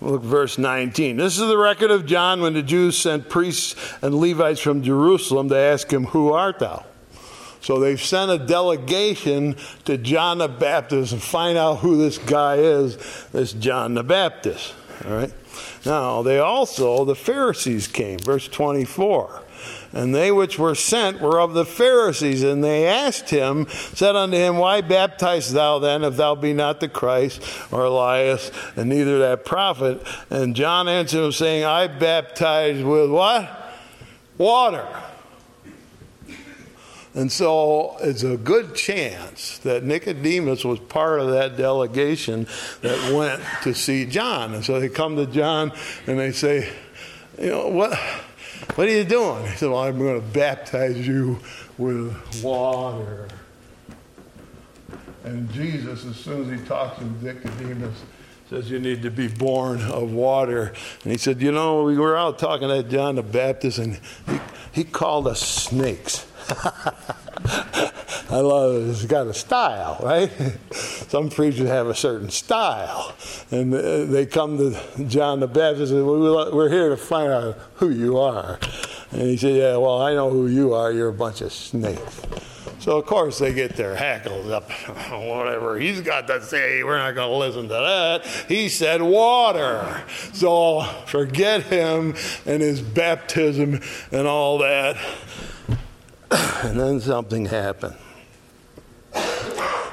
Look, 0.00 0.22
verse 0.22 0.56
19. 0.56 1.16
This 1.16 1.38
is 1.38 1.48
the 1.48 1.58
record 1.58 1.90
of 1.90 2.06
John 2.06 2.40
when 2.42 2.54
the 2.54 2.62
Jews 2.62 2.96
sent 2.96 3.28
priests 3.28 3.74
and 4.02 4.14
Levites 4.14 4.60
from 4.60 4.82
Jerusalem 4.82 5.48
to 5.48 5.56
ask 5.56 5.90
him, 5.90 6.04
Who 6.06 6.32
art 6.32 6.60
thou? 6.60 6.84
So 7.66 7.80
they've 7.80 8.00
sent 8.00 8.30
a 8.30 8.38
delegation 8.38 9.56
to 9.86 9.98
John 9.98 10.38
the 10.38 10.46
Baptist 10.46 11.12
and 11.12 11.20
find 11.20 11.58
out 11.58 11.78
who 11.78 11.98
this 11.98 12.16
guy 12.16 12.58
is, 12.58 12.96
this 13.32 13.52
John 13.54 13.94
the 13.94 14.04
Baptist. 14.04 14.72
All 15.04 15.16
right. 15.16 15.32
Now, 15.84 16.22
they 16.22 16.38
also, 16.38 17.04
the 17.04 17.16
Pharisees 17.16 17.88
came, 17.88 18.20
verse 18.20 18.46
24. 18.46 19.42
And 19.92 20.14
they 20.14 20.30
which 20.30 20.60
were 20.60 20.76
sent 20.76 21.20
were 21.20 21.40
of 21.40 21.54
the 21.54 21.64
Pharisees, 21.64 22.44
and 22.44 22.62
they 22.62 22.86
asked 22.86 23.30
him, 23.30 23.66
said 23.68 24.14
unto 24.14 24.36
him, 24.36 24.58
Why 24.58 24.80
baptizest 24.80 25.52
thou 25.52 25.80
then, 25.80 26.04
if 26.04 26.16
thou 26.16 26.36
be 26.36 26.52
not 26.52 26.78
the 26.78 26.88
Christ, 26.88 27.42
or 27.72 27.86
Elias, 27.86 28.52
and 28.76 28.88
neither 28.88 29.18
that 29.18 29.44
prophet? 29.44 30.06
And 30.30 30.54
John 30.54 30.86
answered 30.86 31.24
him, 31.24 31.32
saying, 31.32 31.64
I 31.64 31.88
baptize 31.88 32.80
with 32.84 33.10
what? 33.10 33.50
Water. 34.38 34.86
And 37.16 37.32
so 37.32 37.96
it's 38.00 38.22
a 38.22 38.36
good 38.36 38.74
chance 38.74 39.56
that 39.58 39.82
Nicodemus 39.82 40.66
was 40.66 40.78
part 40.78 41.18
of 41.18 41.30
that 41.30 41.56
delegation 41.56 42.46
that 42.82 43.14
went 43.14 43.42
to 43.62 43.74
see 43.74 44.04
John. 44.04 44.52
And 44.52 44.62
so 44.62 44.78
they 44.78 44.90
come 44.90 45.16
to 45.16 45.24
John 45.24 45.72
and 46.06 46.18
they 46.18 46.32
say, 46.32 46.70
You 47.40 47.48
know, 47.48 47.68
what, 47.68 47.98
what 48.74 48.86
are 48.86 48.90
you 48.90 49.04
doing? 49.04 49.46
He 49.46 49.56
said, 49.56 49.70
Well, 49.70 49.78
I'm 49.78 49.98
going 49.98 50.20
to 50.20 50.26
baptize 50.26 51.08
you 51.08 51.40
with 51.78 52.14
water. 52.44 53.28
And 55.24 55.50
Jesus, 55.52 56.04
as 56.04 56.16
soon 56.16 56.52
as 56.52 56.60
he 56.60 56.66
talks 56.66 56.98
to 56.98 57.04
Nicodemus, 57.24 57.98
says 58.50 58.70
you 58.70 58.78
need 58.78 59.00
to 59.02 59.10
be 59.10 59.26
born 59.26 59.80
of 59.80 60.12
water. 60.12 60.74
And 61.02 61.12
he 61.12 61.18
said, 61.18 61.40
You 61.40 61.50
know, 61.50 61.82
we 61.82 61.96
were 61.96 62.14
out 62.14 62.38
talking 62.38 62.68
to 62.68 62.82
John 62.82 63.14
the 63.14 63.22
Baptist, 63.22 63.78
and 63.78 63.98
he, 64.28 64.40
he 64.72 64.84
called 64.84 65.26
us 65.26 65.40
snakes. 65.40 66.25
I 68.28 68.40
love 68.40 68.76
it. 68.76 68.90
It's 68.90 69.04
got 69.04 69.26
a 69.26 69.34
style, 69.34 69.98
right? 70.02 70.30
Some 70.72 71.30
preachers 71.30 71.68
have 71.68 71.86
a 71.86 71.94
certain 71.94 72.28
style. 72.28 73.14
And 73.50 73.72
uh, 73.72 74.04
they 74.04 74.26
come 74.26 74.58
to 74.58 75.04
John 75.06 75.40
the 75.40 75.46
Baptist 75.46 75.92
and 75.92 76.00
say, 76.00 76.52
We're 76.52 76.68
here 76.68 76.88
to 76.88 76.96
find 76.96 77.32
out 77.32 77.58
who 77.74 77.90
you 77.90 78.18
are. 78.18 78.58
And 79.10 79.22
he 79.22 79.36
said, 79.36 79.56
Yeah, 79.56 79.76
well, 79.76 80.00
I 80.00 80.14
know 80.14 80.30
who 80.30 80.48
you 80.48 80.74
are. 80.74 80.92
You're 80.92 81.08
a 81.08 81.12
bunch 81.12 81.40
of 81.40 81.52
snakes. 81.52 82.22
So, 82.86 82.98
of 82.98 83.06
course, 83.06 83.38
they 83.38 83.52
get 83.52 83.74
their 83.74 83.96
hackles 83.96 84.48
up. 84.48 84.70
Whatever 85.10 85.76
he's 85.78 86.00
got 86.00 86.28
to 86.28 86.40
say, 86.40 86.84
we're 86.84 86.98
not 86.98 87.16
going 87.16 87.30
to 87.30 87.36
listen 87.36 87.62
to 87.62 87.68
that. 87.68 88.26
He 88.48 88.68
said 88.68 89.02
water. 89.02 90.04
So, 90.32 90.82
forget 91.06 91.64
him 91.64 92.14
and 92.44 92.62
his 92.62 92.80
baptism 92.80 93.80
and 94.12 94.26
all 94.28 94.58
that. 94.58 94.96
And 96.62 96.80
then 96.80 97.00
something 97.00 97.46
happened. 97.46 97.96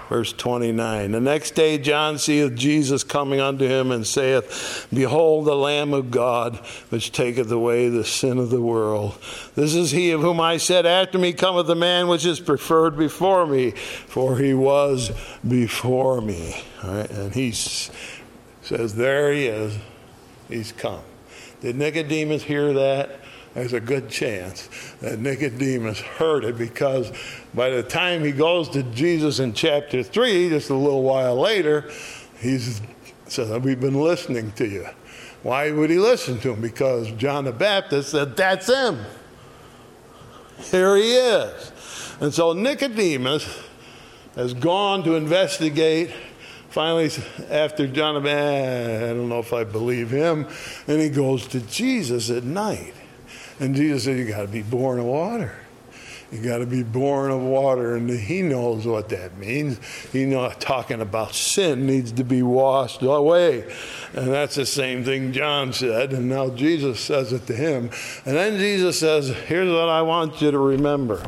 Verse 0.09 0.33
29 0.33 1.11
The 1.11 1.19
next 1.19 1.55
day 1.55 1.77
John 1.77 2.17
seeth 2.19 2.53
Jesus 2.55 3.03
coming 3.03 3.39
unto 3.39 3.65
him 3.65 3.89
and 3.91 4.05
saith, 4.05 4.87
Behold, 4.93 5.45
the 5.45 5.55
Lamb 5.55 5.93
of 5.93 6.11
God, 6.11 6.57
which 6.89 7.11
taketh 7.11 7.51
away 7.51 7.89
the 7.89 8.03
sin 8.03 8.37
of 8.37 8.51
the 8.51 8.61
world. 8.61 9.17
This 9.55 9.73
is 9.73 9.89
he 9.89 10.11
of 10.11 10.21
whom 10.21 10.39
I 10.39 10.57
said, 10.57 10.85
After 10.85 11.17
me 11.17 11.33
cometh 11.33 11.67
the 11.67 11.75
man 11.75 12.07
which 12.07 12.25
is 12.25 12.39
preferred 12.39 12.95
before 12.95 13.47
me, 13.47 13.71
for 13.71 14.37
he 14.37 14.53
was 14.53 15.11
before 15.47 16.21
me. 16.21 16.63
And 16.81 17.33
he 17.33 17.51
says, 17.51 18.93
There 18.95 19.31
he 19.31 19.47
is. 19.47 19.77
He's 20.47 20.71
come. 20.71 21.01
Did 21.61 21.75
Nicodemus 21.77 22.43
hear 22.43 22.73
that? 22.73 23.22
There's 23.53 23.73
a 23.73 23.79
good 23.79 24.09
chance 24.09 24.67
that 25.01 25.19
Nicodemus 25.19 25.99
heard 25.99 26.43
it 26.43 26.57
because 26.57 27.11
by 27.53 27.69
the 27.69 27.83
time 27.83 28.23
he 28.23 28.31
goes 28.31 28.67
to 28.69 28.81
Jesus 28.83 29.39
in 29.39 29.53
chapter 29.53 30.01
3, 30.01 30.49
just 30.49 30.71
a 30.71 30.75
little 30.75 31.03
while 31.03 31.35
later, 31.35 31.89
he 32.39 32.57
says, 33.27 33.49
We've 33.59 33.79
been 33.79 34.01
listening 34.01 34.51
to 34.53 34.67
you. 34.67 34.87
Why 35.43 35.71
would 35.71 35.89
he 35.89 35.99
listen 35.99 36.39
to 36.39 36.53
him? 36.53 36.61
Because 36.61 37.11
John 37.11 37.43
the 37.43 37.51
Baptist 37.51 38.09
said, 38.09 38.35
That's 38.35 38.67
him. 38.67 38.99
Here 40.57 40.95
he 40.95 41.15
is. 41.15 41.71
And 42.21 42.33
so 42.33 42.53
Nicodemus 42.53 43.61
has 44.35 44.53
gone 44.53 45.03
to 45.03 45.15
investigate. 45.15 46.11
Finally, 46.69 47.11
after 47.51 47.85
John 47.85 48.25
I 48.25 49.09
don't 49.09 49.29
know 49.29 49.39
if 49.39 49.53
I 49.53 49.63
believe 49.63 50.09
him, 50.09 50.47
and 50.87 50.99
he 50.99 51.09
goes 51.09 51.45
to 51.49 51.59
Jesus 51.59 52.31
at 52.31 52.43
night. 52.43 52.95
And 53.63 53.73
Jesus 53.75 54.03
said, 54.03 54.17
You 54.17 54.25
got 54.25 54.41
to 54.41 54.47
be 54.49 54.61
born 54.61 54.99
of 54.99 55.05
water. 55.05 55.55
You 56.33 56.41
got 56.41 56.57
to 56.57 56.65
be 56.65 56.83
born 56.83 57.31
of 57.31 57.41
water, 57.41 57.95
and 57.95 58.09
he 58.09 58.41
knows 58.41 58.85
what 58.85 59.07
that 59.09 59.37
means. 59.37 59.79
He's 60.11 60.27
not 60.27 60.59
talking 60.59 60.99
about 60.99 61.33
sin 61.33 61.85
needs 61.85 62.11
to 62.13 62.25
be 62.25 62.43
washed 62.43 63.03
away, 63.03 63.71
and 64.13 64.27
that's 64.27 64.55
the 64.55 64.65
same 64.65 65.05
thing 65.05 65.31
John 65.31 65.71
said. 65.71 66.11
And 66.11 66.27
now 66.27 66.49
Jesus 66.49 66.99
says 66.99 67.31
it 67.31 67.47
to 67.47 67.53
him, 67.53 67.89
and 68.25 68.35
then 68.35 68.57
Jesus 68.57 68.99
says, 68.99 69.29
"Here's 69.29 69.71
what 69.71 69.87
I 69.87 70.01
want 70.01 70.41
you 70.41 70.51
to 70.51 70.59
remember." 70.59 71.23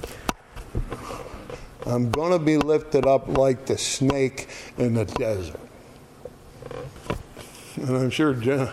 I'm 1.85 2.11
going 2.11 2.33
to 2.33 2.39
be 2.39 2.57
lifted 2.57 3.05
up 3.05 3.37
like 3.37 3.65
the 3.67 3.77
snake 3.77 4.49
in 4.77 4.95
the 4.95 5.05
desert. 5.05 5.59
And 7.77 7.95
I'm 7.95 8.09
sure 8.09 8.33
John, 8.33 8.71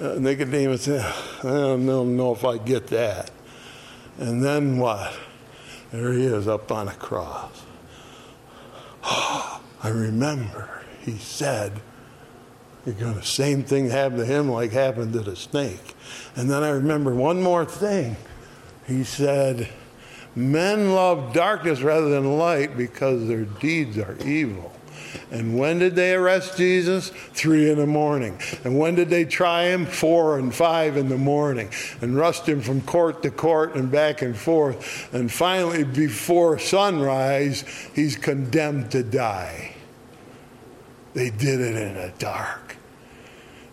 uh, 0.00 0.14
Nicodemus 0.18 0.88
I 0.88 1.02
don't 1.42 2.16
know 2.16 2.32
if 2.32 2.44
I 2.44 2.58
get 2.58 2.88
that. 2.88 3.30
And 4.18 4.42
then 4.42 4.78
what? 4.78 5.12
There 5.90 6.12
he 6.12 6.24
is 6.24 6.48
up 6.48 6.70
on 6.72 6.88
a 6.88 6.94
cross. 6.94 7.62
Oh, 9.04 9.60
I 9.82 9.88
remember 9.88 10.82
he 11.00 11.18
said, 11.18 11.80
you're 12.86 12.94
going 12.94 13.14
to 13.14 13.24
same 13.24 13.62
thing 13.64 13.90
happen 13.90 14.18
to 14.18 14.24
him 14.24 14.48
like 14.48 14.72
happened 14.72 15.12
to 15.12 15.20
the 15.20 15.36
snake. 15.36 15.94
And 16.36 16.50
then 16.50 16.62
I 16.62 16.70
remember 16.70 17.14
one 17.14 17.42
more 17.42 17.64
thing. 17.64 18.16
He 18.86 19.04
said, 19.04 19.68
Men 20.34 20.94
love 20.94 21.34
darkness 21.34 21.82
rather 21.82 22.08
than 22.08 22.38
light 22.38 22.76
because 22.76 23.28
their 23.28 23.44
deeds 23.44 23.98
are 23.98 24.16
evil. 24.24 24.71
And 25.30 25.58
when 25.58 25.78
did 25.78 25.94
they 25.94 26.14
arrest 26.14 26.56
Jesus? 26.56 27.10
Three 27.10 27.70
in 27.70 27.78
the 27.78 27.86
morning. 27.86 28.38
And 28.64 28.78
when 28.78 28.94
did 28.94 29.10
they 29.10 29.24
try 29.24 29.64
him? 29.64 29.86
Four 29.86 30.38
and 30.38 30.54
five 30.54 30.96
in 30.96 31.08
the 31.08 31.18
morning. 31.18 31.70
And 32.00 32.16
rushed 32.16 32.48
him 32.48 32.60
from 32.60 32.80
court 32.82 33.22
to 33.22 33.30
court 33.30 33.74
and 33.74 33.90
back 33.90 34.22
and 34.22 34.36
forth. 34.36 35.12
And 35.12 35.30
finally, 35.30 35.84
before 35.84 36.58
sunrise, 36.58 37.64
he's 37.94 38.16
condemned 38.16 38.90
to 38.92 39.02
die. 39.02 39.74
They 41.14 41.30
did 41.30 41.60
it 41.60 41.76
in 41.76 41.94
the 41.94 42.12
dark. 42.18 42.61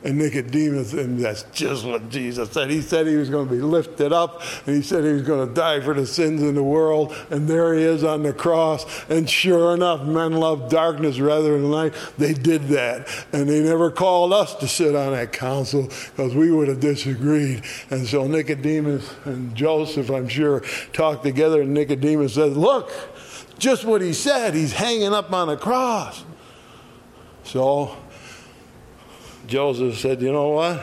And 0.02 0.18
Nicodemus, 0.18 0.94
and 0.94 1.20
that's 1.20 1.44
just 1.52 1.86
what 1.86 2.10
Jesus 2.10 2.50
said. 2.52 2.70
He 2.70 2.82
said 2.82 3.06
he 3.06 3.18
was 3.18 3.30
going 3.30 3.50
to 3.50 3.54
be 3.54 3.62
lifted 3.62 4.14
up, 4.14 4.42
and 4.66 4.76
he 4.76 4.82
said 4.82 5.04
he 5.04 5.12
was 5.12 5.24
going 5.24 5.46
to 5.46 5.54
die 5.54 5.82
for 5.82 5.94
the 5.94 6.08
sins 6.08 6.42
in 6.42 6.56
the 6.56 6.64
world. 6.64 7.14
And 7.30 7.50
there 7.50 7.74
he 7.74 7.84
is 7.84 8.04
on 8.06 8.24
the 8.24 8.32
cross. 8.32 8.86
And 9.10 9.30
sure 9.30 9.74
enough, 9.74 10.06
men 10.06 10.32
love 10.34 10.70
darkness 10.70 11.20
rather 11.20 11.52
than 11.54 11.70
light. 11.70 11.94
They 12.18 12.34
did 12.34 12.70
that. 12.70 13.10
And 13.34 13.50
they 13.50 13.62
never 13.62 13.92
called 13.92 14.32
us 14.32 14.56
to 14.56 14.70
sit 14.70 14.96
on 14.96 15.12
that 15.12 15.34
council 15.34 15.84
because 15.84 16.34
we 16.34 16.50
would 16.50 16.70
have 16.70 16.80
disagreed. 16.80 17.64
And 17.90 18.08
so 18.08 18.26
Nicodemus 18.26 19.14
and 19.26 19.54
Joseph, 19.54 20.10
I'm 20.10 20.30
sure, 20.30 20.62
talked 20.94 21.24
together, 21.24 21.62
and 21.64 21.74
Nicodemus 21.74 22.36
said, 22.36 22.54
Look, 22.54 22.90
just 23.58 23.84
what 23.84 24.02
he 24.02 24.14
said. 24.14 24.54
He's 24.54 24.72
hanging 24.72 25.14
up 25.14 25.34
on 25.34 25.50
a 25.50 25.58
cross. 25.58 26.24
So, 27.44 27.98
Joseph 29.48 29.98
said, 29.98 30.22
You 30.22 30.32
know 30.32 30.50
what? 30.50 30.82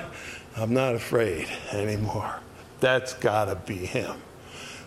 I'm 0.57 0.73
not 0.73 0.95
afraid 0.95 1.49
anymore. 1.73 2.41
That's 2.81 3.15
got 3.15 3.47
to 3.47 3.57
be 3.57 3.77
him. 3.77 4.17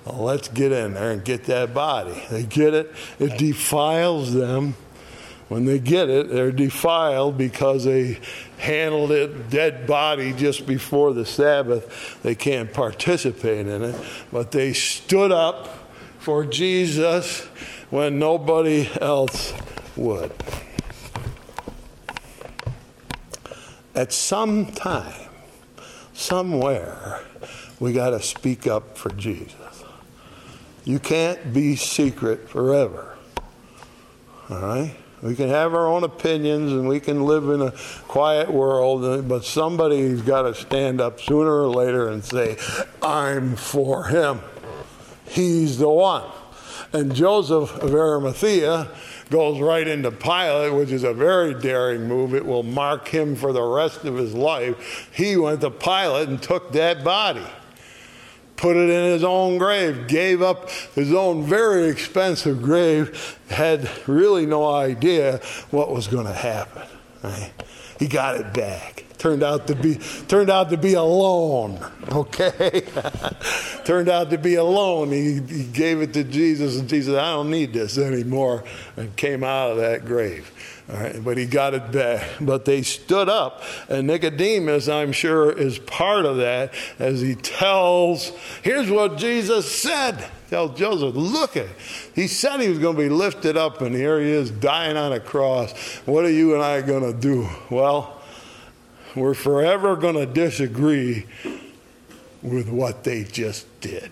Well, 0.06 0.24
let's 0.24 0.48
get 0.48 0.72
in 0.72 0.94
there 0.94 1.12
and 1.12 1.24
get 1.24 1.46
that 1.46 1.74
body. 1.74 2.22
They 2.32 2.44
get 2.44 2.74
it, 2.74 2.94
it 3.20 3.38
defiles 3.38 4.34
them. 4.34 4.76
When 5.50 5.66
they 5.66 5.80
get 5.80 6.10
it, 6.10 6.30
they're 6.30 6.52
defiled 6.52 7.36
because 7.38 7.84
they 7.84 8.20
handled 8.60 9.12
it 9.12 9.50
dead 9.50 9.88
body 9.88 10.32
just 10.32 10.68
before 10.68 11.12
the 11.14 11.26
Sabbath. 11.26 12.22
They 12.22 12.36
can't 12.36 12.72
participate 12.72 13.66
in 13.66 13.84
it. 13.84 13.96
But 14.32 14.52
they 14.52 14.74
stood 14.74 15.32
up 15.32 15.68
for 16.20 16.46
Jesus 16.46 17.42
when 17.90 18.20
nobody 18.20 18.88
else 19.02 19.54
would. 19.96 20.32
At 24.00 24.14
some 24.14 24.66
time, 24.66 25.28
somewhere, 26.14 27.20
we 27.82 27.92
got 27.92 28.12
to 28.12 28.22
speak 28.22 28.66
up 28.66 28.98
for 28.98 29.10
Jesus. 29.10 29.84
You 30.86 31.00
can't 31.00 31.54
be 31.54 31.76
secret 31.76 32.48
forever. 32.48 33.18
All 34.50 34.62
right? 34.62 34.96
We 35.22 35.36
can 35.36 35.50
have 35.50 35.74
our 35.74 35.86
own 35.86 36.06
opinions 36.06 36.72
and 36.72 36.88
we 36.88 37.02
can 37.02 37.26
live 37.26 37.50
in 37.50 37.62
a 37.62 37.74
quiet 38.08 38.50
world, 38.50 39.28
but 39.28 39.44
somebody's 39.44 40.22
got 40.22 40.44
to 40.44 40.56
stand 40.56 41.02
up 41.02 41.20
sooner 41.20 41.64
or 41.64 41.68
later 41.68 42.08
and 42.08 42.24
say, 42.24 42.56
I'm 43.02 43.58
for 43.58 44.06
him. 44.06 44.40
He's 45.28 45.78
the 45.78 45.90
one. 45.90 46.24
And 46.94 47.14
Joseph 47.14 47.76
of 47.84 47.94
Arimathea 47.94 48.88
goes 49.30 49.60
right 49.60 49.88
into 49.88 50.12
Pilate, 50.12 50.74
which 50.74 50.92
is 50.92 51.04
a 51.04 51.14
very 51.14 51.54
daring 51.54 52.08
move. 52.08 52.34
It 52.34 52.46
will 52.46 52.64
mark 52.64 53.08
him 53.08 53.36
for 53.36 53.54
the 53.54 53.62
rest 53.62 54.06
of 54.06 54.16
his 54.16 54.34
life. 54.34 55.10
He 55.14 55.38
went 55.38 55.62
to 55.62 55.72
Pilate 55.72 56.30
and 56.30 56.42
took 56.42 56.72
that 56.74 57.04
body, 57.04 57.46
put 58.56 58.76
it 58.76 58.90
in 58.90 59.12
his 59.12 59.24
own 59.24 59.58
grave, 59.58 60.08
gave 60.08 60.42
up 60.42 60.70
his 60.96 61.14
own 61.14 61.44
very 61.44 61.88
expensive 61.88 62.62
grave, 62.62 63.40
had 63.50 63.90
really 64.08 64.46
no 64.46 64.68
idea 64.68 65.38
what 65.72 65.92
was 65.92 66.08
going 66.08 66.26
to 66.26 66.34
happen. 66.34 66.84
Right? 67.24 67.52
He 68.00 68.08
got 68.08 68.36
it 68.38 68.54
back 68.54 69.06
turned 69.20 69.44
out 69.44 69.68
to 69.68 69.76
be 69.76 69.96
turned 70.28 70.50
out 70.50 70.70
to 70.70 70.78
be 70.78 70.96
alone 70.96 71.80
okay 72.12 72.82
turned 73.84 74.10
out 74.10 74.32
to 74.32 74.38
be 74.38 74.56
alone 74.56 75.12
he, 75.12 75.40
he 75.42 75.66
gave 75.66 76.02
it 76.02 76.14
to 76.14 76.24
jesus 76.24 76.80
and 76.80 76.90
jesus 76.90 77.16
i 77.16 77.34
don't 77.34 77.52
need 77.52 77.72
this 77.72 77.98
anymore 77.98 78.64
and 78.98 79.16
came 79.16 79.44
out 79.44 79.72
of 79.72 79.78
that 79.78 80.06
grave 80.06 80.52
all 80.92 80.98
right, 80.98 81.24
but 81.24 81.38
he 81.38 81.46
got 81.46 81.76
it 81.76 81.92
back. 81.92 82.28
But 82.42 82.66
they 82.66 82.82
stood 82.82 83.30
up, 83.30 83.62
and 83.90 84.08
Nicodemus, 84.08 84.88
I'm 84.88 85.12
sure, 85.12 85.52
is 85.52 85.78
part 85.78 86.26
of 86.26 86.38
that 86.38 86.74
as 86.98 87.22
he 87.22 87.36
tells, 87.36 88.32
here's 88.64 88.90
what 88.90 89.18
Jesus 89.18 89.72
said. 89.72 90.28
Tell 90.50 90.70
Joseph, 90.70 91.14
look 91.16 91.56
at 91.56 91.66
it. 91.66 91.76
He 92.16 92.26
said 92.26 92.60
he 92.60 92.70
was 92.70 92.80
going 92.80 92.96
to 92.96 93.04
be 93.04 93.10
lifted 93.10 93.56
up, 93.56 93.82
and 93.82 93.94
here 93.94 94.20
he 94.20 94.32
is 94.32 94.50
dying 94.50 94.98
on 94.98 95.14
a 95.14 95.20
cross. 95.20 95.74
What 96.08 96.26
are 96.26 96.32
you 96.32 96.56
and 96.56 96.64
I 96.64 96.82
going 96.82 97.04
to 97.04 97.14
do? 97.14 97.48
Well, 97.70 98.19
we're 99.20 99.34
forever 99.34 99.96
going 99.96 100.16
to 100.16 100.26
disagree 100.26 101.26
with 102.42 102.70
what 102.70 103.04
they 103.04 103.24
just 103.24 103.68
did. 103.82 104.12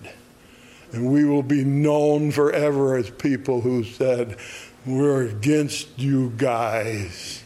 And 0.91 1.11
we 1.11 1.25
will 1.25 1.43
be 1.43 1.63
known 1.63 2.31
forever 2.31 2.95
as 2.95 3.09
people 3.09 3.61
who 3.61 3.83
said, 3.83 4.37
We're 4.85 5.23
against 5.27 5.97
you 5.97 6.33
guys. 6.37 7.43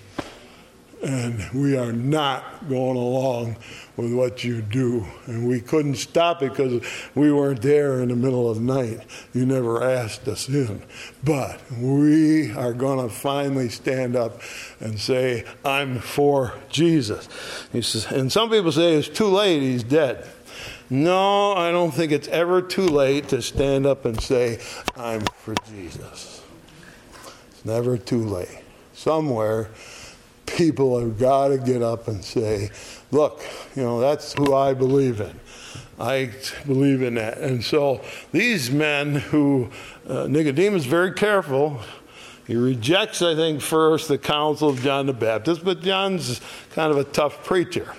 And 1.03 1.49
we 1.51 1.75
are 1.77 1.91
not 1.91 2.69
going 2.69 2.95
along 2.95 3.57
with 3.97 4.13
what 4.13 4.43
you 4.43 4.61
do. 4.61 5.05
And 5.25 5.47
we 5.47 5.59
couldn't 5.59 5.95
stop 5.95 6.43
it 6.43 6.51
because 6.51 6.83
we 7.15 7.31
weren't 7.31 7.61
there 7.61 8.01
in 8.01 8.09
the 8.09 8.15
middle 8.15 8.49
of 8.49 8.57
the 8.57 8.61
night. 8.61 9.01
You 9.33 9.45
never 9.45 9.83
asked 9.83 10.27
us 10.27 10.47
in. 10.47 10.83
But 11.23 11.59
we 11.71 12.51
are 12.51 12.73
going 12.73 13.07
to 13.07 13.13
finally 13.13 13.69
stand 13.69 14.15
up 14.15 14.41
and 14.79 14.99
say, 14.99 15.45
I'm 15.65 15.99
for 15.99 16.53
Jesus. 16.69 17.27
He 17.71 17.81
says, 17.81 18.05
and 18.11 18.31
some 18.31 18.49
people 18.51 18.71
say 18.71 18.93
it's 18.93 19.09
too 19.09 19.27
late, 19.27 19.61
he's 19.61 19.83
dead. 19.83 20.27
No, 20.91 21.53
I 21.53 21.71
don't 21.71 21.91
think 21.91 22.11
it's 22.11 22.27
ever 22.27 22.61
too 22.61 22.85
late 22.85 23.29
to 23.29 23.41
stand 23.41 23.85
up 23.85 24.03
and 24.03 24.21
say, 24.21 24.59
I'm 24.97 25.21
for 25.21 25.55
Jesus. 25.69 26.43
It's 27.49 27.63
never 27.63 27.97
too 27.97 28.25
late. 28.25 28.59
Somewhere, 28.93 29.69
people 30.55 30.99
have 30.99 31.17
got 31.17 31.49
to 31.49 31.57
get 31.57 31.81
up 31.81 32.07
and 32.07 32.23
say, 32.23 32.69
look, 33.11 33.41
you 33.75 33.83
know, 33.83 33.99
that's 33.99 34.33
who 34.33 34.53
I 34.53 34.73
believe 34.73 35.21
in. 35.21 35.39
I 35.99 36.31
believe 36.65 37.01
in 37.01 37.15
that. 37.15 37.37
And 37.37 37.63
so 37.63 38.01
these 38.31 38.71
men 38.71 39.15
who, 39.15 39.69
uh, 40.07 40.27
Nicodemus, 40.27 40.85
very 40.85 41.13
careful. 41.13 41.79
He 42.47 42.55
rejects, 42.55 43.21
I 43.21 43.35
think, 43.35 43.61
first 43.61 44.07
the 44.07 44.17
counsel 44.17 44.69
of 44.69 44.81
John 44.81 45.05
the 45.05 45.13
Baptist, 45.13 45.63
but 45.63 45.81
John's 45.81 46.41
kind 46.71 46.91
of 46.91 46.97
a 46.97 47.03
tough 47.03 47.45
preacher. 47.45 47.93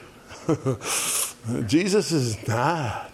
Jesus 1.66 2.12
is 2.12 2.48
not. 2.48 3.12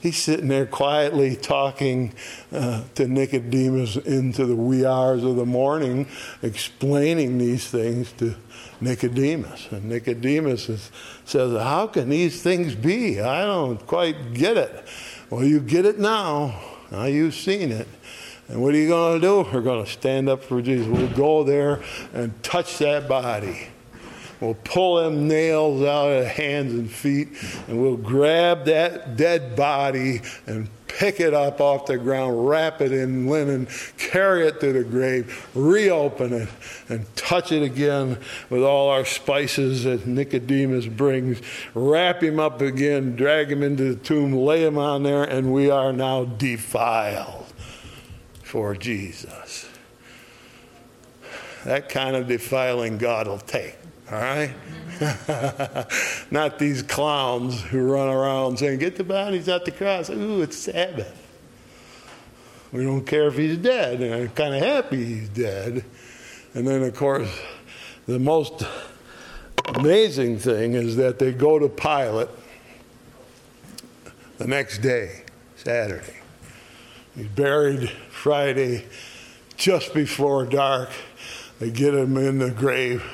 He's 0.00 0.22
sitting 0.22 0.48
there 0.48 0.66
quietly 0.66 1.36
talking 1.36 2.12
uh, 2.52 2.82
to 2.94 3.08
Nicodemus 3.08 3.96
into 3.96 4.44
the 4.44 4.56
wee 4.56 4.84
hours 4.84 5.24
of 5.24 5.36
the 5.36 5.46
morning, 5.46 6.08
explaining 6.42 7.38
these 7.38 7.68
things 7.68 8.12
to 8.12 8.34
Nicodemus. 8.80 9.68
And 9.70 9.84
Nicodemus 9.84 10.68
is, 10.68 10.90
says, 11.24 11.52
How 11.60 11.86
can 11.86 12.08
these 12.08 12.42
things 12.42 12.74
be? 12.74 13.20
I 13.20 13.44
don't 13.44 13.84
quite 13.86 14.34
get 14.34 14.56
it. 14.56 14.84
Well, 15.30 15.44
you 15.44 15.60
get 15.60 15.84
it 15.86 15.98
now. 15.98 16.60
Now 16.90 17.04
you've 17.04 17.34
seen 17.34 17.72
it. 17.72 17.88
And 18.48 18.62
what 18.62 18.74
are 18.74 18.78
you 18.78 18.88
going 18.88 19.20
to 19.20 19.26
do? 19.26 19.50
We're 19.52 19.62
going 19.62 19.84
to 19.84 19.90
stand 19.90 20.28
up 20.28 20.42
for 20.42 20.60
Jesus. 20.60 20.86
We'll 20.86 21.08
go 21.08 21.44
there 21.44 21.82
and 22.12 22.42
touch 22.42 22.78
that 22.78 23.08
body. 23.08 23.68
We'll 24.40 24.54
pull 24.54 24.96
them 24.96 25.26
nails 25.26 25.82
out 25.82 26.10
of 26.10 26.26
hands 26.26 26.74
and 26.74 26.90
feet, 26.90 27.28
and 27.66 27.80
we'll 27.80 27.96
grab 27.96 28.66
that 28.66 29.16
dead 29.16 29.56
body 29.56 30.20
and 30.46 30.68
pick 30.98 31.20
it 31.20 31.34
up 31.34 31.60
off 31.60 31.86
the 31.86 31.98
ground, 31.98 32.48
wrap 32.48 32.80
it 32.80 32.92
in 32.92 33.26
linen, 33.26 33.66
carry 33.98 34.46
it 34.46 34.60
to 34.60 34.72
the 34.72 34.84
grave, 34.84 35.48
reopen 35.54 36.32
it, 36.32 36.48
and 36.88 37.16
touch 37.16 37.50
it 37.50 37.62
again 37.62 38.18
with 38.50 38.62
all 38.62 38.88
our 38.88 39.04
spices 39.04 39.84
that 39.84 40.06
Nicodemus 40.06 40.86
brings, 40.86 41.40
wrap 41.74 42.22
him 42.22 42.38
up 42.38 42.60
again, 42.60 43.16
drag 43.16 43.50
him 43.50 43.62
into 43.62 43.94
the 43.94 44.00
tomb, 44.00 44.32
lay 44.32 44.64
him 44.64 44.78
on 44.78 45.02
there, 45.02 45.24
and 45.24 45.52
we 45.52 45.70
are 45.70 45.92
now 45.92 46.24
defiled 46.24 47.52
for 48.42 48.74
Jesus. 48.74 49.68
That 51.64 51.88
kind 51.88 52.14
of 52.14 52.28
defiling 52.28 52.98
God 52.98 53.26
will 53.26 53.38
take. 53.38 53.76
All 54.10 54.18
right? 54.18 54.54
Not 56.30 56.58
these 56.58 56.82
clowns 56.82 57.60
who 57.62 57.80
run 57.90 58.08
around 58.08 58.58
saying, 58.58 58.78
Get 58.78 58.96
the 58.96 59.04
bodies 59.04 59.48
out 59.48 59.64
the 59.64 59.70
cross. 59.70 60.10
Ooh, 60.10 60.42
it's 60.42 60.56
Sabbath. 60.56 61.20
We 62.72 62.82
don't 62.82 63.06
care 63.06 63.28
if 63.28 63.36
he's 63.36 63.56
dead, 63.56 64.00
and 64.00 64.14
I'm 64.14 64.28
kind 64.30 64.54
of 64.54 64.60
happy 64.60 65.04
he's 65.04 65.28
dead. 65.28 65.84
And 66.54 66.66
then, 66.66 66.82
of 66.82 66.94
course, 66.94 67.30
the 68.06 68.18
most 68.18 68.64
amazing 69.66 70.38
thing 70.38 70.74
is 70.74 70.96
that 70.96 71.18
they 71.18 71.32
go 71.32 71.58
to 71.58 71.68
Pilate 71.68 72.28
the 74.38 74.46
next 74.46 74.78
day, 74.78 75.22
Saturday. 75.56 76.16
He's 77.14 77.28
buried 77.28 77.88
Friday 78.10 78.86
just 79.56 79.94
before 79.94 80.44
dark. 80.44 80.90
They 81.60 81.70
get 81.70 81.94
him 81.94 82.16
in 82.16 82.38
the 82.38 82.50
grave 82.50 83.04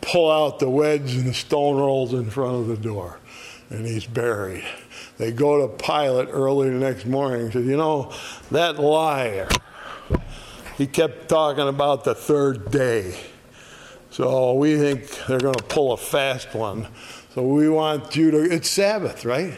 pull 0.00 0.30
out 0.30 0.58
the 0.58 0.68
wedge 0.68 1.14
and 1.14 1.26
the 1.26 1.34
stone 1.34 1.76
rolls 1.76 2.12
in 2.12 2.30
front 2.30 2.56
of 2.56 2.66
the 2.68 2.76
door, 2.76 3.18
and 3.68 3.86
he's 3.86 4.06
buried. 4.06 4.64
They 5.18 5.32
go 5.32 5.66
to 5.66 5.84
Pilate 5.84 6.28
early 6.30 6.70
the 6.70 6.76
next 6.76 7.06
morning 7.06 7.42
and 7.42 7.52
said, 7.52 7.64
You 7.64 7.76
know, 7.76 8.12
that 8.50 8.78
liar, 8.78 9.48
he 10.78 10.86
kept 10.86 11.28
talking 11.28 11.68
about 11.68 12.04
the 12.04 12.14
third 12.14 12.70
day. 12.70 13.14
So 14.10 14.54
we 14.54 14.76
think 14.76 15.08
they're 15.26 15.38
going 15.38 15.54
to 15.54 15.64
pull 15.64 15.92
a 15.92 15.96
fast 15.96 16.54
one. 16.54 16.88
So 17.34 17.46
we 17.46 17.68
want 17.68 18.16
you 18.16 18.30
to, 18.32 18.38
it's 18.38 18.68
Sabbath, 18.68 19.24
right? 19.24 19.56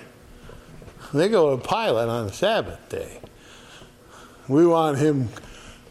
They 1.14 1.28
go 1.28 1.56
to 1.56 1.62
Pilate 1.62 2.08
on 2.08 2.26
the 2.26 2.32
Sabbath 2.32 2.88
day. 2.88 3.20
We 4.48 4.66
want 4.66 4.98
him 4.98 5.28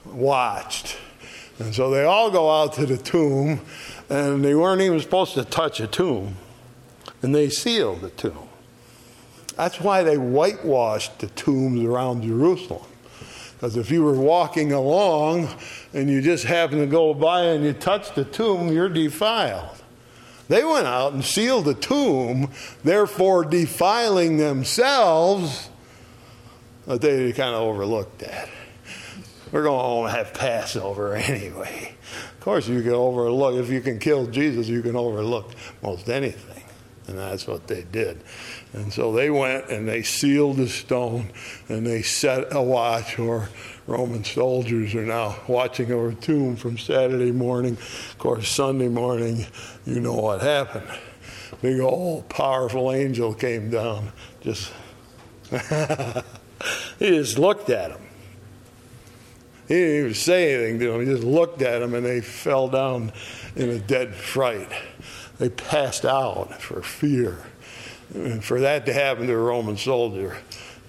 watched. 0.06 0.98
And 1.60 1.74
so 1.74 1.90
they 1.92 2.04
all 2.04 2.30
go 2.30 2.52
out 2.52 2.74
to 2.74 2.86
the 2.86 2.98
tomb 2.98 3.62
and 4.12 4.44
they 4.44 4.54
weren't 4.54 4.82
even 4.82 5.00
supposed 5.00 5.36
to 5.36 5.46
touch 5.46 5.80
a 5.80 5.88
tomb, 5.88 6.36
and 7.22 7.34
they 7.34 7.50
sealed 7.50 8.02
the 8.02 8.10
tomb. 8.10 8.50
That's 9.56 9.80
why 9.80 10.04
they 10.04 10.18
whitewashed 10.18 11.20
the 11.20 11.28
tombs 11.28 11.82
around 11.86 12.24
Jerusalem. 12.24 12.86
Because 13.54 13.78
if 13.78 13.90
you 13.90 14.04
were 14.04 14.20
walking 14.20 14.74
along 14.74 15.48
and 15.94 16.10
you 16.10 16.22
just 16.22 16.44
happened 16.44 16.82
to 16.82 16.88
go 16.88 17.14
by 17.14 17.44
and 17.44 17.64
you 17.64 17.72
touched 17.72 18.16
the 18.16 18.26
tomb, 18.26 18.70
you're 18.74 18.90
defiled. 18.90 19.78
They 20.50 20.66
went 20.66 20.88
out 20.88 21.14
and 21.14 21.24
sealed 21.24 21.66
the 21.66 21.76
tomb, 21.76 22.50
therefore 22.84 23.46
defiling 23.46 24.36
themselves, 24.38 25.70
but 26.86 27.00
they 27.00 27.32
kind 27.32 27.56
of 27.56 27.62
overlooked 27.62 28.20
that. 28.20 28.50
We're 29.54 29.64
going 29.64 30.12
to 30.12 30.18
have 30.18 30.34
Passover 30.34 31.16
anyway. 31.16 31.96
Of 32.42 32.46
course, 32.46 32.68
you 32.68 32.82
can 32.82 32.94
overlook, 32.94 33.54
if 33.54 33.70
you 33.70 33.82
can 33.82 34.00
kill 34.00 34.26
Jesus, 34.26 34.68
you 34.68 34.82
can 34.82 34.96
overlook 34.96 35.52
most 35.84 36.10
anything. 36.10 36.64
And 37.08 37.20
that's 37.20 37.46
what 37.46 37.68
they 37.68 37.84
did. 37.84 38.20
And 38.74 38.92
so 38.92 39.14
they 39.14 39.30
went 39.30 39.70
and 39.70 39.88
they 39.88 40.02
sealed 40.02 40.58
the 40.58 40.68
stone 40.68 41.30
and 41.70 41.86
they 41.86 42.02
set 42.02 42.48
a 42.50 42.60
watch, 42.60 43.20
or 43.20 43.50
Roman 43.86 44.24
soldiers 44.24 44.96
are 44.96 45.06
now 45.06 45.36
watching 45.48 45.92
over 45.92 46.10
a 46.10 46.16
tomb 46.16 46.56
from 46.56 46.80
Saturday 46.80 47.32
morning. 47.32 47.74
Of 47.74 48.16
course, 48.18 48.50
Sunday 48.50 48.90
morning, 48.90 49.46
you 49.86 50.00
know 50.00 50.16
what 50.16 50.42
happened. 50.42 50.90
Big 51.62 51.80
old 51.80 52.28
powerful 52.28 52.92
angel 52.92 53.36
came 53.36 53.70
down. 53.70 54.12
Just 54.42 54.74
he 56.98 57.10
just 57.10 57.38
looked 57.38 57.70
at 57.70 57.92
him. 57.92 58.02
He 59.72 59.78
didn't 59.78 60.00
even 60.00 60.14
say 60.14 60.54
anything 60.54 60.80
to 60.80 60.92
them. 60.92 61.00
He 61.00 61.06
just 61.06 61.24
looked 61.24 61.62
at 61.62 61.80
them 61.80 61.94
and 61.94 62.06
they 62.06 62.20
fell 62.20 62.68
down 62.68 63.14
in 63.56 63.70
a 63.70 63.80
dead 63.80 64.14
fright. 64.14 64.70
They 65.38 65.48
passed 65.48 66.04
out 66.04 66.62
for 66.62 66.82
fear. 66.82 67.38
And 68.14 68.44
for 68.44 68.60
that 68.60 68.86
to 68.88 68.94
happen 68.94 69.28
to 69.28 69.34
a 69.34 69.38
Roman 69.38 69.78
soldier, 69.78 70.36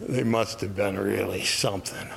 they 0.00 0.24
must 0.24 0.62
have 0.62 0.74
been 0.74 0.98
really 0.98 1.44
something. 1.44 2.08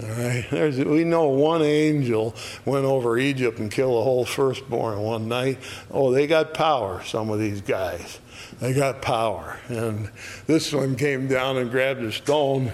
All 0.00 0.08
right. 0.10 0.46
There's, 0.48 0.78
we 0.78 1.02
know 1.02 1.26
one 1.26 1.62
angel 1.62 2.36
went 2.64 2.84
over 2.84 3.18
Egypt 3.18 3.58
and 3.58 3.68
killed 3.68 4.00
a 4.00 4.04
whole 4.04 4.24
firstborn 4.24 5.00
one 5.00 5.26
night. 5.26 5.58
Oh, 5.90 6.12
they 6.12 6.28
got 6.28 6.54
power, 6.54 7.02
some 7.02 7.30
of 7.30 7.40
these 7.40 7.60
guys. 7.60 8.20
They 8.60 8.74
got 8.74 9.02
power. 9.02 9.58
And 9.68 10.10
this 10.46 10.72
one 10.72 10.94
came 10.94 11.26
down 11.26 11.56
and 11.56 11.68
grabbed 11.68 12.00
a 12.02 12.12
stone 12.12 12.72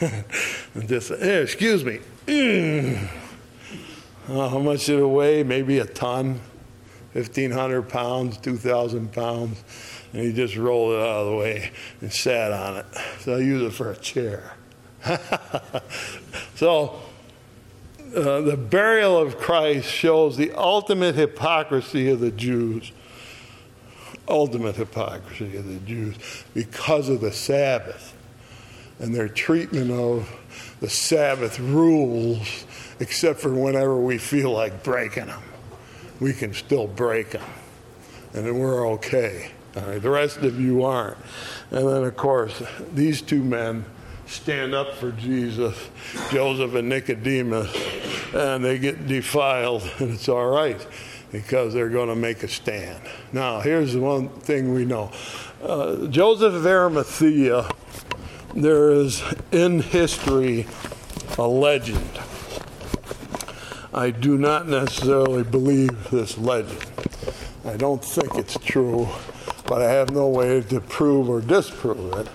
and 0.00 0.88
just, 0.88 1.08
hey, 1.10 1.42
excuse 1.42 1.84
me. 1.84 2.00
Mm. 2.26 3.08
Uh, 4.26 4.48
how 4.48 4.58
much 4.58 4.86
did 4.86 4.98
it 4.98 5.04
weigh? 5.04 5.42
Maybe 5.42 5.80
a 5.80 5.84
ton, 5.84 6.40
1,500 7.12 7.82
pounds, 7.90 8.38
2,000 8.38 9.12
pounds. 9.12 9.62
And 10.14 10.22
he 10.22 10.32
just 10.32 10.56
rolled 10.56 10.94
it 10.94 11.00
out 11.00 11.20
of 11.20 11.26
the 11.26 11.36
way 11.36 11.70
and 12.00 12.10
sat 12.10 12.50
on 12.50 12.78
it. 12.78 12.86
So 13.20 13.34
I 13.34 13.40
use 13.40 13.60
it 13.60 13.74
for 13.74 13.90
a 13.90 13.96
chair. 13.96 14.54
so 16.54 17.02
uh, 18.16 18.40
the 18.40 18.56
burial 18.56 19.18
of 19.18 19.36
Christ 19.36 19.90
shows 19.90 20.38
the 20.38 20.52
ultimate 20.52 21.16
hypocrisy 21.16 22.08
of 22.08 22.20
the 22.20 22.30
Jews. 22.30 22.92
Ultimate 24.26 24.76
hypocrisy 24.76 25.54
of 25.58 25.66
the 25.66 25.80
Jews 25.80 26.16
because 26.54 27.10
of 27.10 27.20
the 27.20 27.32
Sabbath 27.32 28.13
and 28.98 29.14
their 29.14 29.28
treatment 29.28 29.90
of 29.90 30.30
the 30.80 30.88
Sabbath 30.88 31.58
rules, 31.58 32.64
except 33.00 33.40
for 33.40 33.52
whenever 33.52 33.96
we 33.96 34.18
feel 34.18 34.50
like 34.52 34.82
breaking 34.82 35.26
them. 35.26 35.42
We 36.20 36.32
can 36.32 36.54
still 36.54 36.86
break 36.86 37.30
them, 37.30 37.44
and 38.32 38.60
we're 38.60 38.88
okay. 38.92 39.50
the 39.72 40.10
rest 40.10 40.38
of 40.38 40.60
you 40.60 40.84
aren't. 40.84 41.18
And 41.70 41.88
then, 41.88 42.04
of 42.04 42.16
course, 42.16 42.62
these 42.94 43.20
two 43.20 43.42
men 43.42 43.84
stand 44.26 44.74
up 44.74 44.94
for 44.94 45.12
Jesus, 45.12 45.76
Joseph 46.30 46.74
and 46.74 46.88
Nicodemus, 46.88 47.74
and 48.32 48.64
they 48.64 48.78
get 48.78 49.06
defiled, 49.06 49.82
and 49.98 50.12
it's 50.12 50.28
all 50.28 50.46
right 50.46 50.86
because 51.34 51.74
they're 51.74 51.88
going 51.88 52.08
to 52.08 52.14
make 52.14 52.44
a 52.44 52.48
stand. 52.48 53.02
Now, 53.32 53.58
here's 53.58 53.92
the 53.92 54.00
one 54.00 54.28
thing 54.28 54.72
we 54.72 54.84
know 54.84 55.10
uh, 55.64 56.06
Joseph 56.06 56.54
of 56.54 56.64
Arimathea, 56.64 57.68
there 58.54 58.92
is 58.92 59.22
in 59.50 59.80
history 59.80 60.66
a 61.36 61.46
legend. 61.46 62.20
I 63.92 64.10
do 64.10 64.38
not 64.38 64.68
necessarily 64.68 65.42
believe 65.42 66.10
this 66.10 66.38
legend. 66.38 66.84
I 67.64 67.76
don't 67.76 68.04
think 68.04 68.36
it's 68.36 68.56
true, 68.58 69.08
but 69.66 69.82
I 69.82 69.90
have 69.90 70.10
no 70.10 70.28
way 70.28 70.60
to 70.60 70.80
prove 70.80 71.28
or 71.28 71.40
disprove 71.40 72.12
it. 72.14 72.28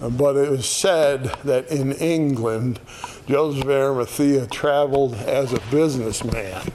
But 0.00 0.36
it 0.36 0.50
was 0.50 0.68
said 0.68 1.24
that 1.44 1.70
in 1.70 1.92
England, 1.92 2.80
Joseph 3.28 3.66
Arimathea 3.66 4.46
traveled 4.46 5.14
as 5.14 5.52
a 5.52 5.60
businessman. 5.70 6.72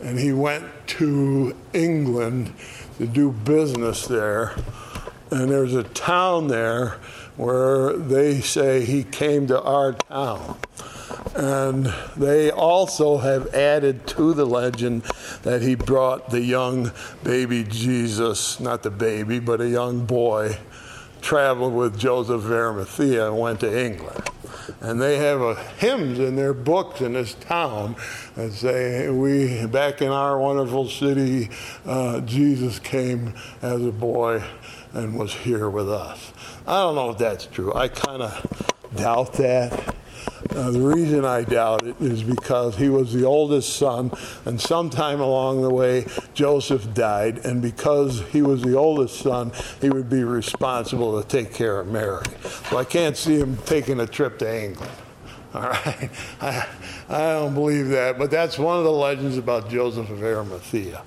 And 0.00 0.18
he 0.18 0.32
went 0.32 0.64
to 0.86 1.54
England 1.72 2.54
to 2.98 3.06
do 3.06 3.32
business 3.32 4.06
there. 4.06 4.54
And 5.30 5.50
there's 5.50 5.74
a 5.74 5.82
town 5.82 6.48
there 6.48 6.98
where 7.36 7.92
they 7.94 8.40
say 8.40 8.84
he 8.84 9.04
came 9.04 9.46
to 9.48 9.60
our 9.62 9.92
town. 9.92 10.58
And 11.34 11.92
they 12.16 12.50
also 12.50 13.18
have 13.18 13.52
added 13.54 14.06
to 14.08 14.34
the 14.34 14.44
legend 14.44 15.02
that 15.42 15.62
he 15.62 15.74
brought 15.74 16.30
the 16.30 16.40
young 16.40 16.92
baby 17.24 17.64
Jesus, 17.64 18.60
not 18.60 18.82
the 18.82 18.90
baby, 18.90 19.40
but 19.40 19.60
a 19.60 19.68
young 19.68 20.06
boy, 20.06 20.58
traveled 21.20 21.74
with 21.74 21.98
Joseph 21.98 22.44
of 22.44 22.52
Arimathea 22.52 23.28
and 23.28 23.38
went 23.38 23.60
to 23.60 23.84
England. 23.86 24.30
And 24.80 25.00
they 25.00 25.16
have 25.16 25.40
a, 25.40 25.54
hymns 25.54 26.18
in 26.18 26.36
their 26.36 26.54
books 26.54 27.00
in 27.00 27.14
this 27.14 27.34
town 27.34 27.96
that 28.34 28.52
say, 28.52 29.08
"We 29.08 29.66
back 29.66 30.02
in 30.02 30.08
our 30.08 30.38
wonderful 30.38 30.88
city, 30.88 31.50
uh, 31.84 32.20
Jesus 32.20 32.78
came 32.78 33.34
as 33.60 33.84
a 33.84 33.92
boy 33.92 34.42
and 34.92 35.18
was 35.18 35.32
here 35.32 35.68
with 35.68 35.90
us." 35.90 36.33
I 36.66 36.80
don't 36.80 36.94
know 36.94 37.10
if 37.10 37.18
that's 37.18 37.44
true. 37.44 37.74
I 37.74 37.88
kind 37.88 38.22
of 38.22 38.72
doubt 38.96 39.34
that. 39.34 39.94
Uh, 40.50 40.70
the 40.70 40.80
reason 40.80 41.24
I 41.24 41.42
doubt 41.42 41.86
it 41.86 42.00
is 42.00 42.22
because 42.22 42.76
he 42.76 42.88
was 42.88 43.12
the 43.12 43.24
oldest 43.24 43.76
son, 43.76 44.12
and 44.46 44.58
sometime 44.58 45.20
along 45.20 45.62
the 45.62 45.70
way, 45.70 46.06
Joseph 46.32 46.94
died, 46.94 47.44
and 47.44 47.60
because 47.60 48.22
he 48.30 48.40
was 48.40 48.62
the 48.62 48.76
oldest 48.76 49.18
son, 49.18 49.52
he 49.80 49.90
would 49.90 50.08
be 50.08 50.22
responsible 50.24 51.20
to 51.20 51.28
take 51.28 51.52
care 51.52 51.80
of 51.80 51.88
Mary. 51.88 52.24
So 52.70 52.78
I 52.78 52.84
can't 52.84 53.16
see 53.16 53.36
him 53.36 53.58
taking 53.66 54.00
a 54.00 54.06
trip 54.06 54.38
to 54.38 54.64
England. 54.64 54.92
All 55.54 55.62
right, 55.62 56.10
I, 56.40 56.66
I 57.08 57.18
don't 57.32 57.54
believe 57.54 57.88
that, 57.88 58.18
but 58.18 58.30
that's 58.30 58.58
one 58.58 58.78
of 58.78 58.84
the 58.84 58.92
legends 58.92 59.36
about 59.36 59.68
Joseph 59.68 60.08
of 60.08 60.22
Arimathea. 60.22 61.02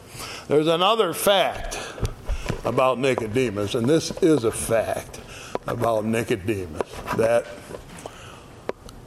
There's 0.48 0.68
another 0.68 1.14
fact 1.14 1.80
about 2.64 3.00
Nicodemus, 3.00 3.76
and 3.76 3.88
this 3.88 4.12
is 4.22 4.44
a 4.44 4.52
fact 4.52 5.20
about 5.68 6.06
Nicodemus 6.06 6.90
that 7.18 7.46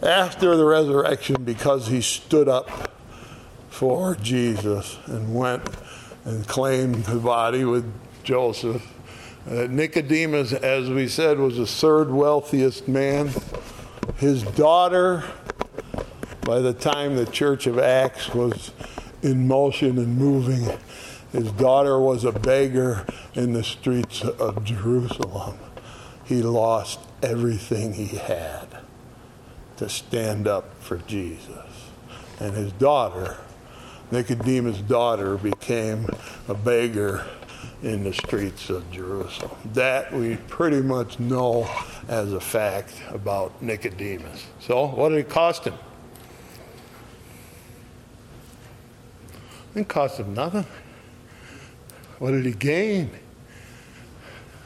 after 0.02 0.56
the 0.56 0.64
resurrection 0.64 1.42
because 1.44 1.88
he 1.88 2.00
stood 2.00 2.48
up 2.48 2.90
for 3.68 4.14
Jesus 4.14 4.98
and 5.06 5.34
went 5.34 5.62
and 6.24 6.46
claimed 6.46 7.04
the 7.06 7.18
body 7.18 7.64
with 7.64 7.90
Joseph. 8.22 8.86
Uh, 9.50 9.66
Nicodemus, 9.70 10.52
as 10.52 10.90
we 10.90 11.08
said, 11.08 11.38
was 11.38 11.56
the 11.56 11.66
third 11.66 12.10
wealthiest 12.10 12.88
man. 12.88 13.30
His 14.16 14.42
daughter, 14.42 15.24
by 16.42 16.58
the 16.58 16.74
time 16.74 17.16
the 17.16 17.26
Church 17.26 17.66
of 17.66 17.78
Acts 17.78 18.34
was 18.34 18.72
in 19.22 19.48
motion 19.48 19.98
and 19.98 20.18
moving, 20.18 20.78
his 21.32 21.50
daughter 21.52 21.98
was 21.98 22.24
a 22.24 22.32
beggar 22.32 23.06
in 23.34 23.52
the 23.52 23.64
streets 23.64 24.22
of 24.22 24.64
Jerusalem. 24.64 25.58
He 26.30 26.42
lost 26.42 27.00
everything 27.24 27.92
he 27.92 28.06
had 28.06 28.68
to 29.78 29.88
stand 29.88 30.46
up 30.46 30.80
for 30.80 30.98
Jesus. 30.98 31.90
And 32.38 32.54
his 32.54 32.70
daughter, 32.70 33.36
Nicodemus' 34.12 34.78
daughter, 34.78 35.36
became 35.36 36.08
a 36.46 36.54
beggar 36.54 37.26
in 37.82 38.04
the 38.04 38.12
streets 38.12 38.70
of 38.70 38.88
Jerusalem. 38.92 39.50
That 39.74 40.12
we 40.12 40.36
pretty 40.36 40.82
much 40.82 41.18
know 41.18 41.68
as 42.06 42.32
a 42.32 42.38
fact 42.38 42.94
about 43.08 43.60
Nicodemus. 43.60 44.46
So, 44.60 44.86
what 44.86 45.08
did 45.08 45.18
it 45.18 45.28
cost 45.28 45.64
him? 45.64 45.74
It 49.74 49.88
cost 49.88 50.20
him 50.20 50.32
nothing. 50.32 50.66
What 52.20 52.30
did 52.30 52.46
he 52.46 52.52
gain? 52.52 53.10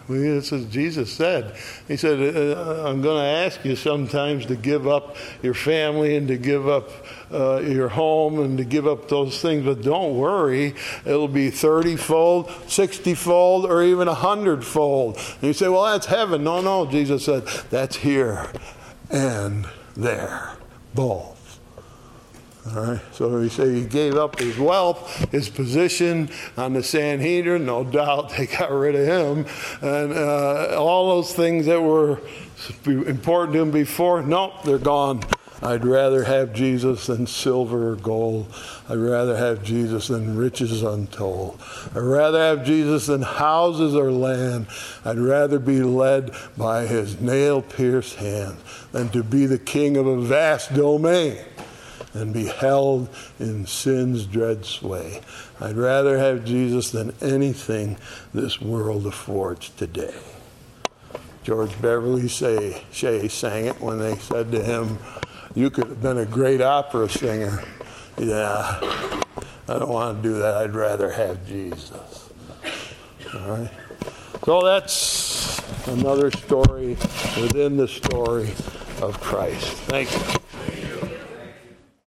This 0.09 0.53
is 0.53 0.67
Jesus 0.67 1.13
said. 1.13 1.57
He 1.89 1.97
said, 1.97 2.37
uh, 2.37 2.87
I'm 2.87 3.01
going 3.01 3.23
to 3.23 3.47
ask 3.47 3.65
you 3.65 3.75
sometimes 3.75 4.45
to 4.47 4.57
give 4.57 4.87
up 4.87 5.17
your 5.43 5.55
family 5.55 6.17
and 6.17 6.29
to 6.29 6.37
give 6.37 6.69
up 6.69 6.91
uh, 7.33 7.61
your 7.61 7.89
home 7.89 8.39
and 8.41 8.59
to 8.59 8.65
give 8.65 8.87
up 8.87 9.09
those 9.09 9.41
things, 9.41 9.65
but 9.65 9.81
don't 9.83 10.17
worry. 10.17 10.75
It'll 11.07 11.27
be 11.27 11.51
30 11.51 11.97
fold, 11.97 12.51
60 12.67 13.15
fold, 13.15 13.65
or 13.65 13.83
even 13.83 14.07
100 14.07 14.65
fold. 14.65 15.17
And 15.17 15.43
you 15.43 15.53
say, 15.55 15.69
Well, 15.69 15.85
that's 15.85 16.07
heaven. 16.07 16.45
No, 16.45 16.61
no. 16.61 16.85
Jesus 16.85 17.25
said, 17.25 17.47
That's 17.71 17.97
here 17.97 18.51
and 19.11 19.67
there, 19.97 20.53
both. 20.95 21.34
All 22.73 22.83
right. 22.83 23.01
So 23.13 23.41
he 23.41 23.49
said 23.49 23.69
he 23.69 23.85
gave 23.85 24.17
up 24.17 24.39
his 24.39 24.59
wealth, 24.59 25.31
his 25.31 25.49
position 25.49 26.31
on 26.57 26.73
the 26.73 26.83
Sanhedrin. 26.83 27.67
No 27.67 27.85
doubt 27.85 28.31
they 28.31 28.47
got 28.47 28.71
rid 28.71 28.95
of 28.95 29.07
him, 29.07 29.47
and 29.83 30.13
uh, 30.13 30.77
all 30.81 31.11
those 31.11 31.35
things 31.35 31.67
that 31.67 31.81
were 31.81 32.21
important 32.87 33.55
to 33.55 33.63
him 33.63 33.71
before. 33.71 34.23
Nope, 34.23 34.63
they're 34.65 34.79
gone. 34.79 35.23
I'd 35.63 35.85
rather 35.85 36.25
have 36.25 36.53
Jesus 36.53 37.07
than 37.07 37.27
silver 37.27 37.93
or 37.93 37.97
gold. 37.97 38.55
I'd 38.87 38.99
rather 38.99 39.35
have 39.35 39.63
Jesus 39.63 40.09
than 40.09 40.37
riches 40.37 40.83
untold. 40.83 41.59
I'd 41.95 42.01
rather 42.01 42.39
have 42.39 42.67
Jesus 42.67 43.07
than 43.07 43.23
houses 43.23 43.95
or 43.95 44.13
land. 44.13 44.67
I'd 45.07 45.19
rather 45.19 45.59
be 45.59 45.83
led 45.83 46.33
by 46.59 46.87
his 46.87 47.19
nail 47.19 47.63
pierced 47.63 48.17
hand 48.17 48.57
than 48.93 49.09
to 49.11 49.23
be 49.23 49.47
the 49.47 49.59
king 49.59 49.97
of 49.97 50.07
a 50.07 50.21
vast 50.21 50.75
domain 50.75 51.39
and 52.15 52.33
be 52.33 52.47
held 52.47 53.09
in 53.39 53.67
sin's 53.67 54.25
dread 54.27 54.65
sway. 54.65 55.21
I'd 55.61 55.77
rather 55.77 56.19
have 56.19 56.45
Jesus 56.45 56.91
than 56.91 57.15
anything 57.21 57.99
this 58.33 58.61
world 58.61 59.07
affords 59.07 59.69
today. 59.71 60.15
George 61.43 61.81
Beverly 61.83 62.27
Shea, 62.27 62.83
sang 63.29 63.67
it 63.67 63.81
when 63.81 63.99
they 63.99 64.17
said 64.17 64.51
to 64.53 64.63
him, 64.63 64.99
You 65.55 65.69
could 65.69 65.89
have 65.89 66.01
been 66.01 66.19
a 66.19 66.25
great 66.25 66.63
opera 66.63 67.09
singer. 67.09 67.63
Yeah, 68.17 68.79
I 69.69 69.79
don't 69.79 69.91
want 69.91 70.23
to 70.23 70.29
do 70.29 70.39
that. 70.39 70.57
I'd 70.57 70.75
rather 70.75 71.11
have 71.11 71.47
Jesus. 71.47 72.31
All 73.35 73.41
right. 73.41 73.71
So 74.45 74.63
that's 74.63 75.61
another 75.89 76.31
story 76.31 76.91
within 77.41 77.77
the 77.77 77.89
story 77.89 78.51
of 79.03 79.21
Christ. 79.21 79.67
Thank 79.89 80.13
you. 80.13 80.84